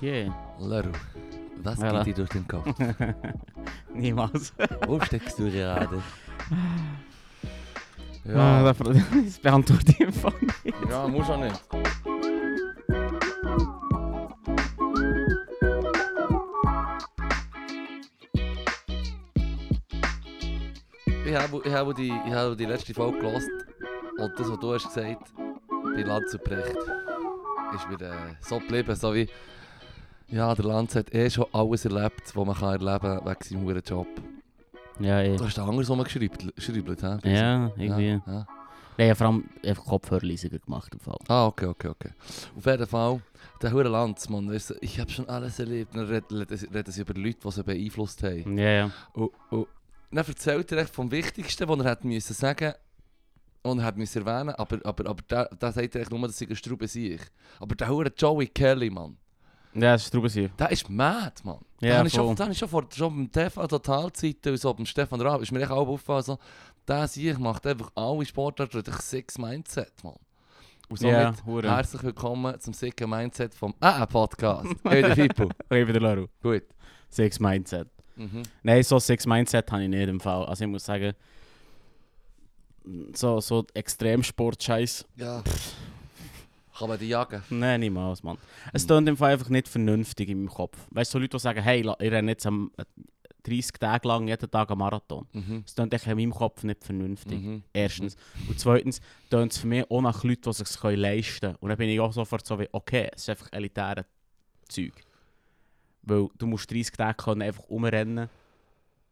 Yeah. 0.00 0.32
Leru, 0.58 0.90
was 1.62 1.78
Voilà. 1.78 2.04
geht 2.04 2.16
dir 2.16 2.24
durch 2.24 2.30
den 2.30 2.46
Kopf? 2.48 2.66
Niemals. 3.94 4.52
Wo 4.86 5.00
steckst 5.00 5.38
du 5.38 5.50
gerade? 5.50 6.02
Ja, 8.22 8.60
Ja, 8.62 8.72
das, 8.74 8.76
das 9.24 9.38
beantworte 9.38 9.92
ich 9.92 10.06
einfach 10.06 10.34
nicht. 10.42 10.74
ja, 10.90 11.08
muss 11.08 11.30
auch 11.30 11.40
nicht. 11.40 11.58
Ich 21.24 21.36
habe, 21.36 21.60
ich, 21.64 21.72
habe 21.72 21.94
die, 21.94 22.08
ich 22.26 22.32
habe 22.32 22.56
die 22.56 22.64
letzte 22.66 22.94
Folge 22.94 23.18
gelesen 23.18 23.50
und 24.18 24.32
das, 24.38 24.50
was 24.50 24.58
du 24.58 24.74
hast 24.74 24.84
gesagt 24.86 25.32
bei 25.94 26.02
Lanz 26.02 26.34
und 26.34 26.44
Brecht, 26.44 26.76
ist 27.74 27.88
mir 27.88 28.00
äh, 28.06 28.12
so 28.40 28.58
geblieben, 28.58 28.94
so 28.96 29.14
wie 29.14 29.28
ja, 30.30 30.54
der 30.54 30.64
Lanz 30.64 30.94
hat 30.94 31.12
eh 31.14 31.28
schon 31.30 31.46
alles 31.52 31.84
erlebt, 31.84 32.34
was 32.34 32.46
man 32.46 32.56
kann 32.56 32.80
erleben 32.80 33.00
kann 33.00 33.26
wegen 33.26 33.42
seinem 33.42 33.64
hohen 33.64 33.82
Job. 33.84 34.06
Ja, 34.98 35.20
eh. 35.22 35.36
Du 35.36 35.44
hast 35.44 35.56
da 35.56 35.64
anders 35.64 35.88
rumgeschrieben, 35.88 36.52
hä? 36.56 37.18
Ja, 37.24 37.72
irgendwie. 37.76 38.08
Ja, 38.08 38.22
ja. 38.26 38.46
Nein, 38.98 39.12
ich 39.12 39.16
vor 39.16 39.26
allem 39.28 39.44
einfach 39.64 39.84
gemacht. 40.64 40.92
Im 40.92 41.00
Fall. 41.00 41.16
Ah, 41.28 41.46
okay, 41.46 41.66
okay, 41.66 41.88
okay. 41.88 42.10
Auf 42.56 42.66
jeden 42.66 42.86
Fall, 42.86 43.22
der 43.62 43.72
hure 43.72 43.88
Lanz, 43.88 44.28
Mann, 44.28 44.50
weißt 44.50 44.70
du, 44.70 44.74
ich 44.82 45.00
habe 45.00 45.10
schon 45.10 45.28
alles 45.28 45.58
erlebt. 45.58 45.94
Dann 45.94 46.06
redet 46.06 46.30
red, 46.32 46.74
red 46.74 46.92
sie 46.92 47.00
über 47.00 47.14
Leute, 47.14 47.38
die 47.42 47.50
sie 47.50 47.64
beeinflusst 47.64 48.22
haben. 48.22 48.58
Ja, 48.58 48.70
ja. 48.70 48.90
Und, 49.14 49.30
und 49.50 49.66
dann 50.10 50.26
erzählt 50.26 50.70
er 50.72 50.78
echt 50.78 50.94
vom 50.94 51.10
Wichtigsten, 51.10 51.66
was 51.66 51.78
er 51.78 51.84
hat 51.84 52.04
müssen 52.04 52.34
sagen 52.34 52.74
und 53.62 53.78
er 53.78 53.84
hat 53.84 53.96
müssen 53.96 54.26
erwähnen, 54.26 54.54
aber, 54.54 54.78
aber, 54.84 55.08
aber 55.08 55.22
da, 55.28 55.44
da 55.44 55.72
sagt 55.72 55.94
er 55.94 56.02
echt 56.02 56.10
nur, 56.10 56.20
dass 56.20 56.38
sie 56.38 56.48
ein 56.48 56.56
Strube 56.56 56.88
sich. 56.88 57.20
Aber 57.58 57.74
der 57.74 57.88
hure 57.88 58.12
Joey 58.16 58.48
Kelly, 58.48 58.90
Mann, 58.90 59.16
Ja, 59.74 59.92
das 59.92 60.04
ist 60.04 60.14
drüber 60.14 60.28
hier. 60.28 60.48
der 60.58 60.70
ist 60.70 60.88
mad, 60.90 61.32
Mann. 61.44 61.58
Ja, 61.80 61.90
da 61.90 61.98
habe 61.98 62.08
ich, 62.08 62.14
schon, 62.14 62.34
da 62.34 62.42
habe 62.44 62.52
ich 62.52 62.58
schon 62.58 62.68
vor 62.68 62.84
schon 62.92 63.14
beim 63.14 63.30
TV 63.32 63.66
Totalzeiten 63.66 64.52
und 64.52 64.58
so, 64.58 64.74
beim 64.74 64.84
Stefan 64.86 65.20
Raab, 65.20 65.40
ist 65.42 65.52
mir 65.52 65.60
echt 65.60 65.70
auch 65.70 65.86
aufgefallen, 65.86 66.22
so, 66.24 66.38
der 66.88 67.06
sich 67.06 67.38
macht 67.38 67.66
einfach 67.66 67.90
alle 67.94 68.26
Sportarten 68.26 68.82
durch 68.82 68.96
Six 68.98 69.38
Mindset, 69.38 69.92
Mann. 70.02 70.14
Und 70.88 70.98
somit 70.98 71.14
Ja, 71.64 71.76
herzlich 71.76 72.02
willkommen 72.02 72.58
zum 72.58 72.74
Sicker 72.74 73.06
Mindset 73.06 73.54
vom 73.54 73.72
AA-Podcast. 73.78 74.74
Hey, 74.84 75.02
der 75.02 75.14
Fippo. 75.14 75.44
Okay, 75.66 75.86
wieder 75.86 76.00
Laro. 76.00 76.28
Gut. 76.42 76.64
Six 77.08 77.38
Mindset. 77.38 77.86
Mhm. 78.16 78.42
Nein, 78.64 78.82
so 78.82 78.98
Six 78.98 79.24
Mindset 79.24 79.70
habe 79.70 79.84
ich 79.84 79.88
nicht 79.88 80.08
im 80.08 80.18
Fall. 80.18 80.44
Also 80.46 80.64
ich 80.64 80.70
muss 80.70 80.84
sagen, 80.84 81.12
so, 83.14 83.40
so 83.40 83.64
Extremsport-Scheiß, 83.72 85.04
Ja. 85.16 85.42
Kann 86.80 86.88
man 86.88 86.98
die 86.98 87.06
jagen? 87.08 87.42
nein, 87.50 87.78
niemals, 87.80 88.22
Mann. 88.24 88.38
Es 88.72 88.82
Mhm. 88.84 88.88
klingt 88.88 89.08
im 89.10 89.16
Fall 89.18 89.32
einfach 89.34 89.50
nicht 89.50 89.68
vernünftig 89.68 90.28
in 90.30 90.38
meinem 90.38 90.48
Kopf. 90.48 90.76
Weißt 90.90 91.12
du, 91.12 91.18
so 91.18 91.20
Leute, 91.20 91.36
die 91.36 91.40
sagen, 91.40 91.62
hey, 91.62 91.80
ich 91.82 92.10
renne 92.10 92.32
jetzt 92.32 92.46
am, 92.46 92.72
äh, 92.78 92.84
30 93.42 93.72
Tage 93.78 94.06
lang 94.08 94.28
jeden 94.28 94.50
Tag 94.50 94.70
einen 94.70 94.78
Marathon. 94.78 95.26
Mhm. 95.32 95.62
Das 95.64 95.74
klingt 95.74 96.06
in 96.06 96.16
meinem 96.16 96.32
Kopf 96.32 96.62
nicht 96.64 96.84
vernünftig. 96.84 97.40
Mhm. 97.40 97.62
Erstens. 97.72 98.16
Und 98.48 98.58
zweitens 98.58 99.00
tönt 99.30 99.52
es 99.52 99.58
für 99.58 99.66
mich 99.66 99.90
auch 99.90 100.00
nach 100.02 100.24
Leuten, 100.24 100.42
die 100.42 100.50
es 100.50 100.58
sich 100.58 100.82
leisten 100.82 101.40
können. 101.40 101.56
Und 101.60 101.68
dann 101.70 101.78
bin 101.78 101.88
ich 101.90 102.00
auch 102.00 102.12
sofort 102.12 102.46
so 102.46 102.58
wie, 102.58 102.68
okay, 102.72 103.08
es 103.14 103.22
ist 103.22 103.28
einfach 103.30 103.48
elitäre 103.52 104.04
Zeug. 104.68 104.92
Weil 106.02 106.28
du 106.38 106.46
musst 106.46 106.70
30 106.70 106.92
Tage 106.96 107.14
können 107.14 107.42
einfach 107.42 107.64
umrennen 107.64 108.28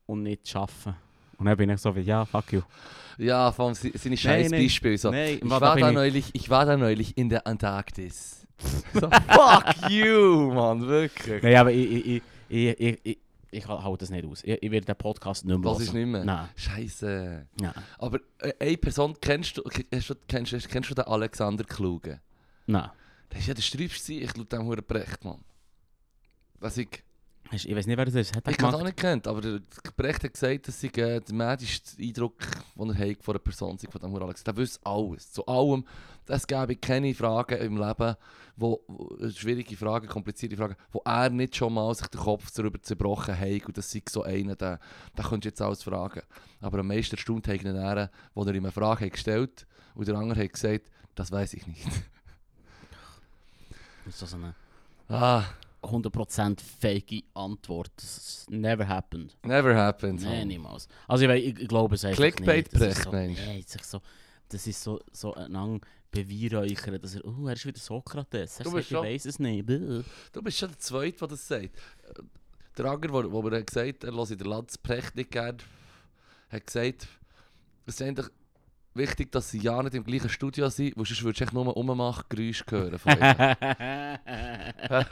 und 0.07 0.23
nicht 0.23 0.55
arbeiten. 0.57 0.95
Und 1.39 1.47
dann 1.47 1.57
bin 1.57 1.71
ich 1.71 1.81
so 1.81 1.95
wie, 1.97 2.01
ja, 2.01 2.25
fuck 2.25 2.53
you. 2.53 2.61
Ja, 3.17 3.51
vor 3.53 3.67
allem 3.67 3.75
se- 3.75 3.91
seine 3.97 4.17
scheiß 4.17 4.51
nein. 4.51 4.63
Beispiele. 4.63 4.99
So. 4.99 5.11
Nein, 5.11 5.39
Ich 5.43 5.51
wa- 5.51 5.61
war, 5.61 5.77
da 5.77 5.89
ich- 5.89 5.95
neulich, 5.95 6.31
ich 6.35 6.51
war 6.51 6.65
da 6.67 6.77
neulich 6.77 7.17
in 7.17 7.29
der 7.29 7.47
Antarktis. 7.47 8.47
so, 8.93 9.01
fuck 9.09 9.91
you, 9.91 10.53
Mann, 10.53 10.87
wirklich. 10.87 11.43
Nein, 11.43 11.57
aber 11.57 11.73
ich, 11.73 11.91
ich, 11.91 12.07
ich, 12.07 12.23
ich, 12.49 12.81
ich, 12.81 12.99
ich, 13.05 13.19
ich 13.51 13.67
halte 13.69 13.99
das 13.99 14.11
nicht 14.11 14.25
aus. 14.27 14.43
Ich, 14.45 14.63
ich 14.63 14.71
werde 14.71 14.87
den 14.87 14.97
Podcast 14.97 15.45
nicht 15.45 15.59
mehr 15.59 15.71
Was 15.71 15.81
ist 15.81 15.95
nicht 15.95 16.07
mehr? 16.07 16.25
Nein. 16.25 16.49
Scheiße. 16.57 17.47
Nein. 17.61 17.73
Aber 17.99 18.19
äh, 18.41 18.53
eine 18.59 18.77
Person 18.77 19.17
kennst 19.21 19.57
du, 19.57 19.63
kennst 19.63 20.11
du, 20.11 20.15
kennst, 20.27 20.69
kennst 20.69 20.91
du 20.91 20.95
den 20.95 21.05
Alexander 21.07 21.65
Kluge? 21.65 22.21
Nein. 22.67 22.91
Der 23.33 23.39
ist 23.39 23.47
ja 23.47 23.55
der 23.55 23.63
Sträubste, 23.63 24.13
ich 24.15 24.37
laut 24.37 24.53
dem 24.53 24.65
Huren 24.65 24.85
Brecht, 24.87 25.25
Mann. 25.25 25.41
Was 26.61 26.77
ich... 26.79 26.89
Ich 27.51 27.75
weiß 27.75 27.87
nicht, 27.87 27.97
wer 27.97 28.05
das 28.05 28.15
ist. 28.15 28.37
Hat 28.37 28.47
Ich 28.47 28.59
habe 28.59 28.77
es 28.77 28.81
auch 28.81 28.85
nicht 28.85 28.97
kennt, 28.97 29.27
aber 29.27 29.41
der 29.41 29.61
Brecht 29.97 30.23
hat 30.23 30.35
gesagt, 30.35 30.69
dass 30.69 30.81
sie 30.81 30.89
äh, 30.89 31.21
der 31.21 31.35
medischste 31.35 32.01
Eindruck, 32.01 32.35
den 32.77 32.91
er 32.91 33.11
hat 33.11 33.23
von 33.23 33.35
einer 33.35 33.39
Person 33.39 33.79
sei, 33.79 33.89
von 33.91 34.01
dem 34.01 34.15
Alex. 34.15 34.45
Der 34.45 34.57
wüsste 34.57 34.85
alles. 34.85 35.33
Zu 35.33 35.47
allem. 35.47 35.85
Es 36.27 36.47
gäbe 36.47 36.77
keine 36.77 37.15
Fragen 37.15 37.59
im 37.59 37.79
Leben, 37.79 38.17
wo, 38.57 38.83
wo 38.87 39.31
schwierige 39.31 39.77
Fragen, 39.77 40.09
komplizierte 40.09 40.59
Fragen, 40.59 40.77
wo 40.93 41.01
er 41.07 41.31
nicht 41.31 41.57
schon 41.57 41.73
mal 41.73 41.95
sich 41.95 42.07
den 42.09 42.21
Kopf 42.21 42.51
darüber 42.51 42.83
zerbrochen 42.83 43.39
hat 43.39 43.67
und 43.67 43.79
das 43.79 43.91
sei 43.91 44.03
so 44.07 44.25
einer, 44.25 44.55
der, 44.55 44.79
der 45.17 45.25
könntest 45.25 45.45
du 45.45 45.49
jetzt 45.49 45.63
alles 45.63 45.83
fragen. 45.83 46.21
Aber 46.61 46.81
am 46.81 46.89
meisten 46.89 47.17
erstaunt 47.17 47.49
hat 47.49 47.63
ihn 47.63 47.75
er, 47.75 48.11
wo 48.35 48.43
er 48.43 48.55
ihm 48.55 48.65
eine 48.65 48.73
Frage 48.73 49.07
hat 49.07 49.13
gestellt 49.13 49.67
und 49.95 50.07
der 50.07 50.17
andere 50.17 50.45
hat 50.45 50.53
gesagt, 50.53 50.91
das 51.15 51.33
weiß 51.33 51.55
ich 51.55 51.67
nicht. 51.67 51.87
Das 54.05 54.23
ist 54.23 54.31
so 54.31 54.37
eine 54.37 54.55
ah, 55.09 55.45
100% 55.83 56.61
fake 56.61 57.25
Antwort. 57.35 57.91
Das 57.97 58.47
never 58.51 58.87
happened. 58.87 59.37
never 59.45 59.75
happened. 59.75 60.23
Nein, 60.23 60.49
niemals. 60.49 60.89
Also 61.07 61.29
ich, 61.29 61.45
ich, 61.47 61.61
ich 61.61 61.69
glaube 61.69 61.95
es 61.95 62.05
einfach 62.05 62.17
Clickbait 62.17 62.73
nicht. 62.73 62.75
Das 62.75 62.99
ist 62.99 63.05
Brecht, 63.11 63.37
so, 63.37 63.47
meinst 63.47 63.85
so, 63.85 64.01
das 64.49 64.67
ist 64.67 64.83
so, 64.83 65.01
so 65.13 65.35
ein 65.35 65.55
Ang 65.55 65.85
beweihräuchern, 66.11 67.01
dass 67.01 67.15
er, 67.17 67.25
oh, 67.27 67.47
er 67.47 67.53
ist 67.55 67.67
wieder 67.67 67.79
Sokrates. 67.79 68.59
Er 68.59 68.65
Du 68.65 68.71
sagt, 68.71 68.77
bist 68.77 68.91
ich 68.91 68.97
schon- 68.97 69.05
weiß 69.07 69.25
es 69.27 69.39
nicht. 69.39 69.67
Bäh. 69.67 70.03
Du 70.33 70.43
bist 70.43 70.59
schon 70.59 70.71
der 70.71 70.79
Zweite, 70.79 71.19
der 71.19 71.29
das 71.29 71.47
sagt. 71.47 71.71
Der 72.77 72.85
andere, 72.87 73.13
wo, 73.33 73.43
wo 73.43 73.51
hat 73.51 73.67
gesagt 73.67 74.05
er 74.05 74.13
höre 74.13 74.27
den 74.27 74.47
Lanz 74.47 74.79
Precht 74.79 75.17
nicht 75.17 75.31
gerne, 75.31 75.59
hat 76.51 76.67
gesagt, 76.67 77.07
es 77.87 77.95
ist 77.95 78.03
eigentlich 78.03 78.27
wichtig, 78.95 79.33
dass 79.33 79.51
sie 79.51 79.59
ja 79.59 79.83
nicht 79.83 79.95
im 79.95 80.05
gleichen 80.05 80.29
Studio 80.29 80.69
sind, 80.69 80.97
weil 80.97 81.07
sonst 81.07 81.23
würdest 81.23 81.41
du 81.41 81.45
echt 81.45 81.53
nur 81.53 81.77
Ummachgeräusche 81.77 82.65
hören 82.69 82.99
von 82.99 83.13
ihnen. 83.13 83.57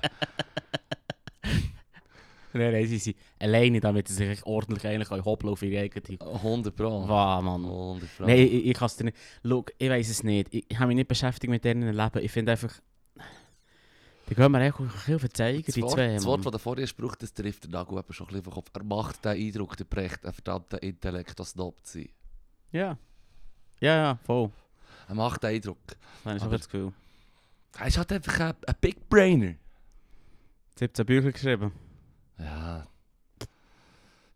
Nein, 2.59 2.72
nein, 2.72 2.87
sie 2.87 2.98
sind 2.98 3.16
alleine, 3.38 3.81
damit 3.81 4.09
sie 4.09 4.14
sich 4.14 4.44
ordentlich 4.47 4.87
eigentlich 4.87 5.10
hobeln 5.25 5.53
auf 5.53 5.62
ihre 5.62 5.82
eigene... 5.82 6.20
100 6.20 6.75
Pro. 6.75 7.06
Wow, 7.06 7.42
Mann. 7.42 7.64
100 7.64 8.16
Pro. 8.16 8.26
Nein, 8.26 8.38
ich, 8.38 8.66
ich 8.66 8.75
kann 8.75 8.87
es 8.87 8.97
dir 8.97 9.04
nicht... 9.04 9.16
Schau, 9.44 9.64
ich 9.78 9.91
weiß 9.91 10.08
es 10.08 10.22
nicht. 10.22 10.54
Ich, 10.54 10.64
ich 10.69 10.78
habe 10.78 10.88
mich 10.88 10.97
nicht 10.97 11.08
beschäftigt 11.08 11.50
mit 11.50 11.64
deren 11.64 11.82
Leben. 11.82 12.19
Ich 12.22 12.32
finde 12.32 12.53
einfach... 12.53 12.72
Die 14.28 14.34
gehen 14.34 14.50
mir 14.50 14.60
echt 14.60 14.76
viel 15.04 15.19
verzeigen, 15.20 15.62
das 15.64 15.75
die 15.75 15.82
Wort, 15.82 15.93
zwei. 15.93 16.14
das. 16.14 16.25
Wort, 16.25 16.44
das 16.44 16.53
du 16.53 16.58
vorher 16.58 16.87
gebraucht 16.87 17.22
das 17.22 17.32
trifft 17.32 17.64
der 17.64 17.70
Nago 17.70 17.97
eben 17.97 18.12
schon 18.12 18.26
ein 18.26 18.43
bisschen 18.43 18.53
den. 18.53 18.62
Er 18.75 18.84
macht 18.84 19.25
den 19.25 19.32
Eindruck, 19.32 19.76
der 19.76 19.84
Brecht, 19.84 20.26
ein 20.26 20.32
verdammter 20.32 20.82
Intellekt-Snob 20.82 21.76
zu 21.84 21.98
sein. 22.00 22.08
Ja. 22.72 22.98
Ja, 23.81 23.97
ja, 23.97 24.19
voll. 24.25 24.50
Er 25.09 25.14
macht 25.14 25.44
Eindruck. 25.44 25.78
Das 25.87 25.97
habe 26.25 26.37
ich 26.37 26.42
Aber- 26.42 26.56
das 26.59 26.69
Gefühl. 26.69 26.92
Er 27.78 27.87
ist 27.88 27.98
halt 27.98 28.12
einfach 28.12 28.41
ein, 28.41 28.54
ein 28.66 28.75
Big 28.81 29.09
Brainer. 29.09 29.54
17 30.78 31.04
Bücher 31.06 31.32
geschrieben. 31.32 31.72
Ja. 32.38 32.87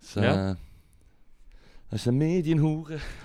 So, 0.00 0.20
Ja. 0.20 0.56
Das 1.90 2.02
ist 2.02 2.06
ein 2.06 2.18
Medienhure. 2.18 3.00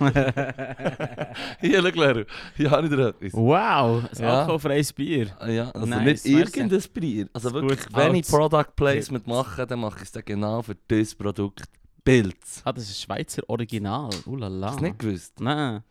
Hier, 1.60 1.82
schau, 1.82 1.88
Lero. 2.02 2.24
Hier 2.56 2.70
habe 2.70 2.86
ich 2.88 2.92
dir 2.92 3.08
etwas. 3.08 3.32
wow, 3.32 4.02
ein 4.10 4.22
Ja. 4.22 4.40
alkoholfreies 4.40 4.92
Bier. 4.92 5.36
Ah, 5.38 5.48
Ja, 5.48 5.70
also 5.70 5.86
Nice, 5.86 6.24
nicht 6.24 6.24
merci. 6.26 6.58
irgendein 6.60 6.82
Bier. 6.92 7.28
Also 7.32 7.52
wirklich, 7.52 7.78
wenn 7.94 8.14
ich. 8.16 8.26
Product 8.26 8.72
Placement 8.74 9.24
mache, 9.26 9.66
dann 9.68 9.78
mache 9.80 9.98
ich 9.98 10.02
es 10.04 10.12
dann 10.12 10.24
genau 10.24 10.62
für 10.62 10.74
dieses 10.90 11.14
Produkt. 11.14 11.62
Pilz. 12.04 12.62
Ah, 12.64 12.72
das 12.72 12.84
ist 12.90 13.00
Schweizer 13.02 13.42
Original. 13.48 14.10
Ulala. 14.26 14.68
Hast 14.70 14.80
du 14.80 14.84
nicht 14.84 14.98
gewusst? 14.98 15.40
Nein. 15.40 15.82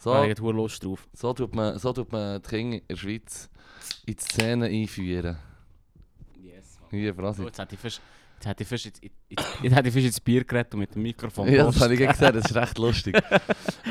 So. 0.00 0.24
Ich 0.24 0.34
drauf. 0.34 1.08
so, 1.12 1.32
tut 1.34 1.54
man, 1.54 1.78
so 1.78 1.92
tut 1.92 2.10
man 2.10 2.40
die 2.40 2.48
Kinder 2.48 2.76
in 2.78 2.82
der 2.88 2.96
Schweiz 2.96 3.50
in 4.06 4.14
die 4.16 4.22
Szene 4.22 4.66
einführen. 4.66 5.36
Yes, 6.42 6.78
Hier, 6.90 7.14
Frasi. 7.14 7.42
Oh, 7.42 7.46
jetzt 7.46 7.58
hätte 7.58 7.74
ich 7.74 7.80
fast... 7.80 8.00
Jetzt 8.36 8.46
hätte 8.46 8.62
ich 8.62 8.68
fast 8.70 8.84
jetzt, 8.86 9.02
jetzt, 9.02 9.14
jetzt 9.62 9.76
hätte 9.76 9.88
ich 9.88 9.94
fast 9.94 10.06
ins 10.06 10.20
Bier 10.20 10.44
geredet 10.44 10.72
und 10.72 10.80
mit 10.80 10.94
dem 10.94 11.02
Mikrofon 11.02 11.52
Ja, 11.52 11.64
das 11.64 11.78
habe 11.82 11.92
ich 11.92 12.00
gesehen, 12.00 12.32
das 12.32 12.46
ist 12.46 12.54
recht 12.54 12.78
lustig. 12.78 13.22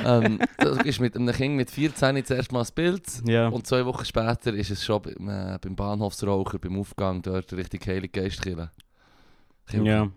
ähm, 0.04 0.39
du 0.57 0.78
bist 0.80 1.00
mit 1.00 1.16
einem 1.16 1.31
Kind 1.31 1.56
mit 1.56 1.69
14 1.69 2.25
zuerst 2.25 2.51
mal 2.51 2.62
das 2.62 2.72
Bild. 2.72 3.06
Ja. 3.28 3.50
Und 3.50 3.68
zwei 3.68 3.86
Wochen 3.86 4.04
später 4.04 4.51
ist 4.56 4.72
es 4.72 4.83
schon 4.83 5.04
beim, 5.04 5.30
äh, 5.30 5.60
beim 5.62 5.75
Bahnhofsraucher, 5.75 6.57
beim 6.57 6.80
Aufgang 6.80 7.22
dort 7.22 7.54
richtig 7.54 7.86
Heilige 7.86 8.24
Geist 8.24 8.42
killen. 8.42 8.72
Ja. 9.72 10.10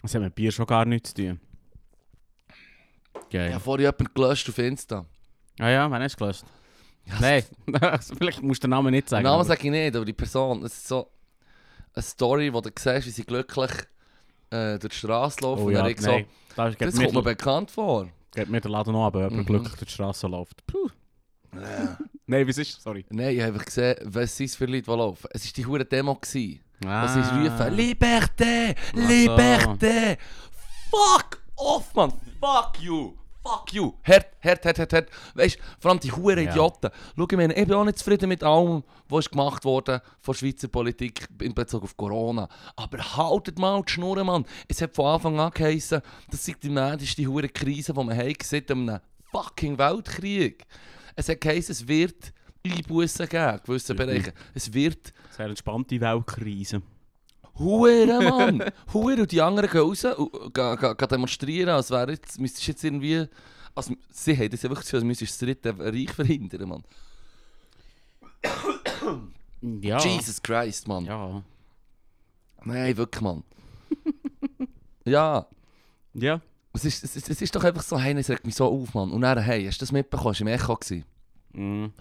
Das 0.00 0.14
hat 0.14 0.22
mit 0.22 0.34
Bier 0.34 0.50
schon 0.50 0.64
gar 0.64 0.86
nichts 0.86 1.12
zu 1.12 1.22
tun. 1.22 1.40
Geil. 3.30 3.48
Ich 3.48 3.54
habe 3.54 3.64
vorhin 3.64 3.86
jemanden 3.86 4.08
gelöscht 4.14 4.48
auf 4.48 4.58
Insta. 4.58 5.04
Ah 5.58 5.68
ja, 5.70 5.90
wann 5.90 6.02
hast 6.02 6.14
du 6.14 6.18
gelöscht? 6.24 6.44
Ja, 7.06 7.14
Nein, 7.20 7.44
vielleicht 8.18 8.42
musst 8.42 8.62
du 8.62 8.66
den 8.66 8.70
Namen 8.70 8.90
nicht 8.90 9.06
Den 9.06 9.10
sagen. 9.10 9.24
Namen 9.24 9.34
aber- 9.36 9.44
sage 9.44 9.60
ich 9.64 9.70
nicht, 9.70 9.94
aber 9.96 10.04
die 10.04 10.12
Person, 10.12 10.62
es 10.64 10.72
ist 10.76 10.88
so 10.88 11.10
eine 11.94 12.02
Story, 12.02 12.52
wo 12.52 12.60
du 12.60 12.70
siehst, 12.76 13.06
wie 13.06 13.10
sie 13.10 13.24
glücklich 13.24 13.70
äh, 14.50 14.78
durch 14.78 14.92
die 14.92 14.98
Straße 14.98 15.40
laufen. 15.40 15.62
Oh 15.62 15.66
und 15.66 15.72
ja, 15.72 15.82
dann 15.82 15.96
so. 15.96 16.20
Das 16.56 16.76
kommt 16.78 17.12
mir 17.14 17.22
bekannt 17.22 17.70
vor. 17.70 18.08
geht 18.34 18.48
mir 18.48 18.60
der 18.60 18.70
Laden 18.70 18.92
noch, 18.92 19.06
aber 19.06 19.24
Mhm. 19.24 19.30
jemand 19.30 19.46
glücklich 19.46 19.74
durch 19.74 19.88
die 19.88 19.94
Straße 19.94 20.26
läuft. 20.26 20.66
Puh. 20.66 20.88
Nein, 22.26 22.46
was 22.48 22.58
ist 22.58 22.82
Sorry. 22.82 23.04
Nein, 23.10 23.36
ich 23.36 23.42
habe 23.42 23.58
gesehen, 23.58 23.96
was 24.04 24.36
sind 24.36 24.46
es 24.46 24.56
für 24.56 24.66
Leute, 24.66 24.82
die 24.82 24.90
laufen. 24.90 25.28
Es 25.32 25.44
war 25.46 25.52
die 25.56 25.66
hure 25.66 25.84
Demo. 25.84 26.14
Gewesen. 26.16 26.60
Ah. 26.84 27.04
Ist 27.06 27.16
rufen? 27.32 27.74
Liberté! 27.74 28.74
Liberté! 28.94 30.18
Fuck 30.90 31.40
off, 31.56 31.94
man! 31.94 32.12
Fuck 32.40 32.80
you! 32.80 33.14
Fuck 33.42 33.72
you! 33.72 33.94
Hart, 34.02 34.26
hart, 34.42 34.64
hart, 34.64 34.78
hart, 34.78 34.92
hart. 34.92 35.08
Weißt 35.34 35.56
du, 35.56 35.60
vor 35.78 35.90
allem 35.92 36.00
die 36.00 36.10
huren. 36.10 36.38
Idioten. 36.38 36.90
Schau, 37.16 37.26
ich, 37.30 37.36
meine, 37.36 37.54
ich 37.54 37.64
bin 37.66 37.74
auch 37.74 37.84
nicht 37.84 37.98
zufrieden 37.98 38.28
mit 38.28 38.42
allem, 38.42 38.82
was 39.08 39.30
gemacht 39.30 39.64
wurde 39.64 40.02
von 40.20 40.34
Schweizer 40.34 40.66
Politik 40.68 41.28
in 41.40 41.54
Bezug 41.54 41.84
auf 41.84 41.96
Corona. 41.96 42.48
Aber 42.74 42.98
haltet 43.16 43.58
mal 43.58 43.80
die 43.82 43.92
Schnur, 43.92 44.22
Mann. 44.24 44.44
Es 44.66 44.82
hat 44.82 44.96
von 44.96 45.06
Anfang 45.06 45.38
an 45.38 45.52
geheißen, 45.52 46.02
das 46.30 46.44
sei 46.44 46.56
die 46.60 46.70
mädischste 46.70 47.24
hure 47.24 47.48
Krise, 47.48 47.92
die 47.92 48.00
wir 48.04 48.16
haben 48.16 48.34
seit 48.42 48.70
einem 48.70 48.98
fucking 49.30 49.78
Weltkrieg. 49.78 50.66
Es 51.14 51.28
hat 51.28 51.40
geheißen, 51.40 51.72
es 51.72 51.86
wird 51.86 52.32
Einbußen 52.66 53.28
geben, 53.28 53.54
in 53.58 53.60
gewissen 53.64 53.92
Mhm. 53.94 53.98
Bereichen. 53.98 54.32
Es 54.54 54.72
wird 54.72 55.12
Sehr 55.36 55.46
entspannte 55.46 56.00
Weltkrise. 56.00 56.82
Hure, 57.58 58.06
Mann! 58.22 58.62
Hure, 58.92 59.22
und 59.22 59.32
die 59.32 59.40
anderen 59.40 59.70
gehen 59.70 59.80
raus 59.80 60.04
und 60.04 60.54
gehen, 60.54 60.76
gehen, 60.76 60.96
gehen 60.96 61.08
demonstrieren, 61.08 61.70
als 61.70 61.90
wäre 61.90 62.10
jetzt, 62.12 62.38
müsstest 62.40 62.66
du 62.66 62.70
jetzt 62.72 62.84
irgendwie... 62.84 63.26
Also, 63.74 63.94
sie 64.10 64.36
haben 64.36 64.50
das 64.50 64.62
ja 64.62 64.70
wirklich 64.70 64.88
so, 64.88 64.96
als 64.96 65.04
müsstest 65.04 65.40
du 65.42 65.46
das 65.46 65.62
dritte 65.62 65.84
Reich 65.84 66.10
verhindern, 66.12 66.68
Mann. 66.68 66.84
Ja. 69.82 69.98
Jesus 69.98 70.40
Christ, 70.42 70.86
Mann. 70.88 71.04
Ja. 71.04 71.42
Nein, 72.64 72.96
wirklich, 72.96 73.22
Mann. 73.22 73.42
ja, 75.04 75.46
Ja. 76.14 76.40
es 76.72 76.84
ist, 76.84 77.04
es, 77.04 77.16
ist, 77.16 77.30
es 77.30 77.42
ist 77.42 77.54
doch 77.54 77.64
einfach 77.64 77.82
so, 77.82 77.98
hey, 77.98 78.14
es 78.18 78.28
regt 78.30 78.46
mich 78.46 78.54
so 78.54 78.66
auf, 78.66 78.94
Mann. 78.94 79.10
Und 79.10 79.20
dann, 79.22 79.38
hey, 79.38 79.64
hast 79.66 79.78
du 79.80 79.82
das 79.84 79.92
mitbekommen? 79.92 80.32
Es 80.32 80.40
war 80.40 80.46
im 80.48 80.54
Echo. 80.54 80.74
Gewesen. 80.76 81.04
Mhm. 81.52 81.92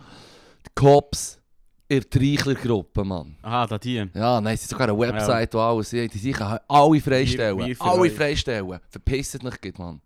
Die 0.65 0.71
Cops 0.75 1.39
in 1.87 1.99
der 2.01 2.09
Treichler-Gruppe, 2.09 3.03
Mann. 3.03 3.35
Aha, 3.41 3.67
da 3.67 3.77
die. 3.77 4.03
Ja, 4.13 4.41
nein, 4.41 4.55
es 4.55 4.63
ist 4.63 4.69
sogar 4.71 4.87
eine 4.89 4.97
Website, 4.97 5.53
wo 5.53 5.59
alles. 5.59 5.89
Die 5.91 6.07
sich 6.07 6.35
alle 6.41 6.99
freistellen. 7.01 7.57
Wir- 7.59 7.67
wir 7.67 7.81
alle 7.81 8.01
euch. 8.01 8.13
freistellen. 8.13 8.79
Verpisst 8.89 9.43
nicht, 9.43 9.61
geht, 9.61 9.77
Mann. 9.79 10.01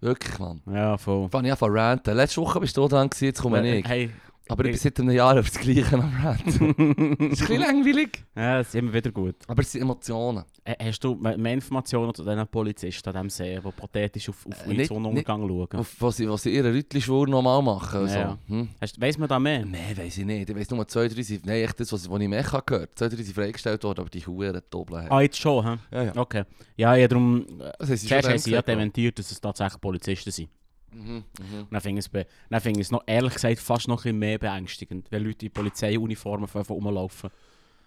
Wirklich, 0.00 0.38
Mann. 0.38 0.62
Ja, 0.72 0.96
voll. 0.96 1.28
Fange 1.28 1.48
ich 1.48 1.52
an 1.52 1.58
von 1.58 1.76
ranten. 1.76 2.16
Letzte 2.16 2.40
Woche 2.40 2.60
bist 2.60 2.74
du 2.76 2.88
dran, 2.88 3.10
gewesen, 3.10 3.24
jetzt 3.26 3.42
komme 3.42 3.76
ich. 3.76 3.86
Hey. 3.86 4.10
Aber 4.50 4.64
ich 4.64 4.72
bin 4.72 4.78
seit 4.78 4.98
einem 5.00 5.10
Jahr 5.10 5.38
auf 5.38 5.48
das 5.50 5.58
Gleiche 5.60 5.94
am 5.94 6.12
ranten. 6.22 6.70
ist 6.70 6.70
ein 6.70 7.28
bisschen 7.28 7.60
langweilig. 7.60 8.24
ja, 8.34 8.58
das 8.58 8.68
ist 8.68 8.74
immer 8.74 8.92
wieder 8.92 9.10
gut. 9.12 9.36
Aber 9.46 9.62
es 9.62 9.72
sind 9.72 9.82
Emotionen. 9.82 10.44
Äh, 10.64 10.74
Hast 10.88 11.04
du 11.04 11.14
mehr 11.14 11.52
Informationen 11.54 12.12
zu 12.14 12.24
diesen 12.24 12.46
Polizisten 12.48 13.08
an 13.10 13.14
diesem 13.14 13.30
See, 13.30 13.60
die 13.64 13.70
pathetisch 13.72 14.28
auf, 14.28 14.44
auf 14.46 14.64
Äh, 14.66 14.68
den 14.68 14.76
nicht- 14.76 14.88
Sonnenuntergang 14.88 15.46
schauen? 15.48 15.68
Auf, 15.80 15.96
was 16.00 16.16
sie, 16.16 16.28
was 16.28 16.42
sie 16.42 16.54
ihren 16.54 16.72
Rüttli-Schwur 16.74 17.28
nochmal 17.28 17.62
machen. 17.62 18.00
Also. 18.00 18.14
Ja. 18.18 18.38
Hm? 18.48 18.68
Hast, 18.80 19.00
weiss 19.00 19.16
man 19.18 19.28
da 19.28 19.38
mehr? 19.38 19.64
Nein, 19.64 19.96
weiss 19.96 20.18
ich 20.18 20.24
nicht. 20.26 20.50
Ich 20.50 20.56
weiss 20.56 20.70
nur 20.70 20.86
zwei, 20.88 21.08
drei 21.08 21.22
sind... 21.22 21.46
Nein, 21.46 21.62
echt 21.62 21.78
das, 21.80 21.92
was, 21.92 22.10
was 22.10 22.20
ich 22.20 22.28
mehr 22.28 22.42
gehört 22.42 22.70
habe. 22.70 22.88
Zwei, 22.94 23.08
drei 23.08 23.16
sind 23.22 23.34
freigestellt 23.34 23.82
worden, 23.84 24.00
aber 24.00 24.10
die 24.10 24.26
Huren 24.26 24.60
doppeln 24.68 25.02
haben. 25.04 25.12
Ah, 25.12 25.20
jetzt 25.20 25.38
schon, 25.38 25.64
hä? 25.64 25.76
Ja, 25.92 26.02
ja. 26.02 26.16
Okay. 26.16 26.42
Ja, 26.76 26.94
ja, 26.96 27.06
darum... 27.08 27.46
Das 27.78 27.88
haben 27.88 27.96
sie 27.96 28.06
Zuerst 28.08 28.28
haben 28.28 28.38
sie 28.38 28.50
ja 28.50 28.62
dementiert, 28.62 29.18
dass 29.18 29.30
es 29.30 29.40
tatsächlich 29.40 29.80
Polizisten 29.80 30.30
sind. 30.30 30.48
Mhm, 30.92 31.02
mhm. 31.12 31.22
Und 31.60 31.68
dann 31.72 31.80
finde 31.80 32.00
ich 32.80 32.86
es, 32.86 32.90
noch, 32.90 33.02
ehrlich 33.06 33.34
gesagt, 33.34 33.58
fast 33.60 33.88
noch 33.88 34.04
ein 34.04 34.18
mehr 34.18 34.38
beängstigend, 34.38 35.06
wenn 35.10 35.24
Leute 35.24 35.46
in 35.46 35.52
Polizeiuniformen 35.52 36.48
rumlaufen. 36.48 37.30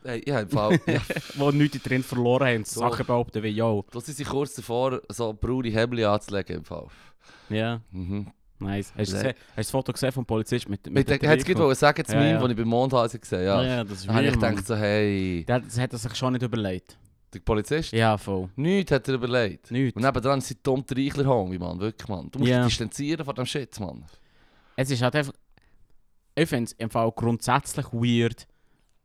Hey, 0.04 0.22
ja, 0.28 0.42
im 0.42 0.50
Fall... 0.50 0.80
ja. 0.88 1.00
Die 1.52 1.58
nichts 1.58 1.82
drin 1.82 2.04
verloren 2.04 2.48
haben, 2.48 2.66
So. 2.66 2.82
Sachen 2.82 3.06
behaupten 3.06 3.42
wie, 3.42 3.48
yo. 3.50 3.86
Da 3.92 4.02
sind 4.02 4.16
sie 4.18 4.24
kurz 4.26 4.54
davor, 4.56 5.02
so 5.10 5.34
braune 5.34 5.70
Hebel 5.70 6.04
anzulegen 6.06 6.58
im 6.58 6.66
Fall. 6.66 6.88
Ja, 7.50 7.80
Mhm. 7.92 8.28
nice. 8.60 8.92
Hast 8.98 9.14
du, 9.14 9.24
du 9.24 9.36
das 9.56 9.72
Foto 9.72 9.94
gesehen 9.94 10.12
vom 10.12 10.26
Polizist 10.26 10.68
mit, 10.68 10.86
Mit 10.90 11.08
der, 11.10 11.18
der 11.20 11.30
hätte 11.30 11.50
ich 11.50 11.56
gerade 11.56 11.74
sagen, 11.76 12.04
zu 12.04 12.14
Ja, 12.14 12.20
meinem, 12.20 12.36
ja. 12.36 12.42
den 12.42 12.52
ich 12.52 12.58
beim 12.58 12.68
Mondhase 12.68 13.18
gesehen 13.20 13.46
Ja, 13.46 13.56
habe. 13.58 13.66
ja, 13.68 13.84
das 13.86 14.00
ist 14.00 14.08
habe 14.10 14.26
ich 14.26 14.36
Mann. 14.36 14.64
so, 14.64 14.76
hey... 14.76 15.46
Der- 15.48 15.60
Das 15.62 15.80
hat 15.80 15.94
er 15.94 16.00
sich 16.00 16.16
schon 16.16 16.34
nicht 16.34 16.42
überlegt. 16.44 16.98
Der 17.34 17.40
Polizist? 17.40 17.92
Ja, 17.94 18.18
voll. 18.18 18.50
Nichts 18.56 18.92
hat 18.92 19.08
er 19.08 19.16
überlegt. 19.16 19.72
Nichts. 19.72 19.96
Und 19.96 20.04
nebendran 20.04 20.40
sind 20.42 20.64
Tom 20.64 20.86
der 20.86 20.98
Reichler 20.98 21.26
Homie, 21.26 21.58
Mann. 21.58 21.80
Wirklich, 21.80 22.08
Mann. 22.08 22.30
Du 22.32 22.40
musst 22.40 22.52
Ja. 22.52 22.60
dich 22.64 22.68
distanzieren 22.74 23.26
von 23.26 23.36
dem 23.36 23.46
Shit, 23.46 23.80
Mann. 23.80 24.06
Es 24.76 24.90
ist 24.92 25.02
halt 25.02 25.16
einfach... 25.16 25.34
Ich 26.36 26.50
finde 26.50 26.66
es 26.66 26.72
im 26.74 26.90
Fall 26.90 27.12
grundsätzlich 27.16 27.86
weird, 27.94 28.48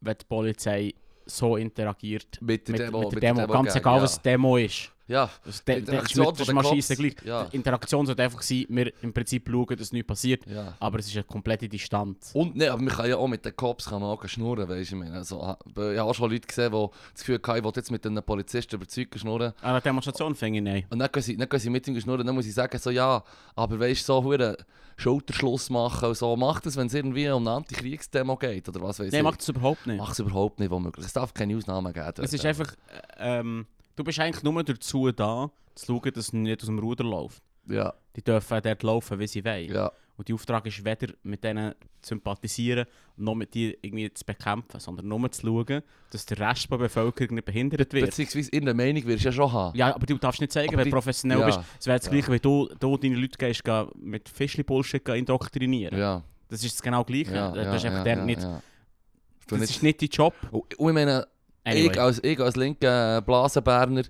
wenn 0.00 0.16
die 0.16 0.24
Polizei 0.24 0.94
so 1.26 1.56
interagiert 1.56 2.38
Mit 2.40 2.68
der 2.68 2.72
mit, 2.72 2.80
Demo. 2.82 3.00
mit 3.10 3.12
der 3.12 3.34
Demo. 3.34 3.46
Ganz 3.46 3.68
gegen, 3.74 3.78
egal, 3.80 3.96
ja. 3.96 4.02
was 4.02 4.22
Demo 4.22 4.56
ist. 4.56 4.92
Ja, 5.08 5.30
Das, 5.44 5.64
de, 5.64 5.76
Die 5.80 5.86
das, 5.86 5.94
ist 6.04 6.16
Interaktion 6.16 6.26
das 6.26 6.40
ist 6.48 6.68
scheisse 6.68 6.96
Cops. 6.96 7.14
gleich. 7.16 7.26
Ja. 7.26 7.44
Die 7.44 7.56
Interaktion 7.56 8.06
sollte 8.06 8.22
einfach 8.22 8.42
sein, 8.42 8.66
wir 8.68 8.92
im 9.02 9.12
Prinzip 9.12 9.48
schauen, 9.50 9.76
dass 9.76 9.90
nichts 9.92 10.06
passiert. 10.06 10.46
ja. 10.46 10.74
Aber 10.78 10.98
es 10.98 11.06
ist 11.08 11.14
eine 11.16 11.24
komplette 11.24 11.68
Distanz. 11.68 12.30
Und 12.34 12.54
ne, 12.56 12.68
aber 12.70 12.82
man 12.82 12.92
kann 12.94 13.08
ja 13.08 13.16
auch 13.16 13.26
mit 13.26 13.44
den 13.44 13.56
Cops 13.56 13.86
kann 13.86 14.00
man 14.02 14.10
auch 14.10 14.28
schnurren, 14.28 14.68
weißt 14.68 14.90
du, 14.92 14.96
ich 14.96 15.00
meine. 15.00 15.14
Also, 15.16 15.36
ich 15.38 15.76
habe 15.76 16.02
auch 16.04 16.14
schon 16.14 16.30
Leute 16.30 16.46
gesehen, 16.46 16.70
die 16.72 16.86
das 17.14 17.20
Gefühl 17.20 17.40
hatten, 17.42 17.58
ich 17.58 17.64
will 17.64 17.72
jetzt 17.74 17.90
mit 17.90 18.06
einem 18.06 18.22
Polizisten 18.22 18.76
überzeugen 18.76 19.18
schnurren. 19.18 19.52
An 19.62 19.72
der 19.72 19.80
Demonstration 19.80 20.34
finde 20.34 20.58
ich 20.58 20.64
nein. 20.64 20.86
Und 20.90 20.98
dann 20.98 21.10
gehen 21.10 21.22
sie, 21.22 21.36
dann 21.36 21.58
sie 21.58 21.70
mit 21.70 21.88
ihm 21.88 21.98
schnurren, 22.00 22.26
dann 22.26 22.34
muss 22.34 22.46
ich 22.46 22.54
sagen, 22.54 22.78
so 22.78 22.90
ja, 22.90 23.22
aber 23.56 23.80
weißt 23.80 24.02
du, 24.02 24.04
so 24.12 24.22
hure 24.24 24.56
Schulterschluss 24.96 25.70
machen 25.70 26.08
und 26.08 26.16
so, 26.16 26.36
macht 26.36 26.66
es, 26.66 26.76
wenn 26.76 26.88
es 26.88 26.94
irgendwie 26.94 27.28
um 27.30 27.46
eine 27.46 27.56
Antikriegsdemo 27.56 28.36
geht 28.36 28.68
oder 28.68 28.82
was 28.82 28.98
weiß 28.98 29.12
Nein, 29.12 29.20
ich. 29.20 29.24
macht 29.24 29.40
das 29.40 29.48
überhaupt 29.48 29.86
nicht. 29.86 29.96
Mach 29.98 30.10
es 30.12 30.18
überhaupt 30.18 30.58
nicht 30.60 30.70
womöglich. 30.70 31.06
Es 31.06 31.12
darf 31.12 31.32
keine 31.32 31.56
Ausnahmen 31.56 31.92
geben. 31.92 32.12
Es 32.22 32.32
ist 32.32 32.44
einfach... 32.44 32.72
äh, 33.18 33.38
Ähm, 33.40 33.66
du 33.98 34.04
bist 34.04 34.18
eigentlich 34.20 34.42
nur 34.42 34.62
dazu 34.62 35.10
da, 35.12 35.50
zu 35.74 35.86
schauen, 35.86 36.12
dass 36.12 36.26
es 36.26 36.32
nicht 36.32 36.60
aus 36.62 36.66
dem 36.66 36.78
Ruder 36.78 37.04
läuft. 37.04 37.42
Ja, 37.68 37.92
Die 38.16 38.22
dürfen 38.22 38.60
dort 38.62 38.82
laufen, 38.82 39.18
wie 39.18 39.26
sie 39.26 39.44
wollen. 39.44 39.72
ja. 39.72 39.90
Und 40.16 40.26
die 40.26 40.32
Auftrag 40.34 40.66
ist 40.66 40.84
weder 40.84 41.12
mit 41.22 41.44
denen 41.44 41.74
zu 42.02 42.08
sympathisieren, 42.08 42.86
noch 43.18 43.36
mit 43.36 43.54
ihnen 43.54 43.74
irgendwie 43.82 44.12
zu 44.12 44.24
bekämpfen, 44.24 44.80
sondern 44.80 45.06
nur 45.06 45.30
zu 45.30 45.46
schauen, 45.46 45.82
dass 46.10 46.26
der 46.26 46.40
Rest 46.40 46.68
der 46.68 46.76
Bevölkerung 46.78 47.36
nicht 47.36 47.44
behindert 47.44 47.92
wird. 47.92 48.06
Beziehungsweise 48.06 48.50
irgendeine 48.50 48.82
Meinung 48.82 49.06
wirst 49.06 49.22
du 49.22 49.28
ja 49.28 49.32
schon 49.32 49.52
haben. 49.52 49.78
Ja, 49.78 49.94
aber 49.94 50.06
du 50.06 50.18
darfst 50.18 50.40
nicht 50.40 50.52
zeigen, 50.52 50.70
Aber 50.74 50.78
wenn 50.78 50.90
du 50.90 50.96
professionell 50.96 51.38
ja. 51.38 51.46
bist. 51.46 51.60
Es 51.78 51.86
wäre 51.86 51.98
das 51.98 52.06
Ja. 52.06 52.12
gleiche, 52.12 52.32
wie 52.32 52.40
du, 52.40 52.68
du 52.80 52.96
deine 52.96 53.14
Leute 53.14 53.38
gehst, 53.38 53.62
geh 53.62 53.84
mit 53.94 54.28
Fischli-Bullshit 54.28 55.06
indoktrinieren. 55.08 55.96
Ja, 55.96 56.24
Das 56.48 56.64
ist 56.64 56.82
genau 56.82 57.04
das 57.04 57.06
Gleiche. 57.14 57.34
ja, 57.36 57.52
das 57.52 57.76
ist 57.76 57.84
einfach 57.84 57.98
ja, 57.98 58.04
der 58.04 58.16
ja, 58.16 58.24
nicht, 58.24 58.40
das 59.46 59.60
nicht- 59.60 59.70
ist 59.70 59.82
nicht 59.84 60.02
dein 60.02 60.08
Job. 60.08 60.34
Und 60.50 60.64
ich 60.72 60.78
meine, 60.80 61.28
Anyway. 61.64 61.86
ich, 61.92 62.00
als, 62.00 62.20
ich 62.24 62.40
als 62.40 62.56
linker 62.56 63.20
Blasenberner, 63.22 64.02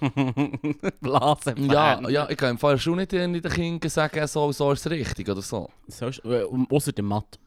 Blasen. 1.00 1.70
ja, 1.70 2.08
ja, 2.08 2.28
ich 2.30 2.36
kann 2.36 2.50
im 2.50 2.58
Fall 2.58 2.78
schon 2.78 2.96
nicht 2.96 3.12
den 3.12 3.32
den 3.34 3.42
Kindern 3.52 3.90
sagen, 3.90 4.26
so, 4.26 4.50
so 4.52 4.72
ist 4.72 4.84
es 4.86 4.90
richtig 4.90 5.28
oder 5.28 5.42
so. 5.42 5.68
So 5.88 6.08
ist, 6.08 6.24
äh, 6.24 6.44
außer 6.70 6.92
dem 6.92 7.06
Matt. 7.06 7.38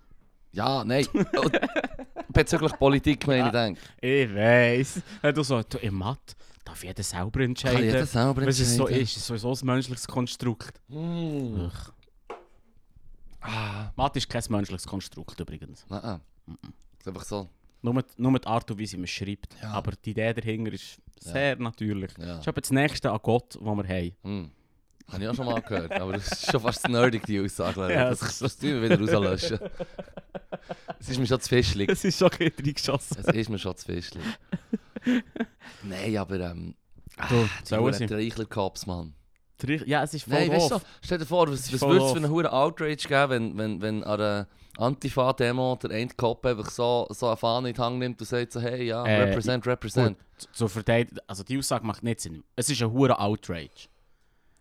Ja, 0.51 0.83
nein. 0.83 1.07
Bezüglich 2.29 2.71
Politik, 2.77 3.25
meine 3.27 3.47
ich, 3.47 3.51
denke. 3.51 3.81
Ich. 4.01 5.01
Wenn 5.21 5.33
du 5.35 5.43
so, 5.43 5.61
du, 5.63 5.77
im 5.79 5.95
Matt 5.95 6.35
darf 6.63 6.83
jeder 6.83 7.03
selber 7.03 7.31
Kann 7.31 7.41
entscheiden. 7.41 7.83
jeder 7.83 8.05
selber 8.05 8.45
was 8.45 8.59
es 8.59 8.75
so 8.75 8.83
entscheiden. 8.85 9.03
ist. 9.03 9.17
Ist 9.17 9.25
sowieso 9.27 9.51
ein 9.53 9.65
menschliches 9.65 10.07
Konstrukt. 10.07 10.79
Mm. 10.89 11.67
Ah, 13.41 13.91
Matt 13.95 14.15
ist 14.15 14.29
kein 14.29 14.43
menschliches 14.49 14.85
Konstrukt 14.85 15.39
übrigens. 15.39 15.85
nein. 15.89 16.21
Es 16.47 16.99
ist 17.01 17.07
einfach 17.07 17.23
so. 17.23 17.49
Nur, 17.83 18.03
nur 18.17 18.39
die 18.39 18.47
Art 18.47 18.71
und 18.71 18.79
Weise, 18.79 18.93
wie 18.93 19.01
man 19.01 19.07
schreibt. 19.07 19.55
Ja. 19.61 19.71
Aber 19.73 19.91
die 20.03 20.11
Idee 20.11 20.33
dahinter 20.33 20.71
ist 20.73 20.99
sehr 21.19 21.55
natürlich. 21.57 22.11
Ja. 22.17 22.25
Das 22.25 22.39
ist 22.39 22.47
aber 22.47 22.61
das 22.61 22.71
Nächste 22.71 23.11
an 23.11 23.19
Gott, 23.21 23.57
was 23.59 23.77
wir 23.77 23.87
haben. 23.87 24.15
Hm. 24.23 24.51
Habe 25.11 25.23
ich 25.23 25.29
auch 25.29 25.35
schon 25.35 25.45
mal 25.45 25.61
gehört, 25.61 25.91
aber 25.91 26.13
das 26.13 26.31
ist 26.31 26.49
schon 26.51 26.61
fast 26.61 26.87
nerdig, 26.87 27.25
die 27.25 27.39
Aussage. 27.41 27.81
Ja, 27.93 28.09
das, 28.09 28.19
das- 28.19 28.39
das 28.39 28.57
tun 28.57 28.69
wir 28.81 28.83
wieder 28.83 28.97
rauslöschen. 28.99 29.59
Es 30.99 31.09
ist 31.09 31.19
mir 31.19 31.27
schon 31.27 31.41
zu 31.41 31.49
fischlig. 31.49 31.89
Es 31.89 32.05
ist 32.05 32.17
schon 32.17 32.29
reingeschossen. 32.29 33.17
Es 33.19 33.35
ist 33.35 33.49
mir 33.49 33.59
schon 33.59 33.75
zu 33.75 33.85
fischlig. 33.85 34.23
Nein, 35.83 36.17
aber 36.17 36.39
ähm... 36.39 36.75
Du, 37.29 37.43
die 37.61 37.67
sollen 37.67 37.81
Huren 37.83 39.13
Mann. 39.67 39.83
Ja, 39.87 40.03
es 40.03 40.13
ist 40.13 40.23
voll 40.23 40.33
Nein, 40.39 40.51
weißt 40.51 40.71
du, 40.71 40.79
stell 41.03 41.17
dir 41.17 41.25
vor, 41.25 41.47
was, 41.51 41.71
was 41.73 41.81
würde 41.81 42.05
es 42.05 42.11
für 42.11 42.17
einen 42.17 42.29
hohen 42.31 42.47
Outrage 42.47 42.95
geben, 43.07 43.29
wenn, 43.29 43.57
wenn, 43.57 43.81
wenn 43.81 44.03
an 44.03 44.19
einer 44.21 44.47
Antifa-Demo 44.77 45.77
der 45.81 45.91
eine 45.91 46.07
Cop 46.15 46.45
einfach 46.45 46.69
so, 46.69 47.07
so 47.11 47.27
eine 47.27 47.37
Fahne 47.37 47.69
in 47.69 47.75
die 47.75 47.81
Hand 47.81 47.99
nimmt 47.99 48.19
und 48.19 48.25
sagt 48.27 48.51
so, 48.53 48.59
hey, 48.61 48.83
ja, 48.85 49.03
Äh, 49.05 49.23
represent, 49.23 49.65
represent. 49.67 50.17
Z- 50.37 50.49
Zur 50.53 50.69
Verteidigung, 50.69 51.19
also 51.27 51.43
die 51.43 51.57
Aussage 51.57 51.85
macht 51.85 52.03
nicht 52.03 52.21
Sinn. 52.21 52.43
Es 52.55 52.69
ist 52.69 52.81
ein 52.81 52.91
hoher 52.91 53.19
Outrage. 53.21 53.87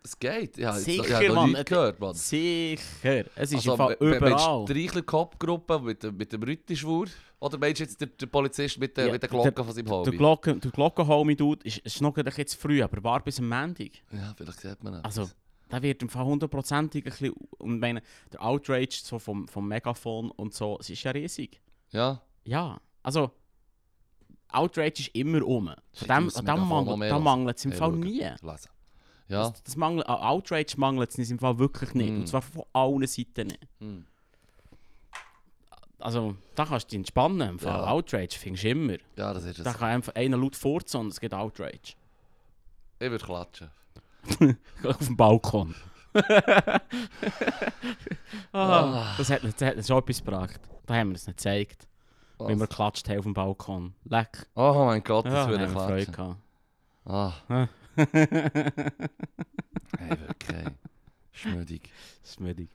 Es 0.05 0.19
geht. 0.19 0.57
Ja, 0.59 0.73
Sicher, 0.73 1.05
ich 1.21 1.29
habe 1.29 1.35
Mann. 1.35 1.65
gehört, 1.65 2.01
Mann. 2.01 2.15
Sicher. 2.15 3.25
Es 3.37 3.53
ist 3.53 3.69
Also, 3.69 3.75
überall. 4.01 4.21
Meinst 4.21 4.49
du 4.49 4.65
Cop-Gruppe 5.03 5.79
mit, 5.81 6.03
dem- 6.03 6.17
mit 6.17 6.33
dem 6.33 6.43
Rüttischwur? 6.43 7.07
Oder 7.39 7.59
meinst 7.59 7.81
du 7.81 7.85
jetzt 7.85 8.01
den, 8.01 8.11
den 8.17 8.29
Polizist 8.31 8.79
mit, 8.79 8.97
der 8.97 9.07
Ja, 9.07 9.13
mit 9.13 9.23
der 9.23 9.29
Glocke 9.29 9.65
von 9.65 9.73
seinem 9.73 9.85
Der, 9.87 9.95
Hobby? 9.95 10.17
Glocken, 10.17 10.61
der 10.61 10.71
Glockenholmi-Dude 10.73 11.65
ist, 11.67 11.79
ist 11.79 12.01
noch 12.01 12.17
jetzt 12.17 12.55
früh, 12.55 12.83
aber 12.83 13.03
war 13.05 13.23
bis 13.23 13.39
am 13.39 13.49
Montag. 13.49 13.91
ja, 14.13 14.33
vielleicht 14.37 14.61
sieht 14.61 14.83
man 14.83 14.95
das. 14.95 15.05
Also, 15.05 15.31
der 15.71 15.83
wird 15.83 16.03
im 16.03 16.09
Fall 16.09 16.25
hundertprozentig 16.25 17.05
ein 17.05 17.11
bisschen... 17.11 17.33
Und 17.59 17.75
ich 17.77 17.81
meine, 17.81 18.03
der 18.33 18.45
Outrage 18.45 19.01
so 19.03 19.19
vom, 19.19 19.47
vom 19.49 19.67
Megafon 19.69 20.31
und 20.33 20.53
so, 20.53 20.79
es 20.81 20.91
ist 20.91 21.03
ja 21.03 21.13
riesig. 21.13 21.61
ja, 21.93 22.21
Ja, 22.45 22.81
also... 23.03 23.31
Outrage 24.49 25.01
ist 25.01 25.09
immer 25.15 25.43
um. 25.47 25.71
Shit, 25.95 26.07
Von 26.09 26.09
dem, 26.09 26.31
da 26.45 26.57
noch 26.57 26.67
mangelt 26.67 27.57
da 27.57 27.57
es 27.57 27.65
im 27.65 27.73
Fall 27.73 27.93
nie. 27.93 28.21
lesen. 28.21 28.69
Ja. 29.33 29.49
Das, 29.51 29.63
das 29.63 29.77
mangelt, 29.77 30.07
an 30.09 30.17
Outrage 30.21 30.75
mangelt 30.77 31.17
es 31.19 31.31
im 31.31 31.39
Fall 31.39 31.59
wirklich 31.59 31.95
nicht. 31.95 32.13
Mm. 32.13 32.17
Und 32.21 32.27
zwar 32.29 32.43
von 32.43 32.65
allen 32.73 33.07
Seiten 33.07 33.49
nicht. 33.49 33.67
Hm. 33.81 34.07
Also, 35.99 36.37
da 36.57 36.65
kannst 36.67 36.87
du 36.87 36.91
dich 36.91 36.97
entspannen. 36.99 37.49
Im 37.51 37.59
Fall. 37.59 37.79
Ja. 37.81 37.87
Outrage 37.91 38.37
findest 38.39 38.65
du 38.65 38.71
immer. 38.71 38.97
Ja, 39.17 39.33
das 39.33 39.45
ist 39.45 39.59
es. 39.59 39.65
Da 39.65 39.73
kann 39.73 39.89
einfach 39.91 40.15
einer 40.17 40.37
laut 40.37 40.57
furzen 40.57 41.01
und 41.01 41.09
es 41.09 41.21
gibt 41.21 41.33
Outrage. 41.35 41.95
Ich 42.99 43.11
würde 43.11 43.25
klatschen. 43.25 43.71
Auf 44.85 44.99
dem 44.99 45.17
Balkon. 45.17 45.75
ah, 46.15 46.81
Ah. 48.53 49.15
das, 49.17 49.31
hat, 49.31 49.43
das 49.45 49.61
hat 49.61 49.87
schon 49.87 49.99
etwas 49.99 50.19
gebracht. 50.19 50.61
Da 50.87 50.95
haben 50.95 51.11
wir 51.11 51.17
es 51.17 51.27
nicht 51.27 51.37
gezeigt. 51.39 51.87
Was? 52.39 52.49
Wie 52.49 52.57
wir 52.59 52.67
klatscht 52.67 53.09
haben 53.09 53.19
auf 53.19 53.25
dem 53.25 53.35
Balkon. 53.35 53.95
Leck. 54.05 54.47
Oh 54.55 54.85
mein 54.87 55.03
Gott, 55.03 55.27
das 55.27 55.33
Ja, 55.35 55.49
würde 55.49 55.65
haben 55.69 55.75
wir 55.75 55.81
Freude 55.81 56.07
klatschen. 56.07 56.37
gehabt. 57.07 57.43
Ah, 57.49 57.69
hey, 57.97 58.71
wirklich. 61.49 61.91
Ist 62.23 62.41
müdig. 62.41 62.69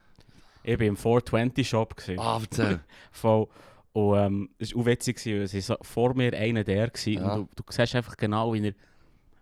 Ich 0.64 0.80
war 0.80 0.86
im 0.86 0.98
420-Shop. 0.98 1.96
gewesen. 1.96 2.20
Ah, 2.20 2.40
erzähl. 2.42 2.80
Voll. 3.12 3.48
Und 3.94 4.18
ähm, 4.18 4.50
es 4.60 4.76
war 4.76 4.82
auch 4.82 4.86
witzig, 4.86 5.26
weil 5.26 5.42
es 5.44 5.66
so 5.66 5.76
vor 5.82 6.14
mir 6.14 6.34
einer 6.34 6.64
der 6.64 6.88
war. 6.88 7.08
Ja. 7.08 7.34
Und 7.34 7.50
du, 7.58 7.64
du 7.64 7.72
siehst 7.72 7.96
einfach 7.96 8.18
genau, 8.18 8.54
wie 8.54 8.68
er 8.68 8.74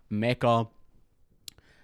mega 0.08 0.70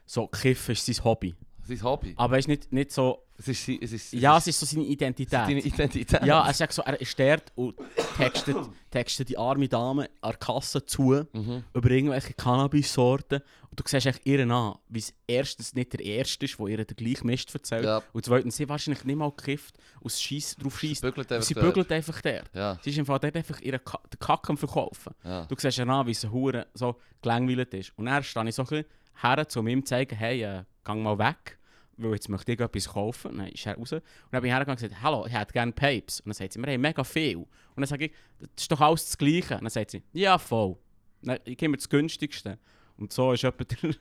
so 0.06 0.26
kiffen 0.28 0.72
ist 0.72 0.86
sein 0.86 1.04
Hobby. 1.04 1.34
Sein 1.66 1.82
Hobby. 1.82 2.14
Aber 2.16 2.36
es 2.38 2.44
ist 2.44 2.48
nicht, 2.48 2.72
nicht 2.72 2.90
so... 2.92 3.22
Es 3.38 3.48
ist, 3.48 3.68
es 3.68 3.92
ist, 3.92 4.12
es 4.14 4.20
Ja, 4.20 4.36
es 4.38 4.46
ist 4.46 4.60
so 4.60 4.66
seine 4.66 4.82
es 4.84 4.90
Identität. 4.90 5.32
deine 5.32 5.60
Identität. 5.60 6.24
Ja, 6.24 6.46
er 6.46 6.52
sagt 6.54 6.72
so, 6.74 6.82
er 6.82 7.00
ist 7.00 7.18
dort 7.18 7.50
und 7.56 7.74
textet, 8.16 8.56
textet 8.90 9.28
die 9.28 9.36
arme 9.38 9.68
Dame 9.68 10.08
an 10.20 10.30
der 10.30 10.38
Kasse 10.38 10.84
zu 10.84 11.24
Mhm. 11.32 11.64
über 11.74 11.90
irgendwelche 11.90 12.34
Cannabis-Sorten. 12.34 13.40
Und 13.70 13.80
du 13.80 13.82
siehst 13.86 14.06
echt 14.06 14.20
ihr 14.26 14.48
an, 14.48 14.74
wie 14.88 14.98
es 15.00 15.14
erstens 15.26 15.74
nicht 15.74 15.92
der 15.92 16.00
Erste 16.04 16.44
ist, 16.44 16.58
der 16.58 16.66
ihr 16.68 16.84
den 16.84 16.96
gleichen 16.96 17.26
Mist 17.26 17.52
erzählt. 17.54 17.84
Ja, 17.84 18.02
Und 18.12 18.24
zweitens, 18.24 18.56
sie 18.56 18.68
wahrscheinlich 18.68 19.04
nicht 19.04 19.16
mal 19.16 19.30
gekifft 19.30 19.76
und 20.00 20.12
scheiss, 20.12 20.54
drauf 20.56 20.78
sie 20.80 20.88
schießt. 20.88 21.02
bügelt 21.02 21.32
einfach 21.32 21.46
Sie 21.46 21.54
dort. 21.54 21.66
bügelt 21.66 21.90
einfach 21.92 22.20
der. 22.20 22.44
Ja, 22.54 22.78
Sie 22.82 22.90
ist 22.90 22.98
im 22.98 23.06
Fall 23.06 23.18
dort 23.18 23.36
einfach 23.36 23.60
ihre 23.60 23.78
Ka 23.78 23.98
den 24.12 24.18
Kack 24.20 24.48
am 24.50 24.56
verkaufen. 24.58 25.14
ja. 25.24 25.46
Du 25.46 25.56
siehst 25.58 25.78
ja 25.78 25.84
an, 25.86 26.06
wie 26.06 26.14
sie 26.14 26.30
hure 26.30 26.66
so 26.74 26.96
gelangweilt 27.22 27.72
ist. 27.74 27.92
Und 27.96 28.06
dann 28.06 28.22
stehe 28.22 28.48
ich 28.48 28.54
so 28.54 28.62
ein 28.62 28.66
bisschen 28.68 28.84
her, 29.20 29.46
um 29.56 29.66
ihm 29.68 29.84
zu 29.84 29.90
zeigen, 29.90 30.16
hey, 30.16 30.42
äh, 30.42 30.62
geh 30.84 30.94
mal 30.94 31.18
weg, 31.18 31.58
weil 31.96 32.12
jetzt 32.12 32.28
möchte 32.28 32.52
ich 32.52 32.60
etwas 32.60 32.88
kaufen. 32.88 33.36
Dann 33.36 33.48
ist 33.48 33.66
er 33.66 33.76
raus. 33.76 33.92
Und 33.92 34.02
dann 34.30 34.42
bin 34.42 34.48
ich 34.48 34.54
hergegangen 34.54 34.78
und 34.78 34.82
gesagt, 34.82 35.02
hallo, 35.02 35.26
ich 35.26 35.32
hätte 35.32 35.52
gerne 35.52 35.72
Papes. 35.72 36.20
Und 36.20 36.28
dann 36.28 36.34
sagt 36.34 36.52
sie, 36.52 36.60
wir 36.60 36.72
haben 36.72 36.80
mega 36.80 37.04
viel. 37.04 37.36
Und 37.36 37.48
dann 37.76 37.86
sage 37.86 38.06
ich, 38.06 38.12
das 38.40 38.64
ist 38.64 38.72
doch 38.72 38.80
alles 38.80 39.04
das 39.06 39.18
Gleiche. 39.18 39.54
Und 39.54 39.62
dann 39.62 39.70
sagt 39.70 39.90
sie, 39.92 40.02
ja, 40.12 40.38
voll. 40.38 40.76
Dann, 41.22 41.38
ich 41.44 41.56
gebe 41.56 41.70
mir 41.70 41.76
das 41.76 41.88
günstigste. 41.88 42.58
Und 42.96 43.12
so 43.12 43.32
ist 43.32 43.42
etwa 43.42 43.64
der, 43.64 43.94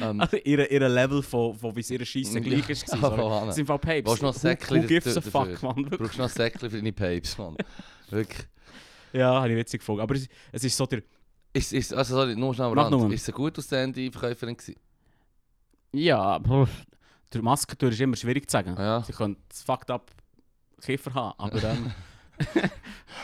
Ähm, 0.00 0.20
also 0.20 0.36
ihr, 0.36 0.70
ihr 0.70 0.88
Level 0.88 1.22
von, 1.22 1.54
von 1.54 1.74
wie 1.76 1.80
es 1.80 1.90
ihre 1.90 2.04
Scheisse 2.04 2.40
gleich 2.40 2.68
ist. 2.68 2.88
Ja, 2.88 2.98
so. 2.98 3.10
Das 3.46 3.54
sind 3.54 3.66
Fall 3.66 3.78
Papes. 3.78 4.10
Willst 4.10 4.22
du 4.22 4.26
noch 4.26 4.34
Säckchen 4.34 4.84
a 4.84 4.86
dafür? 4.86 5.22
fuck, 5.22 5.62
man? 5.62 5.76
du 5.76 5.98
brauchst 5.98 6.18
noch 6.18 6.26
ein 6.26 6.30
Säckchen 6.30 6.70
für 6.70 6.76
deine 6.76 6.92
Papes, 6.92 7.38
Mann. 7.38 7.56
Wirklich. 8.10 8.46
Ja, 9.12 9.40
habe 9.40 9.50
ich 9.50 9.56
witzig 9.56 9.80
gefunden. 9.80 10.02
Aber 10.02 10.14
es, 10.14 10.28
es 10.52 10.64
ist 10.64 10.76
so 10.76 10.86
der... 10.86 11.02
Ist, 11.52 11.72
ist, 11.72 11.94
also, 11.94 12.16
sorry, 12.16 12.34
nur 12.34 12.52
schnell 12.52 12.66
am 12.66 12.78
Rand. 12.78 13.12
Ist 13.12 13.26
sie 13.26 13.32
gut 13.32 13.56
aussehende 13.56 14.10
Verkäuferin 14.10 14.56
gewesen? 14.56 14.74
Ja, 15.94 16.38
der 17.32 17.42
Maskentour 17.42 17.88
ist 17.90 18.00
immer 18.00 18.16
schwierig 18.16 18.48
zu 18.50 18.52
sagen. 18.52 18.74
Ja. 18.78 19.02
Sie 19.02 19.12
können 19.12 19.36
das 19.48 19.62
fucked 19.62 19.90
up 19.90 20.10
Kiefer 20.80 21.14
haben, 21.14 21.34
aber 21.38 21.62
ähm, 21.64 21.90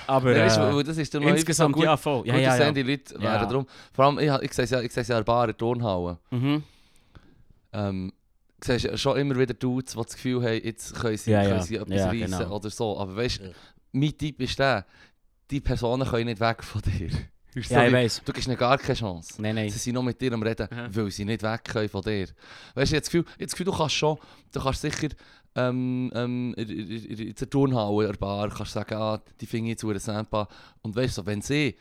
aber 0.07 0.33
Nein, 0.33 0.43
weißt 0.43 0.57
du, 0.57 0.61
äh, 0.62 0.75
weil 0.77 0.85
das 0.85 0.97
ist 0.99 1.12
der 1.12 1.21
insgesamt 1.23 1.75
gut, 1.75 1.85
ja 1.85 1.97
voll. 1.97 2.27
Ja, 2.27 2.35
gut 2.35 2.43
ja, 2.43 2.49
ja. 2.49 2.53
aussehende 2.55 2.83
Leute 2.83 3.15
Ja. 3.15 3.21
wären 3.23 3.49
darum. 3.49 3.67
Vor 3.93 4.05
allem, 4.05 4.19
ich, 4.19 4.43
ich 4.45 4.53
sehe 4.55 4.65
es 4.65 4.71
ja, 4.71 4.81
ich 4.81 4.93
sehe 4.93 5.03
es 5.03 5.09
ja 5.09 5.17
in 5.19 5.25
der 5.25 5.25
Bar, 5.25 5.45
in 5.45 5.49
der 5.49 5.57
Turnhalle. 5.57 6.19
Mhm. 6.31 6.62
Ähm, 7.73 8.12
du 8.61 8.67
siehst 8.73 8.85
ja 8.85 8.97
schon 8.97 9.17
immer 9.19 9.37
wieder 9.39 9.55
Dudes, 9.55 9.93
die 9.93 9.99
das 10.03 10.15
Gefühl 10.15 10.43
haben, 10.43 10.61
jetzt 10.65 10.95
können 10.95 11.17
sie, 11.17 11.31
Ja, 11.33 11.43
können 11.43 11.57
ja. 11.57 11.62
sie 11.62 11.77
etwas 11.77 11.99
Ja, 11.99 12.07
reissen 12.07 12.39
genau. 12.39 12.57
oder 12.57 12.71
so. 12.71 12.99
Aber 12.99 13.17
weißt 13.17 13.41
du, 13.41 13.45
Ja. 13.47 13.50
mein 13.93 14.17
Tipp 14.17 14.41
ist 14.41 14.59
der, 14.59 14.87
die 15.50 15.61
Personen 15.61 16.09
können 16.09 16.27
nicht 16.27 16.41
weg 16.41 16.62
von 16.65 16.81
dir. 16.83 17.11
Ist 17.54 17.69
so 17.69 17.75
Ja, 17.75 17.87
ich 17.87 17.92
weiß. 17.92 18.23
du 18.25 18.33
gibst 18.33 18.47
ihnen 18.49 18.57
gar 18.57 18.78
keine 18.78 18.95
Chance. 18.95 19.40
Nein, 19.42 19.54
nein. 19.57 19.71
Sie 19.71 19.78
sind 19.78 19.95
noch 19.95 20.02
mit 20.02 20.21
dir 20.21 20.33
am 20.33 20.42
Reden, 20.42 20.69
Mhm. 20.71 20.95
weil 20.97 21.11
sie 21.11 21.25
nicht 21.25 21.42
weg 21.42 21.64
können 21.64 21.88
von 21.88 22.02
dir. 22.02 22.28
Weißt 22.28 22.35
du, 22.75 22.80
ich 22.83 22.90
habe 22.92 23.00
das 23.00 23.04
Gefühl, 23.11 23.25
ich 23.38 23.47
das 23.47 23.52
Gefühl, 23.52 23.66
du 23.66 23.73
kannst 23.73 23.95
schon, 23.97 24.19
du 24.52 24.61
kannst 24.61 24.80
sicher 24.83 25.09
ähm, 25.57 26.12
ähm, 26.14 26.54
in- 26.57 27.35
der 27.35 27.50
Turnhalle, 27.50 28.04
in 28.07 28.12
der 28.12 28.19
Bar, 28.19 28.50
kannst 28.50 28.73
sagen, 28.73 28.95
ah, 28.95 29.21
die 29.40 29.47
finde 29.47 29.73
ich 29.73 29.78
zu 29.78 29.90
einer 29.90 29.99
Sampa. 29.99 30.47
Und 30.83 30.95
weißt 30.95 31.19
du, 31.19 31.23
so, 31.23 31.26
wenn 31.26 31.42
sie 31.42 31.76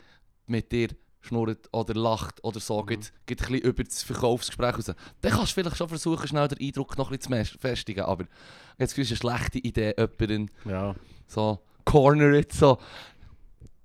mit 0.48 0.72
dir 0.72 0.88
schnurrt 1.20 1.68
oder 1.72 1.94
lacht 1.94 2.42
oder 2.42 2.58
so, 2.58 2.82
Mhm. 2.82 2.86
geht, 2.86 3.12
geht 3.26 3.40
ein 3.42 3.46
bisschen 3.52 3.60
über 3.70 3.84
das 3.84 4.02
Verkaufsgespräch 4.02 4.74
raus, 4.76 4.86
dann 4.86 5.32
kannst 5.32 5.50
du 5.56 5.60
vielleicht 5.60 5.76
schon 5.76 5.88
versuchen, 5.88 6.26
schnell 6.26 6.48
den 6.48 6.66
Eindruck 6.66 6.98
noch 6.98 7.12
ein 7.12 7.18
bisschen 7.18 7.44
zu 7.44 7.58
festigen. 7.58 8.00
Aber 8.00 8.24
ich 8.24 8.28
habe 8.30 8.78
das 8.78 8.90
Gefühl, 8.90 9.04
es 9.04 9.10
ist 9.12 9.24
eine 9.24 9.36
schlechte 9.38 9.58
Idee, 9.60 9.94
jemanden 9.96 10.50
Ja. 10.64 10.96
so 11.28 11.60
corner 11.84 12.32
it, 12.34 12.52
so. 12.52 12.76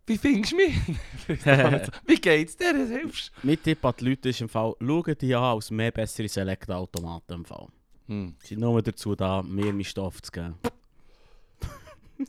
Wie 0.07 0.17
findest 0.17 0.51
du 0.51 0.57
mich? 0.57 0.75
Wie 2.05 2.15
geht's 2.17 2.55
dir? 2.57 2.75
Hilfst 2.75 3.31
Mein 3.41 3.61
Tipp 3.61 3.83
an 3.83 3.93
die 3.99 4.09
Leute 4.09 4.29
ist 4.29 4.41
im 4.41 4.49
Fall, 4.49 4.73
schaut 4.79 5.21
die 5.21 5.33
an 5.35 5.43
als 5.43 5.71
mehr 5.71 5.91
bessere 5.91 6.27
Select-Automaten 6.29 7.33
im 7.33 7.45
Fall. 7.45 7.67
hm. 8.07 8.35
Sie 8.39 8.49
sind 8.49 8.59
nur 8.59 8.81
dazu 8.81 9.15
da, 9.15 9.41
mir 9.41 9.65
meinen 9.65 9.83
Stoff 9.83 10.21
zu 10.21 10.31
geben. 10.31 10.55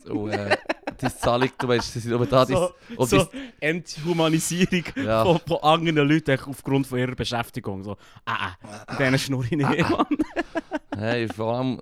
So, 0.03 0.27
äh, 0.27 0.57
die 0.99 1.07
Zahlung, 1.07 1.49
du 1.57 1.67
weißt, 1.67 1.93
sie 1.93 1.99
sind 1.99 2.13
aber 2.13 2.25
da. 2.25 2.45
So- 2.45 2.73
die, 2.89 3.05
so 3.05 3.27
Enthumanisierung 3.61 4.83
Ja. 4.97 5.23
von, 5.23 5.39
von 5.47 5.57
anderen 5.63 6.09
Leuten 6.09 6.37
aufgrund 6.45 6.87
von 6.87 6.99
ihrer 6.99 7.15
Beschäftigung. 7.15 7.83
So, 7.83 7.95
ah, 8.25 8.53
ah, 8.63 8.85
mit 8.89 8.99
denen 8.99 9.17
schnurre 9.17 9.45
ich 9.45 9.51
nicht, 9.51 9.89
Mann. 9.89 10.05
die, 10.11 10.97
hey, 10.97 11.27
vor 11.29 11.55
allem, 11.55 11.81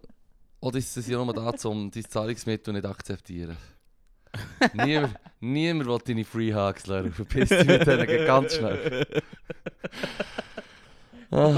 auch 0.61 0.71
das 0.71 0.93
sind 0.93 1.07
ja 1.07 1.23
nur 1.23 1.33
da, 1.33 1.51
um 1.67 1.89
dein 1.89 2.05
Zahlungsmittel 2.05 2.73
nicht 2.73 2.85
akzeptieren. 2.85 3.57
Niemand, 4.73 5.15
niemand 5.39 5.87
will 5.89 5.99
deine 6.05 6.23
Free 6.25 6.53
Hugs 6.53 6.87
lernen. 6.87 7.11
Verpiss 7.13 7.49
dich 7.49 7.65
mit 7.65 7.85
denen 7.87 8.25
ganz 8.25 8.55
schnell. 8.55 9.05
Ah, 11.31 11.51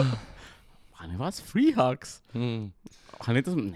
Mann, 1.00 1.13
was? 1.17 1.39
Free 1.39 1.74
Hugs? 1.75 2.22
hm. 2.34 2.72
Kann 3.24 3.36
ich 3.36 3.43
das? 3.46 3.55
Nee. 3.55 3.74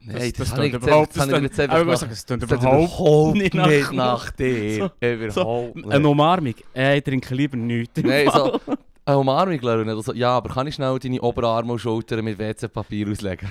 Nein, 0.00 0.32
das, 0.36 0.50
das 0.54 0.58
ich 0.64 0.72
überhaupt- 0.72 1.16
das 1.16 1.26
ich 1.26 1.32
das 1.32 1.42
jetzt 1.42 1.60
Aber 1.60 1.80
ich 1.80 1.86
muss 1.86 2.00
nach- 2.02 2.08
sagen, 2.08 2.10
das 2.10 2.26
klingt 2.26 2.42
überhaupt 2.44 3.34
nicht 3.36 3.54
nicht 3.54 3.92
nach- 3.92 3.92
nach 3.92 4.30
dir. 4.30 4.90
So- 4.98 5.06
Überhaupt 5.06 5.76
nicht. 5.76 5.90
Eine 5.90 6.08
Umarmung? 6.08 6.54
Äh, 6.74 6.98
ich 6.98 7.04
trinke 7.04 7.34
lieber 7.34 7.56
nichts. 7.58 8.00
Nein, 8.02 8.30
so 8.32 8.58
eine 9.04 9.18
Umarmung 9.18 9.60
lernen. 9.60 9.88
Also, 9.90 10.14
ja, 10.14 10.30
aber 10.30 10.48
kann 10.48 10.66
ich 10.66 10.76
schnell 10.76 10.98
deine 10.98 11.20
Oberarme 11.20 11.72
und 11.72 11.78
Schultern 11.78 12.24
mit 12.24 12.38
WC-Papier 12.38 13.08
auslegen? 13.10 13.48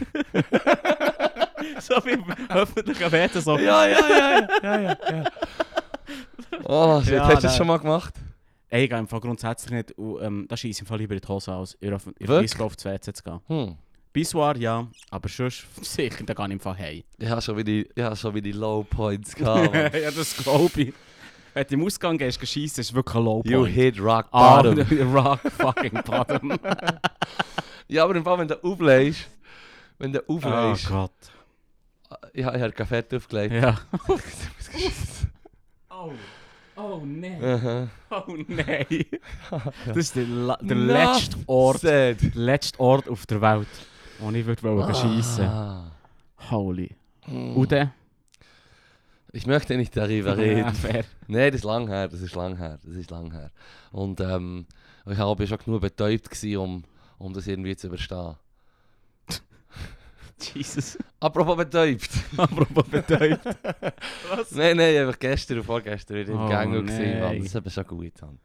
so 1.81 1.95
wie 2.05 2.11
im 2.11 2.25
öffentlichen 2.49 3.11
Wetten 3.11 3.41
so. 3.41 3.57
Ja, 3.57 3.85
ja, 3.87 3.99
ja, 4.09 4.47
ja, 4.63 4.79
ja, 4.81 4.97
ja. 5.11 5.23
Oh, 6.65 7.01
shit, 7.01 7.13
Ja, 7.13 7.23
hast 7.25 7.29
du 7.29 7.33
das 7.35 7.43
nein. 7.43 7.57
schon 7.57 7.67
mal 7.67 7.77
gemacht? 7.77 8.13
Ey, 8.69 8.83
ich 8.83 8.89
gehe 8.89 8.99
im 8.99 9.07
Fall 9.07 9.19
grundsätzlich 9.21 9.71
nicht. 9.71 9.91
Und, 9.97 10.21
ähm, 10.21 10.45
da 10.49 10.57
schieße 10.57 10.77
ich 10.77 10.81
im 10.81 10.87
Fall 10.87 10.97
lieber 10.99 11.15
in 11.15 11.21
die 11.21 11.27
Hose 11.27 11.53
aus, 11.53 11.73
in? 11.79 11.93
Risiko 11.93 12.65
auf 12.65 12.75
das 12.75 12.85
WC 12.85 13.13
zu 13.13 13.23
gehen. 13.23 13.39
Hm. 13.47 13.75
Biswar 14.13 14.57
ja, 14.57 14.87
aber 15.11 15.29
sonst 15.29 15.65
sicher, 15.85 16.23
da 16.25 16.33
gehe 16.33 16.45
ich 16.47 16.51
im 16.51 16.59
Fall 16.59 16.77
heim. 16.77 17.03
Ich 17.17 17.29
habe 17.29 17.41
schon 17.41 17.55
wieder, 17.57 17.89
ich 17.95 18.03
habe 18.03 18.15
schon 18.15 18.33
wieder 18.33 18.57
Low 18.57 18.83
Points 18.83 19.35
gehabt. 19.35 19.73
Ja, 19.73 20.11
das 20.11 20.35
glaube 20.37 20.81
ich. 20.81 20.93
Wenn 21.53 21.65
du 21.67 21.73
im 21.75 21.85
Ausgang 21.85 22.17
gehst, 22.17 22.45
schießen, 22.45 22.81
ist 22.81 22.93
wirklich 22.93 23.15
ein 23.15 23.23
Low 23.25 23.41
you 23.45 23.59
point. 23.61 23.73
hit 23.73 23.99
rock 23.99 24.27
Ah, 24.31 24.61
bottom. 24.61 25.15
rock 25.15 25.39
fucking 25.57 26.01
bottom. 26.05 26.59
ja, 27.87 28.03
aber 28.03 28.15
im 28.15 28.23
Fall, 28.23 28.37
wenn 28.39 28.47
du 28.47 28.63
auflegst, 28.63 29.27
wenn 29.97 30.11
du 30.13 30.21
oh 30.27 30.35
auflegst, 30.37 30.87
Gott. 30.89 31.11
Ich 32.33 32.43
habe 32.45 32.57
ich 32.57 32.63
habe 32.63 32.71
Kaffee 32.73 33.03
aufgelegt. 33.15 33.53
Ja. 33.53 33.77
oh. 35.89 36.11
Oh 36.75 37.01
nein. 37.03 37.43
Aha. 37.43 37.87
Oh 38.11 38.35
nein. 38.47 38.85
Das 39.87 39.97
ist 39.97 40.15
der, 40.15 40.27
la- 40.27 40.59
der 40.61 40.75
letzte 40.77 41.37
Ort, 41.47 41.79
said. 41.81 42.21
der 42.21 42.31
letzte 42.41 42.79
Ort 42.79 43.09
auf 43.09 43.25
der 43.25 43.41
Welt, 43.41 43.67
wo 44.19 44.29
ich 44.31 44.45
würde 44.45 44.61
wollen 44.63 44.93
schiessen. 44.93 45.45
Ah. 45.45 45.91
Holy. 46.51 46.95
Hm. 47.25 47.55
Und 47.57 47.71
dann? 47.71 47.91
Ich 49.33 49.45
möchte 49.47 49.75
nicht 49.75 49.95
darüber 49.97 50.29
Ja, 50.37 50.41
reden. 50.43 50.73
fair. 50.75 51.03
Nein, 51.27 51.51
das 51.51 51.61
ist 51.61 51.63
lang 51.65 51.87
her, 51.87 52.07
das 52.07 52.21
ist 52.21 52.35
lang 52.35 52.57
her, 52.57 52.79
das 52.83 52.95
ist 52.95 53.09
lang 53.11 53.31
her. 53.31 53.51
Und 53.91 54.19
ähm, 54.21 54.65
ich 55.09 55.17
habe 55.17 55.47
schon 55.47 55.57
genug 55.57 55.81
betäubt, 55.81 56.29
gewesen, 56.29 56.57
um, 56.57 56.83
um 57.17 57.33
das 57.33 57.47
irgendwie 57.47 57.75
zu 57.75 57.87
überstehen. 57.87 58.35
Jesus. 60.39 60.97
Apropos 61.19 61.57
betäubt. 61.57 62.09
Apropos 62.37 62.87
betäubt. 62.87 63.43
Was? 64.29 64.51
nein, 64.51 64.77
nein, 64.77 64.97
einfach 64.97 65.19
gestern 65.19 65.59
und 65.59 65.63
vorgestern 65.63 66.17
wieder 66.17 66.33
im 66.33 66.39
Oh, 66.39 66.47
Gang 66.49 66.85
gesehen. 66.85 67.19
nein. 67.19 67.37
Das 67.37 67.45
ist 67.47 67.55
eben 67.55 67.69
schon 67.69 67.87
gut. 67.87 68.21
Mann. 68.21 68.39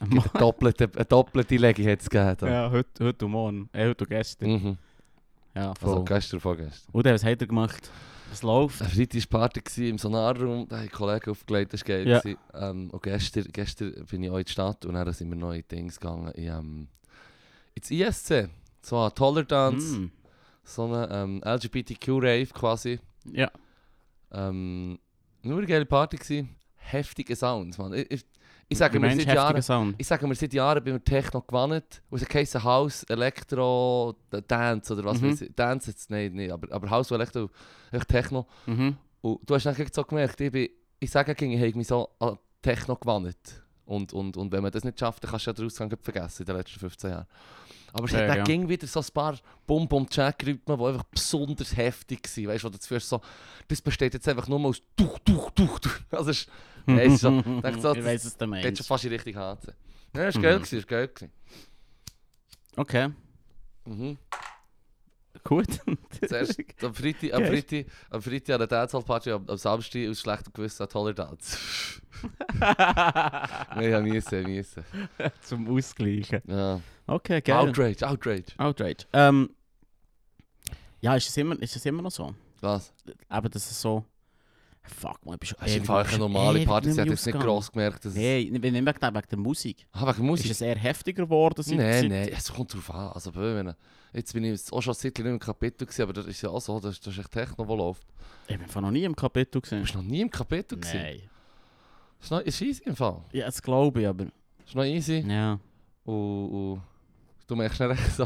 Eine 0.00 0.20
doppelte, 0.38 0.90
eine 0.94 1.04
doppelte 1.04 1.56
Legi 1.56 1.84
hat 1.84 2.00
es 2.00 2.10
gegeben. 2.10 2.52
Ja, 2.52 2.70
heute, 2.70 3.04
heute 3.04 3.24
und 3.24 3.30
morgen. 3.30 3.70
Äh, 3.72 3.88
heute 3.88 4.04
und 4.04 4.10
gestern. 4.10 4.48
Mhm. 4.50 4.78
Ja, 5.54 5.74
voll. 5.74 5.90
Also 5.90 6.04
gestern 6.04 6.36
und 6.36 6.40
vorgestern. 6.40 6.88
Und 6.92 7.04
was 7.04 7.24
hat 7.24 7.40
er 7.40 7.46
gemacht? 7.46 7.90
Es 8.32 8.42
läuft. 8.42 8.80
Eine 8.80 8.90
Freitagsparty 8.90 9.60
gewesen 9.60 9.86
im 9.90 9.98
Sonarraum, 9.98 10.66
da 10.66 10.78
haben 10.78 10.90
Kollegen 10.90 11.30
aufgelegt, 11.30 11.74
das 11.74 11.82
war 11.82 11.88
geil. 11.88 12.08
Ja. 12.08 12.22
Ähm, 12.70 12.88
und 12.90 13.02
gestern, 13.02 13.44
gestern 13.52 13.92
bin 14.10 14.22
ich 14.24 14.30
auch 14.30 14.38
in 14.38 14.44
die 14.44 14.50
Stadt 14.52 14.84
und 14.86 14.94
dann 14.94 15.12
sind 15.12 15.28
wir 15.38 15.52
in 15.52 15.64
Dings 15.70 16.00
gegangen. 16.00 16.32
In, 16.32 16.44
ähm, 16.46 16.88
ins 17.74 17.90
ISC. 17.90 18.48
So 18.80 18.98
ein 18.98 19.14
Tolerance. 19.14 19.98
Mm. 19.98 20.10
So 20.64 20.84
eine 20.84 21.08
ähm, 21.10 21.42
LGBTQ-Rave 21.44 22.46
quasi. 22.52 23.00
Ja. 23.24 23.50
Ähm, 24.32 24.98
Nur 25.42 25.58
eine 25.58 25.66
geile 25.66 25.86
Party 25.86 26.16
gewesen. 26.16 26.56
Heftige 26.76 27.36
Sounds, 27.36 27.78
Mann. 27.78 27.92
Ich, 27.94 28.10
ich, 28.10 28.24
ich 28.68 28.78
sage 28.78 28.98
mir 28.98 29.14
seit 29.14 29.26
Jahren... 29.34 29.94
Ich 29.98 30.06
sage 30.06 30.26
mir 30.26 30.34
seit 30.34 30.52
Jahren 30.52 30.82
bin 30.82 30.94
mir 30.94 31.04
Techno. 31.04 31.44
Und 31.48 31.82
es 32.22 32.34
heisst 32.34 32.62
House, 32.62 33.04
Elektro, 33.04 34.16
Dance 34.48 34.92
oder 34.94 35.04
was 35.04 35.20
Mhm. 35.20 35.30
weiß 35.30 35.42
ich. 35.42 35.54
Dance 35.54 35.90
jetzt, 35.90 36.10
nein, 36.10 36.32
nicht, 36.32 36.50
aber, 36.50 36.72
aber 36.74 36.90
House 36.90 37.10
und 37.10 37.16
Elektro, 37.16 37.50
echt 37.90 38.08
Techno. 38.08 38.46
Mhm. 38.66 38.96
Und 39.20 39.40
du 39.48 39.54
hast 39.54 39.66
dann 39.66 39.76
so 39.92 40.04
gemerkt, 40.04 40.40
ich, 40.40 40.50
bin, 40.50 40.68
ich 40.98 41.10
sage, 41.10 41.32
ich 41.32 41.60
habe 41.60 41.76
mich 41.78 41.86
so 41.86 42.08
an 42.18 42.38
Techno 42.62 42.96
gewandt. 42.96 43.36
Und, 43.84 44.12
und, 44.12 44.36
und 44.36 44.52
wenn 44.52 44.62
man 44.62 44.72
das 44.72 44.84
nicht 44.84 44.98
schafft, 44.98 45.22
dann 45.22 45.30
kannst 45.30 45.46
du 45.46 45.50
ja 45.50 45.54
den 45.54 45.66
Ausgang 45.66 45.92
vergessen 46.00 46.42
in 46.42 46.46
den 46.46 46.56
letzten 46.56 46.80
15 46.80 47.10
Jahren. 47.10 47.26
Aber 47.92 48.04
es 48.06 48.12
Ja, 48.12 48.20
hat 48.20 48.28
dann 48.30 48.36
ja. 48.38 48.44
ging 48.44 48.68
wieder 48.68 48.86
so 48.86 49.00
ein 49.00 49.06
paar 49.12 49.36
bum 49.66 49.86
bum 49.86 50.06
jack 50.10 50.42
rhythmen 50.46 50.78
die 50.78 50.84
einfach 50.84 51.04
besonders 51.04 51.76
heftig 51.76 52.20
waren. 52.36 52.46
Weißt 52.48 52.64
du, 52.64 52.68
wo 52.68 52.70
du 52.70 52.78
zuerst 52.78 53.08
so, 53.08 53.20
das 53.68 53.80
besteht 53.82 54.14
jetzt 54.14 54.26
einfach 54.28 54.48
nur 54.48 54.60
aus 54.64 54.80
Tuch, 54.96 55.18
Tuch, 55.24 55.50
Tuch, 55.50 55.78
Tuch. 55.78 55.92
Also 56.10 56.30
es 56.30 56.46
ist, 56.86 57.12
ist 57.14 57.20
so, 57.20 57.42
denk 57.42 57.80
so, 57.82 57.94
ich 57.94 58.04
weiß 58.04 58.24
es 58.24 58.36
der 58.36 58.48
geht 58.48 58.76
schon 58.78 58.86
fast 58.86 59.04
in 59.04 59.10
Richtung 59.12 59.34
HC. 59.36 59.72
Ja, 60.14 60.24
es 60.24 60.34
war 60.34 60.40
Mhm. 60.40 60.42
geil, 60.42 60.56
gewesen, 60.58 60.78
es 60.78 60.84
war 60.84 60.88
geil. 60.90 61.08
gewesen. 61.08 61.32
Okay, 62.76 63.10
Mhm. 63.84 64.16
Gut. 65.44 65.80
Zuerst 66.26 66.58
am 66.82 66.94
Freitag, 66.94 67.34
am. 67.34 67.44
Freitag, 67.44 67.86
am 68.10 68.22
Freitag 68.22 68.54
an 68.54 68.58
der 68.60 68.66
Dancehall-Party, 68.66 69.30
am, 69.30 69.48
am 69.48 69.56
Samstag 69.56 70.08
aus 70.08 70.20
schlechtem 70.20 70.52
Gewissen 70.52 70.82
an 70.82 70.88
toller 70.88 71.14
Dance. 71.14 71.58
Nein, 72.60 73.90
ja, 73.90 74.00
müssen, 74.00 74.42
müssen. 74.44 74.84
Zum 75.40 75.68
Ausgleichen. 75.68 76.42
Ja. 76.46 76.80
Okay, 77.06 77.40
geil. 77.40 77.56
Outrage, 77.56 78.06
Outrage. 78.06 78.44
Outrage. 78.58 79.06
Ähm, 79.12 79.50
ja, 81.00 81.16
ist 81.16 81.28
es, 81.28 81.36
immer, 81.36 81.60
ist 81.60 81.74
es 81.74 81.84
immer 81.84 82.02
noch 82.02 82.12
so? 82.12 82.34
Was? 82.60 82.92
Aber 83.28 83.48
das 83.48 83.70
ist 83.70 83.80
so... 83.80 84.04
Fuck, 84.84 85.24
man, 85.24 85.38
bin 85.38 85.46
schon 85.46 85.56
Das 85.60 85.70
ist 85.76 85.88
eine 85.88 86.18
normale 86.18 86.64
Party, 86.64 86.92
sie 86.92 87.00
hat 87.00 87.08
jetzt 87.08 87.24
nicht 87.24 87.38
gross 87.38 87.70
gemerkt, 87.70 88.04
dass. 88.04 88.14
Nein, 88.14 88.48
nicht 88.50 88.62
wegen, 88.62 88.74
wegen 88.74 88.84
der- 89.00 89.10
der 89.22 89.38
Musik. 89.38 89.86
Ah, 89.92 90.06
wegen 90.12 90.26
Musik? 90.26 90.46
Ist 90.46 90.52
es 90.52 90.60
eher 90.60 90.76
heftiger 90.76 91.22
geworden? 91.22 91.62
seit- 91.62 91.76
Nein, 91.78 92.02
seit- 92.02 92.10
nein, 92.10 92.28
es 92.36 92.52
kommt 92.52 92.74
drauf 92.74 92.90
an. 92.90 93.12
Also, 93.12 93.32
wenn, 93.34 93.74
jetzt 94.12 94.32
bin 94.32 94.44
ich 94.44 94.60
auch 94.72 94.80
schon 94.82 94.94
seit 94.94 95.16
nicht 95.16 95.26
im 95.26 95.38
Kapitel 95.38 95.86
gewesen, 95.86 96.02
aber 96.02 96.12
das 96.12 96.26
ist 96.26 96.42
ja 96.42 96.48
auch 96.50 96.60
so, 96.60 96.80
das, 96.80 96.98
das 97.00 97.14
ist 97.14 97.20
echt 97.20 97.30
Techno, 97.30 97.64
der 97.64 97.76
läuft. 97.76 98.02
Ich 98.48 98.58
bin 98.58 98.82
noch 98.82 98.90
nie 98.90 99.04
im 99.04 99.14
Kapitel 99.14 99.52
Du 99.52 99.60
gesehen. 99.60 99.82
bist 99.82 99.94
noch 99.94 100.02
nie 100.02 100.20
im 100.20 100.30
Kapitel 100.30 100.76
gewesen? 100.78 100.96
Nein. 101.00 101.22
Ist, 102.20 102.30
noch, 102.30 102.40
ist 102.40 102.60
easy 102.60 102.82
im 102.84 102.96
Fall. 102.96 103.22
Ja, 103.32 103.46
das 103.46 103.62
glaube 103.62 104.00
ich, 104.00 104.06
aber... 104.08 104.26
Ist 104.66 104.74
noch 104.74 104.84
easy. 104.84 105.24
Ja. 105.28 105.58
Und, 106.04 106.48
und 106.50 106.82
du 107.46 107.56
merkst 107.56 107.80
dann 107.80 107.90
echt 107.92 108.12
so, 108.16 108.24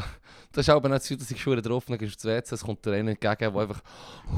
das 0.51 0.67
ist 0.67 0.69
aber 0.69 0.89
nicht 0.89 1.03
so, 1.03 1.15
dass 1.15 1.29
ich 1.31 1.41
Schuhe 1.41 1.61
drauf 1.61 1.85
dann 1.87 1.97
gehst 1.97 2.23
du 2.23 2.29
ins 2.29 2.45
WC, 2.45 2.55
es 2.55 2.61
kommt 2.63 2.85
dir 2.85 2.93
einer 2.93 3.11
entgegen, 3.11 3.35
der 3.53 3.55
einfach 3.55 3.81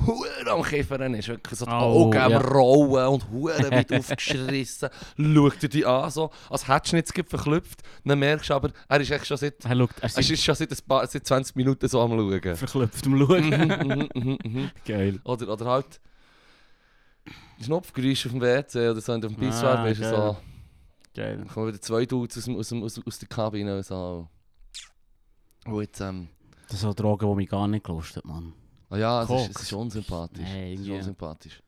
Huren 0.06 0.48
am 0.48 0.64
Kiffern 0.64 1.14
ist, 1.14 1.28
wirklich 1.28 1.60
so 1.60 1.66
die 1.66 1.72
Augen 1.72 2.18
am. 2.18 2.34
Rollen 2.34 3.08
und 3.08 3.30
Huren 3.30 3.72
weit 3.72 3.92
aufgeschrissen, 4.00 4.90
schaut 5.18 5.62
dir 5.62 5.70
die 5.70 5.86
an 5.86 6.10
so, 6.10 6.32
als 6.50 6.68
hättest 6.68 6.94
du 7.10 7.14
gerade 7.14 7.30
verklüpft, 7.30 7.82
dann 8.04 8.20
merkst 8.20 8.50
du 8.50 8.54
aber, 8.56 8.72
er 8.88 9.00
ist 9.02 9.12
echt 9.12 9.28
schon 9.28 9.38
seit, 9.38 9.64
Er 9.66 9.76
schaut, 9.76 9.90
er 10.02 10.06
ist 10.06 10.30
ist 10.32 10.44
schon 10.44 10.56
seit, 10.56 10.72
ein 10.72 10.78
paar, 10.88 11.06
seit 11.08 11.26
20 11.26 11.56
Minuten 11.56 11.88
so 11.88 12.02
am 12.02 12.12
Schauen. 12.12 12.56
verklüpft 12.56 13.06
am 13.06 13.18
Schauen. 13.20 13.50
Mhm, 13.50 14.10
mhm, 14.16 14.38
mhm. 14.44 14.72
Geil. 14.86 15.20
oder, 15.24 15.48
oder 15.50 15.66
halt 15.66 16.00
Schnupfgeräusche 17.62 18.30
auf 18.30 18.34
dem 18.34 18.42
WC 18.42 18.90
oder 18.90 19.02
so, 19.02 19.18
du 19.18 19.28
auf 19.28 19.34
dem 19.34 19.40
Pissoir 19.40 19.80
Ah, 19.80 19.84
geil. 19.84 19.96
so, 19.96 20.38
Geil. 21.14 21.38
dann 21.38 21.48
kommen 21.48 21.68
wieder 21.68 21.82
zwei 21.82 22.06
Dudes 22.06 22.38
aus, 22.38 22.48
aus, 22.48 22.72
aus, 22.74 23.02
aus 23.06 23.20
der 23.20 23.28
Kabine 23.28 23.76
und 23.78 23.86
so. 23.86 24.28
Jetzt, 25.80 26.02
ähm, 26.02 26.30
Das 26.70 26.82
sind 26.82 27.00
Drogen, 27.00 27.30
die 27.30 27.36
mich 27.36 27.50
gar 27.50 27.68
nicht 27.68 27.84
gelustet, 27.86 28.26
Mann. 28.26 28.54
Ah 28.90 28.98
ja, 28.98 29.24
es 29.24 29.30
ist, 29.30 29.56
es 29.56 29.62
ist 29.64 29.74
unsympathisch. 29.74 30.42
Nein, 30.44 30.74
es 30.74 30.82
ist 30.82 30.90
unsympathisch. 30.90 31.62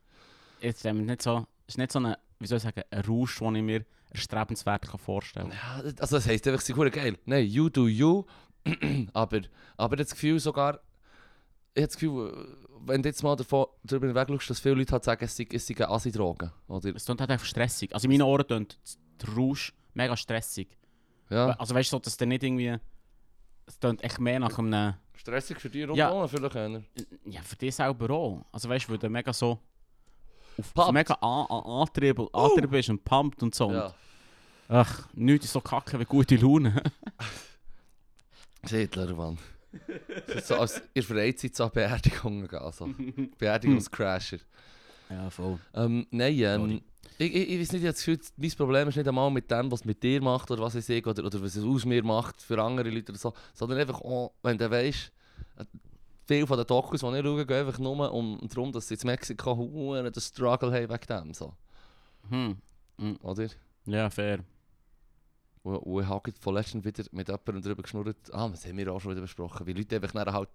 Jetzt 0.62 0.86
ähm, 0.86 1.05
nicht 1.05 1.22
so, 1.22 1.46
ist 1.67 1.77
nicht 1.77 1.91
so 1.91 2.00
eine, 2.00 2.17
wie 2.39 2.48
soll 2.48 2.58
ich 2.58 2.63
sagen, 2.63 2.81
ein 2.89 3.01
Rausch, 3.05 3.39
den 3.39 3.55
ich 3.55 3.63
mir 3.63 3.86
erstrebenswert 4.10 4.88
kann 4.88 4.99
vorstellen 4.99 5.49
kann. 5.49 5.82
Ja, 5.84 5.91
also 5.99 6.15
das 6.17 6.28
heisst 6.28 6.47
einfach, 6.47 6.62
sie 6.62 6.73
sind 6.73 6.91
geil. 6.91 7.17
Nein, 7.26 7.45
you 7.45 7.69
do 7.69 7.88
you. 7.88 8.26
aber, 9.13 9.41
aber 9.78 9.95
das 9.95 10.12
Gefühl 10.12 10.39
sogar, 10.39 10.82
ich 11.73 11.82
habe 11.82 11.88
das 11.88 11.93
Gefühl, 11.95 12.58
wenn 12.86 13.02
du 13.02 13.10
jetzt 13.10 13.23
mal 13.23 13.36
davon, 13.36 13.67
darüber 13.84 14.13
wegschaust, 14.13 14.49
dass 14.49 14.60
viele 14.60 14.76
Leute 14.76 14.91
halt 14.91 15.04
sagen, 15.04 15.23
es 15.23 15.36
sei, 15.36 15.47
es 15.52 15.65
sei 15.65 15.76
eine 15.76 15.89
Assi-Droge. 15.89 16.52
Es 16.95 17.06
klingt 17.06 17.21
halt 17.21 17.32
einfach 17.32 17.45
stressig. 17.45 17.93
Also 17.93 18.06
in 18.06 18.12
meinen 18.12 18.23
Ohren 18.23 18.45
klingt 18.45 18.78
der 19.21 19.34
Rausch 19.36 19.73
mega 19.93 20.17
stressig. 20.17 20.78
Ja. 21.30 21.52
Also 21.52 21.73
weißt 21.73 21.91
du, 21.91 21.95
so, 21.95 21.99
dass 21.99 22.17
der 22.17 22.28
nicht 22.28 22.43
irgendwie... 22.43 22.78
Es 23.71 23.79
klingt 23.79 24.03
echt 24.03 24.19
mehr 24.19 24.38
nach 24.39 24.57
einem... 24.60 24.95
Stressig 25.15 25.62
für 25.62 25.69
dich 25.69 25.88
Ja. 25.95 26.10
rundum, 26.10 26.27
vielleicht 26.27 26.55
einer. 26.57 26.81
Ja, 27.25 27.41
für 27.41 27.55
dich 27.55 27.73
selber 27.73 28.10
auch. 28.13 28.45
Also 28.51 28.67
weißt 28.67 28.88
du, 28.88 28.91
weil 28.91 28.97
du 28.97 29.10
mega 29.10 29.31
so... 29.31 29.60
Auf, 30.57 30.73
Pumpt. 30.73 30.91
mega 30.93 31.13
an, 31.13 31.45
an, 31.49 31.63
Antrieb, 31.63 32.19
Antrieb 32.36 32.69
bist 32.69 32.89
und 32.89 33.03
pumpt 33.05 33.41
und 33.41 33.55
so. 33.55 33.71
Ja. 33.71 33.93
Ach, 34.67 35.07
nichts 35.13 35.45
ist 35.45 35.53
so 35.53 35.62
kacke 35.62 35.97
wie 35.99 36.03
gute 36.05 36.36
Laune. 36.36 36.84
Siedler, 38.65 39.13
Mann. 39.15 39.38
Das 40.27 40.49
so 40.49 40.55
als 40.55 40.81
der 40.93 41.03
Freizeit 41.03 41.55
so 41.55 41.63
an 41.63 41.71
Beerdigungen 41.71 42.47
gehen. 42.47 42.60
Also. 42.62 42.89
Beerdigungscrasher. 43.38 44.39
ja, 45.10 45.29
voll. 45.29 45.60
Ähm, 45.73 46.05
nein, 46.12 46.38
ähm. 46.39 46.81
Ich, 47.18 47.36
ich, 47.36 47.50
ich 47.50 47.60
weiß 47.60 47.72
nicht, 47.74 47.84
ich 47.84 47.90
das 47.90 47.98
Gefühl, 47.98 48.20
mein 48.38 48.52
Problem 48.52 48.88
ist 48.88 48.96
nicht 48.96 49.08
einmal 49.08 49.30
mit 49.32 49.50
dem, 49.50 49.72
was 49.72 49.82
es 49.82 49.86
mit 49.86 50.02
dir 50.02 50.22
macht 50.22 50.50
oder 50.52 50.62
was 50.62 50.76
ich 50.76 50.86
sehe 50.86 51.02
oder, 51.04 51.24
oder 51.24 51.42
was 51.42 51.56
es 51.56 51.64
aus 51.64 51.86
mir 51.86 52.04
macht 52.04 52.42
für 52.42 52.62
andere 52.62 52.90
Leute 52.90 53.12
oder 53.12 53.20
so, 53.20 53.34
sondern 53.54 53.80
einfach, 53.80 54.02
auch, 54.02 54.34
wenn 54.44 54.58
du 54.58 54.70
weißt, 54.70 55.12
äh, 55.58 55.66
viele 56.26 56.48
von 56.48 56.58
den 56.58 56.68
Dokus, 56.68 57.02
die 57.02 57.08
ich 57.08 57.24
schaue, 57.24 57.46
gehen 57.46 57.68
einfach 57.68 57.80
nur 57.80 58.12
um, 58.12 58.40
um 58.40 58.48
darum, 58.48 58.72
dass 58.72 58.88
sie 58.88 58.96
in 58.96 59.00
Mexiko 59.04 59.96
den 60.02 60.22
Struggle 60.22 60.72
haben 60.72 60.90
wegen 60.90 61.08
dem, 61.08 61.34
so, 61.34 61.54
Hm. 62.30 62.58
oder? 63.24 63.48
Ja, 63.86 64.10
fair. 64.10 64.40
Und, 65.64 65.78
und 65.78 66.04
ich 66.04 66.08
habe 66.08 66.32
letztem 66.54 66.84
wieder 66.84 67.04
mit 67.12 67.28
jemandem 67.28 67.62
darüber 67.62 67.84
geschnurrt, 67.84 68.34
ah, 68.34 68.50
das 68.50 68.66
haben 68.66 68.78
wir 68.78 68.92
auch 68.92 69.00
schon 69.00 69.12
wieder 69.12 69.22
besprochen, 69.22 69.66
wie 69.68 69.74
Leute 69.74 69.96
einfach 69.96 70.12
dann 70.12 70.34
halt 70.34 70.50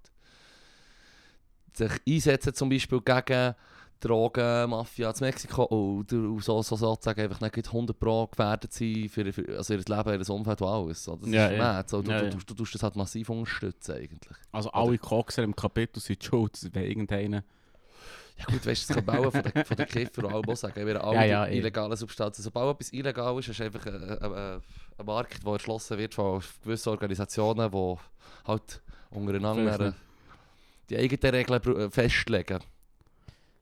sich 1.73 1.93
einsetzen 2.09 2.55
zum 2.55 2.69
Beispiel 2.69 3.01
gegen 3.01 3.55
Drogen, 4.01 4.71
Mafia 4.71 5.11
in 5.11 5.17
Mexiko 5.21 5.65
oder 5.67 6.41
so, 6.41 6.63
so 6.63 6.77
sozusagen 6.77 7.21
einfach 7.21 7.41
nicht 7.41 7.55
gleich 7.55 7.67
100 7.67 7.99
Pro 7.99 8.27
gefährdet 8.27 8.73
sein 8.73 9.09
für, 9.09 9.33
für 9.33 9.57
also 9.57 9.75
ihr 9.75 9.79
Leben, 9.81 10.21
ihr 10.23 10.31
Umfeld 10.31 10.61
und 10.63 10.69
alles. 10.69 11.05
So, 11.05 11.17
das 11.17 11.31
Ja, 11.31 11.47
ist 11.49 11.57
ja. 11.59 11.85
So, 11.87 12.03
du, 12.03 12.11
Ja, 12.11 12.23
du, 12.23 12.31
du, 12.31 12.45
du 12.45 12.55
tust 12.55 12.75
das 12.75 12.83
halt 12.83 12.97
massiv 12.97 13.31
unterstützen 13.31 13.93
eigentlich. 13.97 14.37
Also 14.53 14.69
Oder- 14.71 14.77
alle 14.79 14.99
Coxer 14.99 15.43
im 15.43 15.57
Kapitel 15.57 16.01
sind 16.01 16.23
schuld, 16.23 16.59
wenn 16.73 16.85
irgendeiner... 16.85 17.43
Ja 18.39 18.45
gut, 18.45 18.67
weißt 18.67 18.91
du, 18.91 18.95
das 18.95 18.97
kann 18.97 19.07
bauen 19.07 19.33
von 19.33 19.43
den, 19.43 19.65
von 19.65 19.77
den 19.79 19.87
Kiffer 19.87 20.25
und 20.25 20.35
allem 20.35 20.57
sagen, 20.57 20.87
wir 20.87 21.03
alle 21.03 21.17
Ja, 21.17 21.25
ja, 21.25 21.47
eh. 21.47 21.57
illegale 21.57 21.97
Substanzen. 21.97 22.43
Sobald 22.43 22.75
etwas 22.75 22.93
illegal 22.93 23.39
ist, 23.39 23.49
ist 23.49 23.61
einfach 23.63 23.87
ein, 23.87 23.95
ein, 23.95 24.33
ein, 24.99 25.07
Markt, 25.07 25.43
der 25.43 25.53
erschlossen 25.55 25.97
wird 25.97 26.13
von 26.13 26.43
gewissen 26.63 26.91
Organisationen, 26.91 27.71
die 27.71 27.95
halt 28.47 28.83
untereinander 29.11 29.95
die 30.91 30.99
eigenen 30.99 31.35
Regeln 31.35 31.61
br- 31.63 31.91
festlegen. 31.91 32.59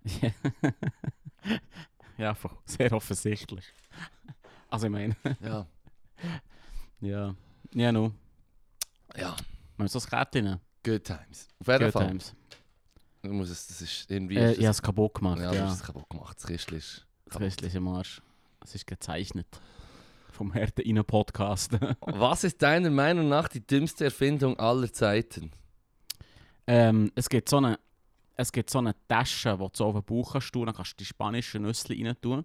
ja, 2.18 2.36
sehr 2.64 2.92
offensichtlich. 2.92 3.64
Also 4.70 4.86
ich 4.86 4.92
meine, 4.92 5.16
Ja. 5.40 5.66
ja. 7.00 7.34
Ja, 7.72 7.90
nu. 7.92 8.12
ja, 9.16 9.34
Man 9.76 9.88
so 9.88 9.98
ein 9.98 10.06
Kärtchen. 10.06 10.60
good 10.84 11.04
times. 11.04 11.48
Auf 11.60 11.66
jeden 11.66 11.84
Good 11.84 11.92
Fall. 11.92 12.06
times. 12.08 12.34
Ich 13.22 13.30
muss 13.30 13.50
es, 13.50 13.66
das 13.66 13.80
ist 13.82 14.10
irgendwie... 14.10 14.36
Äh, 14.36 14.52
ist 14.52 14.58
ich 14.58 14.64
habe 14.64 14.70
es 14.72 14.82
kaputt 14.82 15.14
gemacht, 15.14 15.40
ja, 15.40 15.52
ja. 15.52 15.66
du 15.66 15.72
es 15.72 15.82
kaputt 15.82 16.08
gemacht. 16.10 16.36
Das 16.36 16.46
Kistchen 16.46 16.76
ist 16.78 17.06
Das 17.24 17.32
kaputt. 17.32 17.40
Christlich 17.48 17.74
im 17.74 17.88
Arsch. 17.88 18.22
Es 18.62 18.74
ist 18.74 18.86
gezeichnet. 18.86 19.46
Vom 20.30 20.52
Härte 20.52 20.82
in 20.82 21.02
Podcast. 21.04 21.72
Was 22.00 22.44
ist 22.44 22.60
deiner 22.62 22.90
Meinung 22.90 23.28
nach 23.28 23.48
die 23.48 23.66
dümmste 23.66 24.04
Erfindung 24.04 24.58
aller 24.58 24.92
Zeiten? 24.92 25.50
ähm, 26.66 27.10
es 27.14 27.28
gibt 27.28 27.48
so 27.48 27.56
eine... 27.58 27.78
Es 28.36 28.50
gibt 28.52 28.70
so 28.70 28.78
eine 28.78 28.94
Tasche, 29.08 29.52
die 29.52 29.58
du 29.58 29.70
so 29.72 29.86
auf 29.86 29.94
den 29.94 30.04
Bauch 30.04 30.32
kannst 30.32 30.54
dann 30.54 30.74
kannst 30.74 30.92
du 30.92 30.96
die 30.98 31.04
spanischen 31.04 31.62
Nüsse 31.62 31.90
rein 31.90 32.16
tun. 32.20 32.44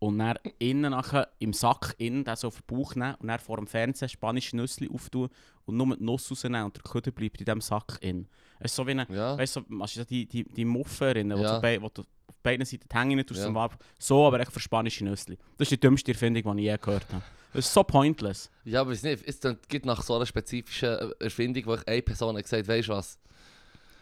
Und 0.00 0.18
dann 0.18 0.36
innen 0.58 0.90
nachher 0.90 1.28
im 1.38 1.52
Sack 1.52 1.94
innen 1.98 2.24
das 2.24 2.40
so 2.40 2.48
auf 2.48 2.60
den 2.60 2.66
Bauch 2.66 2.94
nehmen 2.94 3.14
und 3.20 3.28
dann 3.28 3.38
vor 3.38 3.56
dem 3.56 3.66
Fernseher 3.66 4.08
spanische 4.08 4.56
Nüsse 4.56 4.86
auftun 4.92 5.28
und 5.64 5.76
nur 5.76 5.96
die 5.96 6.04
Nuss 6.04 6.30
rausnehmen 6.30 6.64
und 6.64 6.76
der 6.76 6.82
Kutter 6.82 7.10
bleibt 7.10 7.38
in 7.40 7.44
diesem 7.46 7.60
Sack 7.60 7.98
in. 8.00 8.26
Es 8.58 8.72
ist 8.72 8.76
so 8.76 8.86
wie 8.86 8.90
eine, 8.90 9.06
Ja, 9.08 9.38
weißt 9.38 9.56
du, 9.56 9.60
so, 9.86 10.00
du 10.00 10.04
die, 10.04 10.26
die, 10.26 10.44
die 10.44 10.64
Muffen 10.64 11.06
erinnern, 11.06 11.40
Ja. 11.40 11.62
wo, 11.62 11.82
wo 11.82 11.88
du 11.88 12.02
auf 12.02 12.36
beiden 12.42 12.66
Seiten 12.66 12.86
die 12.90 12.94
Hänge 12.96 13.16
nicht 13.16 13.28
tust, 13.28 13.40
Ja. 13.44 13.70
So, 13.98 14.26
aber 14.26 14.40
echt 14.40 14.52
für 14.52 14.60
spanische 14.60 15.04
Nüsse. 15.04 15.36
Das 15.56 15.66
ist 15.66 15.70
die 15.72 15.80
dümmste 15.80 16.12
Erfindung, 16.12 16.56
die 16.56 16.64
ich 16.64 16.70
je 16.70 16.76
gehört 16.76 17.06
habe. 17.12 17.22
Das 17.54 17.66
ist 17.66 17.72
so 17.72 17.84
pointless. 17.84 18.50
ja 18.64 18.80
aber 18.80 18.90
es, 18.90 19.04
nicht, 19.04 19.22
es 19.26 19.38
gibt 19.68 19.86
nach 19.86 20.02
so 20.02 20.16
einer 20.16 20.26
spezifischen 20.26 21.12
Erfindung, 21.20 21.64
wo 21.66 21.74
ich 21.76 21.86
eine 21.86 22.02
Person 22.02 22.34
gesagt 22.36 22.66
weißt 22.66 22.88
du 22.88 22.92
was, 22.92 23.18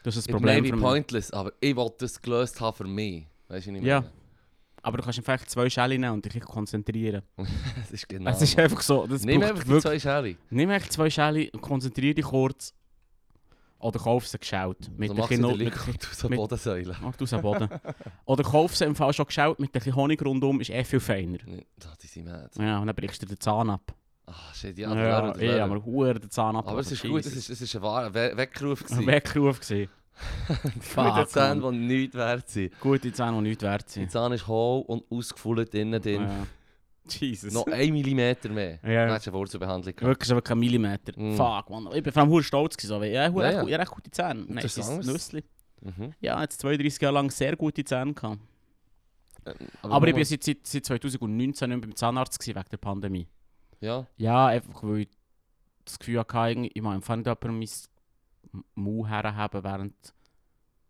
Das 0.02 0.16
ist 0.16 0.26
it 0.28 0.34
das 0.34 0.40
may 0.40 0.54
Problem 0.56 0.64
für 0.66 0.76
mich. 0.76 0.84
pointless, 0.84 1.30
aber 1.30 1.52
ich 1.60 1.76
wollte 1.76 1.96
das 2.00 2.20
gelöst 2.20 2.60
haben 2.60 2.76
für 2.76 2.84
mich. 2.84 3.26
Weißt 3.48 3.66
du, 3.66 3.72
ich 3.76 3.82
Ja. 3.82 4.04
Aber 4.84 4.96
du 4.98 5.04
kannst 5.04 5.18
einfach 5.20 5.46
zwei 5.46 5.70
Schellen 5.70 6.00
nehmen 6.00 6.14
und 6.14 6.24
dich 6.24 6.40
konzentrieren. 6.42 7.22
Das 7.76 7.90
ist 7.92 8.08
genau. 8.08 8.30
es 8.30 8.42
ist 8.42 8.58
einfach 8.58 8.80
so, 8.80 9.06
das 9.06 9.22
Nimm 9.24 9.40
einfach 9.42 9.58
wirklich- 9.66 9.82
zwei 9.82 9.98
Schäli. 10.00 10.36
Nimm 10.50 10.70
echt 10.70 10.92
zwei 10.92 11.08
Schellen 11.08 11.48
und 11.52 11.60
konzentriere 11.60 12.14
dich 12.14 12.24
kurz. 12.24 12.74
Oder 13.78 13.98
kauf 13.98 14.26
sie 14.28 14.38
geschaut. 14.38 14.78
Mit 14.96 15.08
so 15.08 15.14
der 15.14 15.22
mach 15.24 15.28
sie 15.28 15.34
Kino- 15.36 15.48
den 15.50 15.58
Link 15.58 15.88
aus 16.10 16.18
der 16.18 16.30
mit- 16.30 16.36
Bodensäule. 16.36 16.96
Mach 17.02 17.16
du 17.16 17.24
es 17.24 17.32
am 17.32 17.42
Boden. 17.42 17.68
Oder 18.24 18.42
kauf 18.44 18.76
sie 18.76 18.84
im 18.84 18.94
Fall 18.94 19.12
schon 19.12 19.26
geschaut 19.26 19.58
mit 19.58 19.70
ein 19.70 19.72
bisschen 19.72 19.94
Honig 19.96 20.24
rundum, 20.24 20.60
ist 20.60 20.70
eh 20.70 20.84
viel 20.84 21.00
feiner. 21.00 21.38
Ah, 21.84 21.94
die 22.00 22.06
sind 22.06 22.26
mad. 22.26 22.48
Ja, 22.58 22.78
und 22.78 22.86
dann 22.86 22.94
brichst 22.96 23.22
du 23.22 23.26
den 23.26 23.40
Zahn 23.40 23.70
ab. 23.70 23.92
Ah, 24.26 24.32
shit, 24.54 24.78
ja, 24.78 24.94
Ja, 24.94 24.96
ja, 24.96 25.08
ja, 25.08 25.34
ja, 25.36 25.42
ja, 25.42 25.56
ja 25.58 25.64
aber 25.64 25.84
hure 25.84 26.14
den 26.20 26.30
Zahn 26.30 26.56
ab. 26.56 26.68
Aber 26.68 26.78
es 26.80 26.90
ist 26.92 27.02
gut, 27.02 27.20
es 27.20 27.34
ist, 27.34 27.50
es 27.50 27.60
ist 27.60 27.74
ein 27.76 27.82
wahrer 27.82 28.14
We 28.14 28.36
Weckruf 28.36 28.84
ein. 28.90 29.06
Weckruf 29.06 29.60
gewesen. 29.60 29.90
Gute 30.94 31.26
Zähne, 31.26 31.60
Mann. 31.60 31.72
die 31.72 31.78
nichts 31.86 32.14
wert 32.14 32.48
sind. 32.48 32.78
Gute 32.80 33.12
Zähne, 33.12 33.32
die 33.38 33.48
nichts 33.48 33.62
wert 33.62 33.86
Die 33.88 33.92
sind. 34.00 34.10
Zahn 34.10 34.32
ist 34.32 34.46
hohl 34.46 34.82
und 34.86 35.04
ausgefüllt 35.10 35.74
innen 35.74 36.00
drin. 36.00 36.22
Ja. 36.22 36.46
Jesus. 37.08 37.52
Noch 37.52 37.66
1 37.66 37.90
Millimeter 37.90 38.48
mehr. 38.50 38.78
Ja. 38.84 39.06
Dann 39.06 39.14
hast 39.14 39.26
du 39.26 39.30
eine 39.30 39.38
Wurzelbehandlung 39.38 39.96
gehabt. 39.96 40.02
Wirklich 40.08 40.28
so 40.28 40.34
wirklich 40.36 40.52
ein 40.52 40.58
Millimeter. 40.60 41.12
Mm. 41.20 41.34
Fuck, 41.34 41.70
Mann. 41.70 41.88
Ich 41.94 42.02
bin 42.02 42.12
vor 42.12 42.22
allem 42.22 42.42
stolz 42.42 42.76
gewesen. 42.76 42.88
So, 42.90 43.00
weil, 43.00 43.10
ja, 43.10 43.28
Ja, 43.28 43.62
echt, 43.64 43.80
echt 43.80 43.90
gute 43.90 44.10
Zähne. 44.12 44.44
Nein, 44.46 44.58
das 44.62 44.78
ist. 44.78 45.04
Nüssli. 45.04 45.42
Mhm. 45.80 46.12
Ja, 46.20 46.40
jetzt 46.42 46.60
32 46.60 47.02
Jahre 47.02 47.14
lang 47.14 47.30
sehr 47.32 47.56
gute 47.56 47.82
Zähne 47.82 48.14
gehabt. 48.14 48.38
Ähm, 49.44 49.54
Aber 49.82 50.06
ich 50.06 50.12
nur- 50.12 50.18
bin 50.20 50.24
seit, 50.24 50.44
seit, 50.44 50.58
seit 50.64 50.84
2019 50.86 51.68
nicht 51.70 51.76
mehr 51.78 51.80
beim 51.88 51.96
Zahnarzt 51.96 52.38
gewesen, 52.38 52.54
wegen 52.56 52.68
der 52.70 52.76
Pandemie. 52.76 53.26
Ja, 53.82 54.06
Ja, 54.16 54.46
einfach 54.46 54.82
weil 54.82 55.00
ich 55.00 55.08
das 55.84 55.98
Gefühl 55.98 56.20
hatte, 56.20 56.68
ich 56.72 56.82
meine, 56.82 57.02
fand 57.02 57.26
jemand 57.26 57.42
mein 57.44 57.68
Mau 58.74 59.06
herhaben, 59.06 59.64
während 59.64 60.14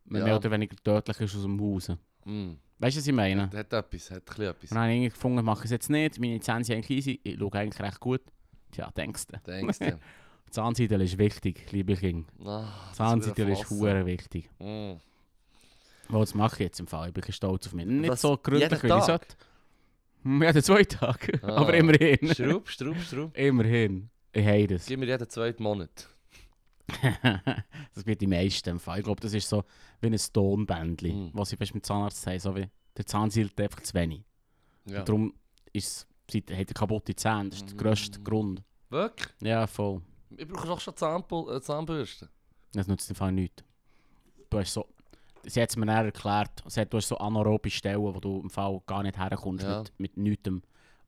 man 0.04 0.20
Ja. 0.20 0.26
mehr 0.26 0.36
oder 0.36 0.50
weniger 0.50 0.76
tödlich 0.76 1.20
ist 1.20 1.34
aus 1.36 1.42
dem 1.42 1.60
Haus. 1.60 1.88
mm. 2.24 2.52
Weißt 2.78 2.96
du, 2.96 3.00
was 3.00 3.06
ich 3.06 3.14
meine? 3.14 3.42
hat, 3.44 3.54
hat 3.54 3.72
etwas, 3.72 4.10
hat 4.10 4.28
ein 4.38 4.42
etwas. 4.42 4.70
Und 4.70 4.74
dann 4.76 4.84
habe 4.84 4.92
ich 4.94 5.12
gefunden, 5.12 5.44
mache 5.44 5.60
ich 5.60 5.64
es 5.66 5.70
jetzt 5.70 5.88
nicht. 5.90 6.18
Meine 6.18 6.40
Zähne 6.40 6.64
sind 6.64 6.74
eigentlich 6.76 6.90
easy, 6.98 7.20
ich 7.22 7.38
schaue 7.38 7.52
eigentlich 7.52 7.80
recht 7.80 8.00
gut. 8.00 8.22
Tja, 8.72 8.90
denkst 8.90 9.26
du. 9.28 9.38
Denkst 9.38 9.78
du? 9.78 9.98
Zahnseidel 10.50 11.00
ist 11.00 11.16
wichtig, 11.16 11.70
liebe 11.72 11.94
Kinder. 11.96 12.68
Zahnseidel 12.92 13.46
wieder 13.46 13.58
ist 13.60 13.70
hure 13.70 14.04
wichtig. 14.04 14.50
Mm. 14.58 14.94
Was 16.08 16.34
mache 16.34 16.56
ich 16.56 16.60
jetzt 16.60 16.80
im 16.80 16.86
Fall? 16.86 17.08
Ich 17.08 17.14
bin 17.14 17.32
stolz 17.32 17.66
auf 17.68 17.72
mich. 17.72 17.86
Nicht 17.86 18.10
Was? 18.10 18.20
so 18.20 18.36
gründlich, 18.36 18.82
wie 18.82 18.86
ich 18.88 19.02
sollte. 19.04 19.36
Hm, 20.24 20.42
Jeden 20.42 20.62
zwei 20.62 20.84
Tage. 20.84 21.40
Ah. 21.42 21.56
Aber 21.56 21.74
immerhin. 21.74 22.34
Schraub, 22.34 22.68
schraub, 22.68 22.96
schraub. 23.02 23.36
immerhin. 23.36 24.08
Ich 24.32 24.46
habe 24.46 24.66
das. 24.68 24.86
Gib 24.86 25.00
mir 25.00 25.06
jeden 25.06 25.28
zweiten 25.28 25.62
Monat. 25.62 26.08
das 27.94 28.06
wird 28.06 28.20
die 28.20 28.26
meisten 28.26 28.70
im 28.70 28.80
Fall. 28.80 28.98
Ich 28.98 29.04
glaube, 29.04 29.20
das 29.20 29.32
ist 29.34 29.48
so 29.48 29.64
wie 30.00 30.08
ein 30.08 30.16
Tonbändchen, 30.32 31.26
Mhm. 31.26 31.30
was 31.32 31.52
ich 31.52 31.58
fast 31.58 31.74
mit 31.74 31.86
Zahnarzt 31.86 32.22
sagen, 32.22 32.38
so 32.38 32.54
wie 32.56 32.68
der 32.96 33.06
Zahn 33.06 33.30
silbt 33.30 33.60
einfach 33.60 33.80
zu 33.80 33.94
wenig. 33.94 34.22
Ja. 34.86 35.00
Und 35.00 35.08
darum 35.08 35.34
ist 35.72 36.06
es, 36.28 36.36
hat 36.36 36.68
er 36.68 36.74
kaputte 36.74 37.14
Zähne. 37.14 37.50
Das 37.50 37.58
ist 37.60 37.70
der 37.70 37.76
grösste 37.76 38.18
Mhm. 38.18 38.24
Grund. 38.24 38.62
Wirklich? 38.90 39.28
Ja, 39.40 39.66
voll. 39.66 40.02
Ich 40.36 40.46
brauche 40.48 40.66
doch 40.66 40.80
schon 40.80 40.96
Zahnpul 40.96 41.56
äh, 41.56 41.60
Zahnbürste. 41.60 42.28
Das 42.72 42.86
nützt 42.86 43.08
im 43.10 43.16
Fall 43.16 43.32
nichts. 43.32 43.62
Du 44.50 44.58
hast 44.58 44.72
so, 44.74 44.86
sie 45.46 45.60
hat 45.62 45.70
es 45.70 45.76
mir 45.76 45.86
dann 45.86 46.04
erklärt, 46.06 46.62
sie 46.66 46.80
hat, 46.80 46.92
du 46.92 46.96
hast 46.98 47.08
so 47.08 47.16
anaerobe 47.18 47.70
Stellen, 47.70 48.00
wo 48.02 48.12
du 48.20 48.40
im 48.40 48.50
Fall 48.50 48.80
gar 48.86 49.02
nicht 49.02 49.16
herkommst 49.18 49.64
Ja. 49.64 49.80
mit, 49.80 49.92
mit 49.98 50.16
nichts, 50.16 50.50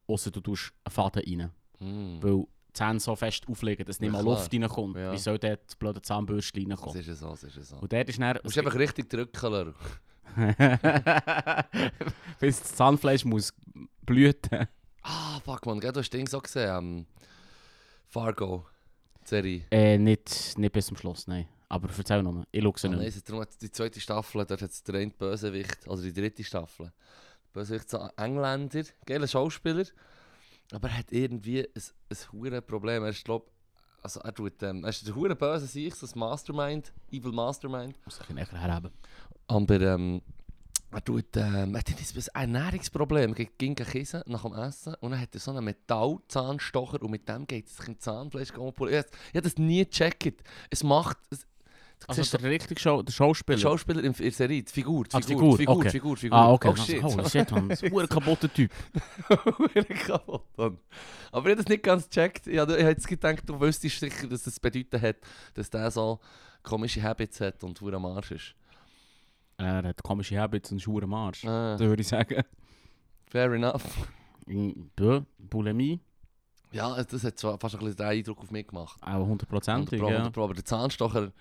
außer 0.06 0.30
du 0.30 0.40
tust 0.40 0.72
einen 0.84 0.92
Faden 0.92 1.22
rein. 1.40 1.50
Mm. 1.80 2.22
Weil 2.22 2.36
die 2.40 2.72
Zähne 2.72 2.98
so 3.00 3.14
fest 3.16 3.44
auflegen, 3.48 3.84
dass 3.86 4.00
nicht 4.00 4.12
Ja, 4.12 4.22
mal. 4.22 4.24
Luft 4.24 4.52
reinkommt. 4.52 4.96
Ja. 4.96 5.12
Wie 5.12 5.18
soll 5.18 5.38
dort 5.38 5.60
das 5.66 5.76
blöde 5.76 6.02
Zahnbürstchen 6.02 6.68
Das 6.68 6.78
reinkommen? 6.80 7.00
ist 7.00 7.06
ja 7.06 7.14
so, 7.14 7.30
das 7.30 7.44
ist 7.44 7.56
ja 7.56 7.62
so. 7.62 7.76
Und 7.76 7.92
dort 7.92 8.08
ist 8.08 8.20
dann... 8.20 8.34
Du 8.36 8.40
musst 8.44 8.58
einfach 8.58 8.74
richtig 8.74 9.08
drücken, 9.08 9.52
Leru. 9.52 9.72
Bis 12.40 12.60
das 12.60 12.74
Zahnfleisch 12.74 13.24
muss 13.24 13.52
blüten. 14.02 14.66
Ah, 15.02 15.38
fuck 15.44 15.64
man, 15.66 15.80
du 15.80 15.86
hast 15.88 15.96
das 15.96 16.10
Ding 16.10 16.26
so 16.26 16.40
gesehen. 16.40 16.76
Ähm, 16.76 17.06
Fargo. 18.08 18.66
Serie. 19.24 19.64
Äh, 19.70 19.96
nicht, 19.98 20.58
nicht 20.58 20.72
bis 20.72 20.86
zum 20.86 20.96
Schluss, 20.96 21.26
nein. 21.26 21.46
Aber 21.68 21.88
erzähl 21.96 22.22
nochmal, 22.22 22.44
ich 22.53 22.62
schaue 22.62 22.72
sie 22.77 22.87
Ah, 22.87 22.90
nicht. 22.90 22.98
nein, 22.98 23.09
ist 23.09 23.29
darum 23.29 23.42
hat 23.42 23.61
die 23.61 23.70
zweite 23.70 24.00
Staffel, 24.00 24.44
dort 24.44 24.62
hat 24.62 24.70
es 24.70 24.83
der 24.83 24.94
eine 24.96 25.11
Bösewicht, 25.11 25.88
also 25.88 26.03
die 26.03 26.12
dritte 26.12 26.44
Staffel. 26.44 26.92
Bösewicht 27.53 27.88
so 27.90 27.98
ein 28.00 28.11
Engländer, 28.16 28.85
geiler 29.07 29.27
Schauspieler, 29.27 29.85
aber 30.72 30.88
er 30.88 30.98
hat 30.98 31.12
irgendwie 31.12 31.61
ein, 31.61 31.83
ein 32.11 32.33
hure 32.33 32.62
Problem. 32.62 33.03
Er 33.05 33.11
ist, 33.11 33.24
glaub, 33.24 33.50
also 34.03 34.20
er 34.20 34.35
tut, 34.35 34.62
ähm, 34.62 34.85
er 34.85 34.90
ist 34.90 35.07
der 35.07 35.14
hure 35.14 35.35
böse 35.35 35.66
sich, 35.66 35.94
so 35.94 36.07
ein 36.07 36.18
Mastermind, 36.18 36.92
Evil 37.11 37.33
Mastermind. 37.33 37.96
Muss 38.05 38.20
ich 38.20 38.29
näher 38.35 38.46
herhaben. 38.50 38.90
Aber 39.46 39.81
ähm, 39.81 40.20
er 40.90 41.05
tut, 41.05 41.37
ähm, 41.37 41.74
er 41.74 41.81
hat 41.81 41.88
ein 41.88 42.24
Ernährungsproblem, 42.35 43.35
er 43.35 43.44
ging 43.46 43.74
kissen 43.74 44.22
nach 44.27 44.42
dem 44.42 44.55
Essen 44.55 44.94
und 45.00 45.11
dann 45.12 45.20
hat 45.20 45.35
er 45.35 45.40
so 45.40 45.50
einen 45.50 45.64
Metallzahnstocher 45.64 47.03
und 47.03 47.11
mit 47.11 47.29
dem 47.29 47.46
geht 47.46 47.66
es 47.66 47.77
sich 47.77 47.88
im 47.88 47.98
Zahnfleisch. 47.98 48.50
Ich, 48.50 48.55
habe 48.55 49.05
das 49.33 49.57
nie 49.59 49.85
gecheckt. 49.85 50.42
Es 50.70 50.83
macht, 50.85 51.18
es, 51.31 51.46
Also 52.07 52.20
siehst 52.22 52.35
der 52.35 52.50
richtige 52.50 52.78
Show, 52.78 53.00
der 53.02 53.12
Schauspieler? 53.12 53.57
der 53.57 53.62
Schauspieler 53.62 54.04
in 54.04 54.12
der 54.12 54.30
Serie, 54.33 54.62
die 54.62 54.70
Figur, 54.70 55.04
die 55.04 55.14
Ah, 55.14 55.20
die 55.20 55.26
Figur, 55.26 55.57
Figur, 55.57 55.57
Figur, 55.57 55.76
okay. 55.76 55.90
Figur, 55.90 56.16
Figur. 56.18 56.38
Ah, 56.38 56.52
okay. 56.52 56.68
Oh 56.68 56.76
shit. 56.76 57.02
Holy 57.02 57.28
shit, 57.30 57.50
man. 57.50 57.68
Das 57.70 57.83
ist 57.83 57.92
ein 57.92 58.09
kaputter 58.09 58.52
Typ. 58.52 58.70
Hure 59.28 59.85
kaputt, 59.85 60.42
Mann. 60.59 60.78
Aber 61.33 61.46
ich 61.46 61.52
habe 61.52 61.57
das 61.57 61.66
nicht 61.68 61.83
ganz 61.83 62.09
gecheckt. 62.09 62.46
Ich 62.46 62.59
habe 62.59 62.78
jetzt 62.78 63.09
gedacht, 63.09 63.42
du 63.46 63.59
wüsstest 63.59 64.00
sicher, 64.00 64.26
dass 64.26 64.42
das 64.42 64.61
bedeuten 64.61 65.00
hat, 65.00 65.16
dass 65.54 65.70
der 65.70 65.90
so 65.90 66.20
komische 66.62 67.02
Habits 67.02 67.40
hat 67.40 67.64
und 67.64 67.80
hure 67.80 67.96
am 67.96 68.04
Arsch 68.07 68.33
ist. 68.33 68.54
Er 69.57 69.83
hat 69.85 70.02
komische 70.02 70.38
Habits 70.38 70.72
und 70.72 70.87
einen 70.87 71.09
Marsch. 71.09 71.44
Ah, 71.46 71.72
Das 71.72 71.80
würde 71.80 72.02
ich 72.02 72.09
sagen. 72.09 72.42
fair 73.30 73.50
enough. 73.52 73.83
Ja, 74.46 75.24
Bulimie, 75.38 76.00
Ja, 76.72 77.02
das 77.02 77.24
hat 77.24 77.38
zwar 77.38 77.59
fast 77.59 77.76
ein 77.76 77.80
bisschen 77.80 77.96
den 77.96 78.07
Eindruck 78.07 78.40
auf 78.40 78.50
mich 78.50 78.66
gemacht. 78.66 79.00
auch 79.02 79.26
hundertprozentig. 79.26 80.00
100 80.00 80.00
Pro, 80.00 80.11
Ja. 80.11 80.16
100 80.18 80.35
Pro. 80.35 80.44
Aber 80.44 80.54
der 80.54 80.64
Zahnstocher, 80.64 81.33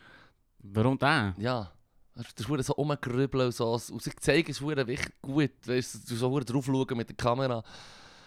Warum 0.64 0.98
der? 0.98 1.34
ja. 1.38 1.72
Das 2.16 2.28
ist 2.38 2.48
hure 2.48 2.62
so 2.62 2.74
rumgerübeln 2.74 3.48
und 3.48 3.56
so. 3.56 3.72
Und 3.74 4.04
sie 4.04 4.12
zeigen 4.18 4.52
es 4.52 4.62
hure 4.62 4.86
wichtig 4.86 5.12
gut. 5.20 5.50
Weißt, 5.66 6.08
du 6.08 6.16
so 6.16 6.30
hure 6.30 6.46
drauf 6.46 6.66
schauen 6.66 6.96
mit 6.96 7.10
der 7.10 7.16
Kamera. 7.16 7.64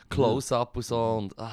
Close-up 0.08 0.76
und 0.76 0.82
so. 0.82 0.98
Und, 1.18 1.38
ah. 1.38 1.52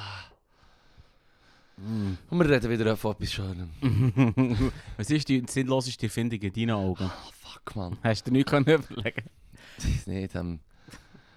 Mm. 1.76 2.14
und 2.30 2.38
wir 2.40 2.48
reden 2.48 2.70
wieder 2.70 2.96
von 2.96 3.12
etwas 3.12 3.32
Schönem. 3.32 3.70
Was 4.96 5.10
ist 5.10 5.28
die 5.28 5.44
sinnloseste 5.48 6.06
Erfindung 6.06 6.40
in 6.40 6.52
deinen 6.52 6.70
Augen? 6.72 7.04
Ah, 7.04 7.28
fuck, 7.32 7.76
man. 7.76 7.98
Hast 8.02 8.26
du 8.26 8.30
dir 8.32 8.38
nichts 8.38 8.50
können 8.50 8.82
überlegen 8.82 9.30
Das 9.76 9.84
ist 9.84 10.08
nicht. 10.08 10.34
Ähm, 10.34 10.58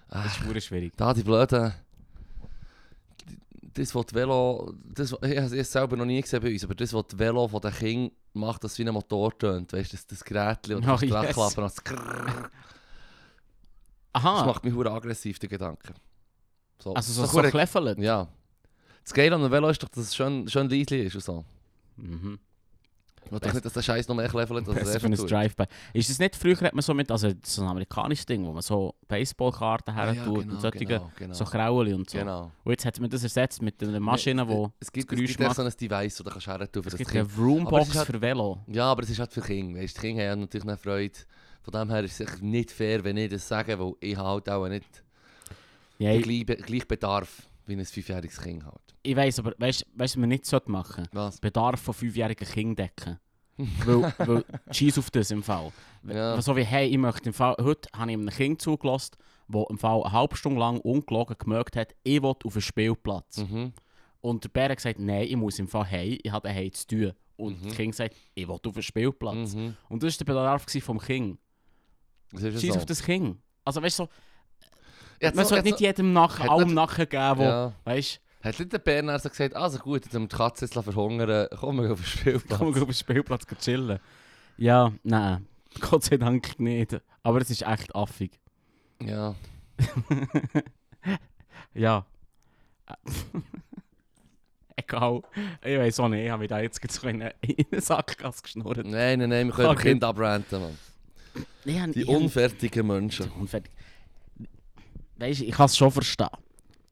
ah, 0.09 0.23
Das 0.23 0.31
ist 0.31 0.37
verdammt 0.37 0.63
schwierig. 0.63 0.93
da 0.97 1.13
die 1.13 1.21
blöden. 1.23 1.73
Das, 3.77 3.93
was 3.93 4.05
Velo. 4.13 4.73
Das, 4.83 5.11
ich 5.21 5.37
habe 5.37 5.57
es 5.57 5.71
selber 5.71 5.95
noch 5.95 6.05
nie 6.05 6.21
gesehen 6.21 6.41
bei 6.41 6.51
uns, 6.51 6.63
aber 6.63 6.75
das, 6.75 6.93
was 6.93 7.07
die 7.07 7.19
Velo 7.19 7.47
von 7.47 7.61
den 7.61 7.71
Kindern 7.71 8.11
macht, 8.33 8.63
das 8.63 8.77
wie 8.77 8.87
ein 8.87 8.93
Motor 8.93 9.37
tönt. 9.37 9.71
Weißt 9.71 9.93
du, 9.93 9.97
das, 9.97 10.07
das 10.07 10.23
Gerät, 10.23 10.59
das 10.63 10.77
Oh, 10.77 10.79
du 10.79 10.87
yes. 10.87 11.01
wegklappen. 11.01 11.63
Das, 11.63 11.75
das 11.75 11.83
Aha, 14.13 14.45
macht 14.45 14.63
mich 14.65 14.73
hure 14.73 14.91
aggressiv, 14.91 15.37
der 15.39 15.49
Gedanke. 15.49 15.93
So. 16.81 16.93
also 16.93 17.13
so, 17.13 17.21
Das 17.21 17.31
so 17.31 17.41
kläffelt. 17.41 17.99
Ja. 17.99 18.27
Das 19.03 19.13
Geile 19.13 19.35
an 19.35 19.41
einem 19.41 19.51
Velo 19.51 19.69
ist 19.69 19.81
doch, 19.81 19.89
dass 19.89 20.05
es 20.05 20.15
schön, 20.15 20.47
schön 20.49 20.69
leise 20.69 20.97
ist 20.97 21.15
und 21.15 21.23
so. 21.23 21.45
Mhm. 21.97 22.39
Ich 23.27 23.31
will 23.31 23.39
doch 23.39 23.53
nicht, 23.53 23.65
dass 23.65 23.73
der 23.73 23.81
Scheiß 23.81 24.07
noch 24.07 24.15
mehr 24.15 24.25
als 24.25 24.33
Besser 24.33 24.93
er 24.93 24.99
für 24.99 25.05
ein. 25.07 25.13
Drive-By. 25.15 25.63
Ist 25.93 26.09
das 26.09 26.19
nicht, 26.19 26.35
früher 26.35 26.59
hat 26.61 26.73
man 26.73 26.81
so 26.81 26.93
mit, 26.93 27.11
also 27.11 27.31
so 27.43 27.61
ein 27.61 27.67
amerikanisches 27.67 28.25
Ding, 28.25 28.45
wo 28.45 28.53
man 28.53 28.61
so 28.61 28.95
Baseballkarten 29.07 29.93
her 29.93 30.03
Ah, 30.03 30.13
ja, 30.13 30.25
tut 30.25 30.41
genau, 30.41 30.53
und 30.55 30.61
solche, 30.61 30.85
genau, 30.85 31.11
genau. 31.17 31.33
so 31.33 31.45
Krauli 31.45 31.93
und 31.93 32.09
so. 32.09 32.17
genau. 32.17 32.51
Und 32.63 32.71
jetzt 32.71 32.85
hat 32.85 32.99
man 32.99 33.09
das 33.09 33.23
ersetzt 33.23 33.61
mit 33.61 33.81
einer 33.83 33.99
Maschine, 33.99 34.43
Nee, 34.45 34.51
wo 34.51 34.71
es 34.79 34.91
gibt, 34.91 35.11
das 35.11 35.19
es 35.19 35.27
gibt 35.27 35.39
macht. 35.39 35.55
so 35.55 35.61
ein 35.63 35.71
Device, 35.79 36.15
das 36.15 36.23
du 36.25 36.29
kannst 36.31 36.47
her 36.47 36.71
tun 36.71 36.83
für 36.83 36.89
es 36.89 36.95
das 36.95 36.97
gibt 36.99 37.11
eine 37.11 37.27
Roombox 37.37 37.89
ist 37.89 37.95
halt- 37.97 38.07
für 38.07 38.21
Velo. 38.21 38.59
Ja, 38.67 38.85
aber 38.91 39.03
es 39.03 39.09
ist 39.09 39.19
halt 39.19 39.33
für 39.33 39.41
Kinder. 39.41 39.79
Weißt, 39.81 39.97
die 39.97 40.01
Kinder 40.01 40.23
haben 40.23 40.29
ja 40.29 40.35
natürlich 40.37 40.65
eine 40.67 40.77
Freude. 40.77 41.13
Von 41.63 41.71
dem 41.73 41.89
her 41.89 42.03
ist 42.03 42.11
es 42.11 42.17
sicher 42.29 42.37
nicht 42.41 42.71
fair, 42.71 43.03
wenn 43.03 43.17
ich 43.17 43.29
das 43.29 43.45
sage, 43.47 43.77
weil 43.77 43.93
ich 43.99 44.15
halt 44.17 44.49
auch 44.49 44.67
nicht 44.69 45.03
Ja, 45.99 46.11
den 46.11 46.19
ich, 46.19 46.23
gleichen 46.23 46.45
Be- 46.45 46.55
gleichen 46.57 46.87
Bedarf 46.87 47.47
wie 47.65 47.73
ein 47.75 47.83
fünfjähriges 47.85 48.39
Kind 48.39 48.63
halt. 48.63 48.86
Ich 49.07 49.15
weiss, 49.15 49.39
aber 49.39 49.53
weißt 49.57 49.81
du, 49.81 49.85
was 49.95 50.15
man 50.15 50.29
nicht 50.29 50.45
sollte 50.45 50.71
machen 50.71 51.07
Was? 51.11 51.39
Bedarf 51.39 51.81
von 51.81 51.93
fünfjährigen 51.93 52.47
Kindern 52.47 52.75
decken. 52.87 53.19
weil, 53.85 54.13
weil 54.19 54.45
schieß 54.71 54.99
auf 54.99 55.09
das 55.09 55.31
im 55.31 55.41
Fall. 55.41 55.71
Ja. 56.07 56.39
So 56.41 56.55
wie, 56.55 56.63
hey, 56.63 56.87
ich 56.87 56.97
möchte 56.97 57.29
im 57.29 57.33
Fall, 57.33 57.55
heute 57.59 57.89
habe 57.95 58.11
ich 58.11 58.17
einem 58.17 58.29
Kind 58.29 58.61
zugelassen, 58.61 59.15
der 59.47 59.65
im 59.69 59.77
Fall 59.79 60.03
eine 60.03 60.11
halbe 60.11 60.35
Stunde 60.35 60.59
lang 60.59 60.79
ungelogen 60.81 61.35
gemerkt 61.39 61.75
hat, 61.75 61.95
ich 62.03 62.21
will 62.21 62.35
auf 62.43 62.53
einen 62.53 62.61
Spielplatz. 62.61 63.37
Mhm. 63.37 63.73
Und 64.21 64.43
der 64.43 64.49
Bär 64.49 64.69
hat 64.69 64.77
gesagt, 64.77 64.99
nein, 64.99 65.23
ich 65.23 65.35
muss 65.35 65.57
im 65.57 65.67
Fall 65.67 65.85
hey, 65.85 66.19
ich 66.21 66.31
habe 66.31 66.47
daheim 66.47 66.71
zu 66.71 66.85
tun. 66.87 67.13
Und 67.35 67.61
Mhm. 67.61 67.67
das 67.67 67.75
Kind 67.77 67.95
sagt, 67.95 68.15
ich 68.35 68.47
will 68.47 68.55
auf 68.63 68.75
einen 68.75 68.83
Spielplatz. 68.83 69.55
Mhm. 69.55 69.75
Und 69.89 70.03
das 70.03 70.13
war 70.19 70.25
der 70.25 70.33
Bedarf 70.33 70.65
vom 70.81 70.99
Kind. 70.99 71.39
Schieß 72.39 72.73
so. 72.73 72.79
auf 72.79 72.85
das 72.85 73.01
Kind. 73.01 73.37
Also 73.63 73.81
weißt 73.81 73.99
du, 73.99 74.03
so, 74.03 74.09
man 75.33 75.45
sollte 75.45 75.63
nicht 75.63 75.79
jedem 75.79 76.13
nach, 76.13 76.39
allem 76.41 76.73
nachgeben, 76.73 77.37
wo, 77.37 77.43
Ja. 77.43 77.73
weißt 77.85 78.21
Hat 78.41 78.59
nicht 78.59 78.71
der 78.71 78.79
Berner 78.79 79.17
so 79.19 79.29
gesagt, 79.29 79.55
also 79.55 79.79
gut, 79.79 80.05
jetzt 80.05 80.13
haben 80.13 80.23
wir 80.23 80.27
die 80.29 80.35
Katze 80.35 80.65
jetzt 80.65 80.73
verhungern, 80.73 81.47
komm 81.59 81.81
wir 81.81 81.91
auf 81.91 81.99
den 81.99 82.05
Spielplatz. 82.05 82.59
kann 82.59 82.69
man 82.69 82.81
auf 82.81 82.87
den 82.87 82.93
Spielplatz 82.93 83.45
chillen. 83.59 83.99
Ja, 84.57 84.91
nein, 85.03 85.47
Gott 85.79 86.03
sei 86.03 86.17
Dank 86.17 86.59
nicht. 86.59 86.99
Aber 87.23 87.41
es 87.41 87.49
ist 87.49 87.63
echt 87.63 87.95
affig. 87.95 88.39
Ja. 89.01 89.35
ja. 91.73 92.05
egal. 94.75 95.21
Ich 95.63 95.77
weiß 95.77 95.99
auch 95.99 96.07
nicht, 96.09 96.23
ich 96.23 96.29
habe 96.29 96.39
mich 96.41 96.49
da 96.49 96.59
jetzt 96.59 96.91
so 96.91 97.07
in 97.07 97.21
einen 97.21 97.33
Sackgasse 97.81 98.41
geschnurrt. 98.41 98.85
Nein, 98.85 99.19
nein, 99.19 99.29
nein, 99.29 99.47
wir 99.47 99.53
können 99.53 99.69
Okay. 99.69 99.89
Kind 99.89 100.03
abranten, 100.03 100.61
Mann. 100.61 100.77
Ich 101.65 101.91
Die 101.91 102.01
ich 102.01 102.07
unfertigen 102.07 102.87
Menschen. 102.87 103.29
Unfertig. 103.31 103.71
Weißt 105.17 105.41
du, 105.41 105.45
ich 105.45 105.51
kann 105.51 105.65
es 105.65 105.77
schon 105.77 105.91
verstehen. 105.91 106.29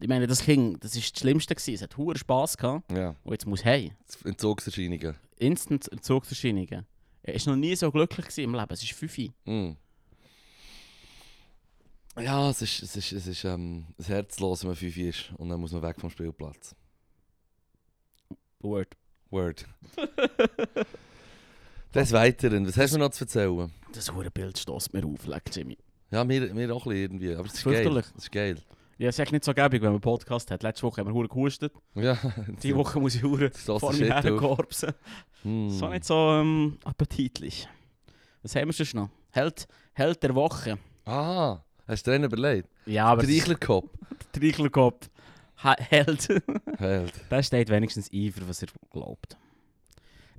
Ich 0.06 0.10
meine, 0.10 0.28
das 0.28 0.44
Kind, 0.44 0.84
das 0.84 0.94
war 0.94 1.02
das 1.02 1.20
Schlimmste. 1.20 1.56
Gewesen. 1.56 1.74
Es 1.74 1.82
hat 1.82 1.98
hohen 1.98 2.16
Spass 2.16 2.56
gehabt. 2.56 2.92
Ja, 2.92 3.16
Und 3.24 3.32
jetzt 3.32 3.48
muss 3.48 3.66
hey. 3.66 3.92
Entzugserscheinungen. 4.24 5.16
Instant 5.40 5.92
Entzugserscheinungen. 5.92 6.86
Er 7.24 7.34
war 7.34 7.42
noch 7.48 7.56
nie 7.56 7.76
so 7.76 7.92
glücklich 7.92 8.28
gewesen 8.28 8.44
im 8.44 8.54
Leben. 8.54 8.72
Es 8.72 8.84
ist 8.84 8.92
5 8.92 9.18
Mm. 9.46 9.72
Ja, 12.20 12.52
es 12.52 12.62
ist, 12.62 12.84
es 12.84 12.96
ist, 12.96 13.14
es 13.14 13.26
ist 13.26 13.46
ähm, 13.46 13.88
ein 13.98 14.06
herzlos, 14.06 14.62
wenn 14.62 14.70
man 14.70 14.76
5 14.76 14.96
ist 14.96 15.34
und 15.38 15.50
dann 15.50 15.60
muss 15.60 15.72
man 15.72 15.82
weg 15.82 16.00
vom 16.00 16.12
Spielplatz. 16.12 16.76
Word. 18.60 18.96
Word. 19.32 19.66
Des 21.96 22.12
Weiteren, 22.12 22.68
was 22.68 22.78
hast 22.78 22.94
du 22.94 23.00
noch 23.00 23.10
zu 23.10 23.24
erzählen? 23.24 23.72
Das 23.92 24.14
hure 24.14 24.30
Bild 24.30 24.60
stößt 24.60 24.94
mir 24.94 25.04
auf, 25.04 25.28
Jimmy. 25.52 25.80
Ja, 26.12 26.24
mir, 26.24 26.54
mir 26.54 26.76
auch 26.76 26.86
ein 26.86 26.90
bisschen 26.92 27.02
irgendwie, 27.02 27.34
aber 27.34 27.48
es 27.48 27.56
ist 27.56 27.64
geil. 27.64 27.98
Es 27.98 28.12
ist 28.16 28.32
geil. 28.32 28.62
Ja, 28.98 29.10
es 29.10 29.16
ist 29.16 29.20
echt 29.20 29.32
nicht 29.34 29.44
so 29.44 29.54
gäbig, 29.54 29.82
wenn 29.82 29.90
man 29.90 29.96
einen 29.96 30.02
Podcast 30.02 30.50
hat. 30.52 30.64
Letzte 30.64 30.84
Woche 30.84 31.02
haben 31.02 31.08
wir 31.10 31.14
hure 31.14 31.28
gehustet. 31.28 31.74
Ja, 31.96 32.18
Diese 32.64 32.76
Woche 32.76 33.00
muss 33.00 33.16
ich 33.16 33.24
hure 33.24 33.52
vor 33.52 33.92
mir 33.94 34.14
herkorbsen. 34.22 34.94
Mm. 35.44 35.70
So 35.70 35.90
nicht 35.90 36.06
so 36.06 36.16
ähm, 36.32 36.78
appetitlich. 36.86 37.68
Was 38.42 38.56
haben 38.56 38.68
wir 38.68 38.74
sonst 38.74 38.94
noch? 38.94 39.10
Held, 39.32 39.68
Held 39.94 40.24
der 40.24 40.34
Woche. 40.34 40.78
Ah, 41.06 41.60
hast 41.88 42.08
du 42.08 42.18
dir 42.18 42.24
überlegt? 42.26 42.70
Ja, 42.86 43.08
aber 43.08 43.24
Der 43.24 43.36
Reichlerkopf. 43.36 43.90
der 44.34 44.42
Trichlerkopf. 44.42 45.10
Ha- 45.64 45.76
Held. 45.78 46.28
Held. 46.78 47.14
Der 47.30 47.44
steht 47.44 47.70
wenigstens 47.70 48.10
ein, 48.14 48.32
für 48.32 48.48
was 48.48 48.62
er 48.62 48.70
glaubt. 48.92 49.38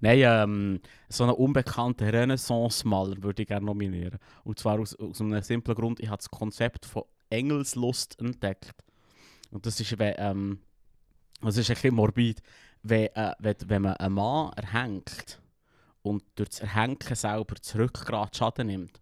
Nein, 0.00 0.18
ähm, 0.22 0.80
so 1.08 1.24
einen 1.24 1.32
unbekannten 1.34 2.08
Renaissance-Maler 2.08 3.22
würde 3.22 3.42
ich 3.42 3.48
gerne 3.48 3.64
nominieren. 3.66 4.18
Und 4.44 4.58
zwar 4.58 4.78
aus, 4.78 4.94
aus 4.94 5.20
einem 5.20 5.42
simplen 5.42 5.74
Grund, 5.74 6.00
ich 6.00 6.08
habe 6.08 6.18
das 6.18 6.30
Konzept 6.30 6.84
von 6.86 7.04
Engelslust 7.36 8.18
entdeckt. 8.20 8.74
Und 9.50 9.66
das 9.66 9.80
ist, 9.80 9.98
wenn, 9.98 10.14
ähm, 10.18 10.58
das 11.40 11.56
ist 11.56 11.70
ein 11.70 11.74
bisschen 11.74 11.94
morbid. 11.94 12.42
Wenn, 12.82 13.06
äh, 13.14 13.34
wenn, 13.38 13.56
wenn 13.66 13.82
man 13.82 13.94
einen 13.94 14.14
Mann 14.14 14.52
erhängt 14.54 15.40
und 16.02 16.22
durch 16.34 16.50
das 16.50 16.60
Erhängen 16.60 16.98
selber 17.00 17.56
zurück 17.56 18.04
gerade 18.06 18.36
Schaden 18.36 18.68
nimmt, 18.68 19.00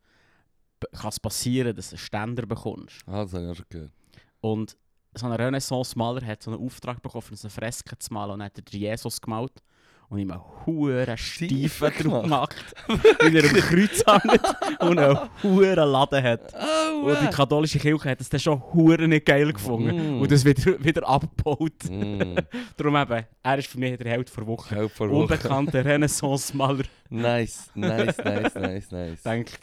kann 0.92 1.08
es 1.08 1.20
passieren, 1.20 1.74
dass 1.74 1.90
du 1.90 1.94
einen 1.94 1.98
Ständer 1.98 2.46
bekommst. 2.46 3.02
Ah, 3.06 3.22
das 3.22 3.32
habe 3.34 3.44
ich 3.44 3.50
auch 3.50 3.56
schon 3.56 3.66
gehört. 3.68 3.92
Und 4.40 4.76
so 5.14 5.26
ein 5.26 5.32
Renaissance-Maler 5.32 6.26
hat 6.26 6.42
so 6.42 6.50
einen 6.50 6.60
Auftrag 6.60 7.00
bekommen, 7.00 7.24
eine 7.28 7.50
Freske 7.50 7.98
zu 7.98 8.12
malen 8.12 8.32
und 8.32 8.38
dann 8.40 8.46
hat 8.46 8.58
er 8.58 8.78
Jesus 8.78 9.20
gemalt 9.20 9.62
und 10.08 10.18
ihm 10.18 10.30
einen 10.30 10.40
huren 10.66 11.16
Stiefen 11.18 11.92
drauf 11.98 12.22
gemacht, 12.22 12.74
weil 13.20 13.36
er 13.36 13.44
am 13.44 13.56
Kreuz 13.56 14.04
hängt 14.06 14.80
und 14.80 14.98
einen 14.98 15.18
huren 15.42 15.88
Laden 15.90 16.22
hat. 16.22 16.54
Oh, 16.96 17.08
Und 17.08 17.20
die 17.22 17.26
katholische 17.34 17.78
Kirche 17.80 18.10
hat 18.10 18.20
es 18.20 18.28
dann 18.28 18.38
schon 18.40 18.62
huren 18.72 19.10
nicht 19.10 19.26
geil 19.26 19.52
gefunden 19.52 20.18
Mm. 20.18 20.22
und 20.22 20.30
das 20.30 20.44
wieder, 20.44 20.78
wieder 20.84 21.06
abgebaut. 21.08 21.72
mm. 21.90 22.36
Darum 22.76 22.96
eben, 22.96 23.24
er 23.42 23.58
ist 23.58 23.68
für 23.68 23.78
mich 23.78 23.98
der 23.98 24.12
Held 24.12 24.34
der 24.34 24.46
Woche. 24.46 24.74
Help 24.74 24.92
vor 24.92 25.10
Woche. 25.10 25.22
Unbekannter 25.22 25.84
Renaissance-Maler 25.84 26.84
Nice, 27.10 27.70
nice, 27.74 28.16
nice, 28.18 28.54
nice, 28.54 28.90
nice. 28.92 29.22
denkt, 29.22 29.58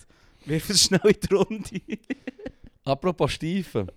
wirf 0.46 0.70
es 0.70 0.84
schnell 0.84 1.00
in 1.06 1.16
die 1.30 1.34
Runde. 1.34 1.82
Apropos 2.84 3.32
Stiefen. 3.32 3.90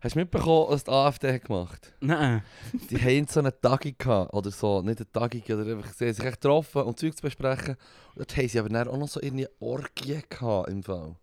Hast 0.00 0.14
du 0.14 0.20
mitbekommen, 0.20 0.66
was 0.68 0.84
die 0.84 0.90
AfD 0.92 1.32
hat 1.32 1.44
gemacht 1.44 1.92
Nein. 2.00 2.42
Die 2.72 2.98
haben 2.98 3.26
so 3.26 3.40
eine 3.40 3.60
Tagung 3.60 3.94
gehabt, 3.98 4.32
oder 4.32 4.50
so, 4.50 4.80
nicht 4.80 4.98
eine 4.98 5.10
Tagung, 5.10 5.42
oder 5.42 5.76
einfach, 5.76 5.92
sie 5.92 6.06
haben 6.06 6.14
sich 6.14 6.24
echt 6.24 6.40
getroffen, 6.40 6.82
um 6.82 6.96
Zeug 6.96 7.16
zu 7.16 7.22
besprechen. 7.22 7.76
Und 8.14 8.18
dort 8.18 8.36
haben 8.36 8.48
sie 8.48 8.58
aber 8.60 8.68
dann 8.68 8.88
auch 8.88 8.96
noch 8.96 9.08
so 9.08 9.20
eine 9.20 9.50
Orgie 9.58 10.22
gehabt, 10.28 10.68
im 10.68 10.82
Fall. 10.84 11.16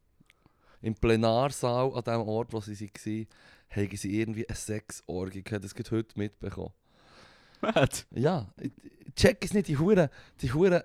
Im 0.81 0.93
Plenarsaal, 0.93 1.93
an 1.95 2.03
dem 2.03 2.27
Ort, 2.27 2.51
wo 2.51 2.59
sie 2.59 2.77
waren, 2.77 3.27
haben 3.69 3.97
sie 3.97 4.19
irgendwie 4.19 4.47
eine 4.47 4.57
Sexorgie 4.57 5.43
gehabt. 5.43 5.63
Das 5.63 5.73
geht 5.73 5.91
heute 5.91 6.19
mitbekommen. 6.19 6.73
Was? 7.61 8.05
Ja, 8.11 8.47
check 9.15 9.43
es 9.43 9.53
nicht, 9.53 9.69
die 9.69 9.77
Huren, 9.77 10.09
die 10.41 10.51
Huren, 10.51 10.83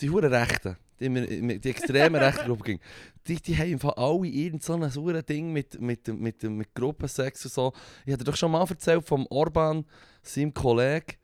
die 0.00 0.10
Huren 0.10 0.32
Rechten, 0.32 0.76
die, 1.00 1.58
die 1.60 1.70
extremen 1.70 2.16
rechten 2.16 2.46
Gruppe 2.46 2.64
ging, 2.64 2.80
die, 3.26 3.36
die 3.36 3.56
haben 3.56 3.72
im 3.72 3.78
Fall 3.78 3.94
alle 3.96 4.26
irgend 4.26 4.62
so 4.62 4.74
ein 4.74 5.26
Ding 5.26 5.52
mit, 5.52 5.80
mit, 5.80 6.08
mit, 6.08 6.42
mit, 6.42 6.74
Gruppensex 6.74 7.44
und 7.44 7.52
so. 7.52 7.72
Ich 8.06 8.12
hatte 8.12 8.24
doch 8.24 8.36
schon 8.36 8.50
mal 8.50 8.66
erzählt 8.68 9.06
vom 9.06 9.26
Orban, 9.30 9.84
seinem 10.22 10.52
Kollegen, 10.54 11.16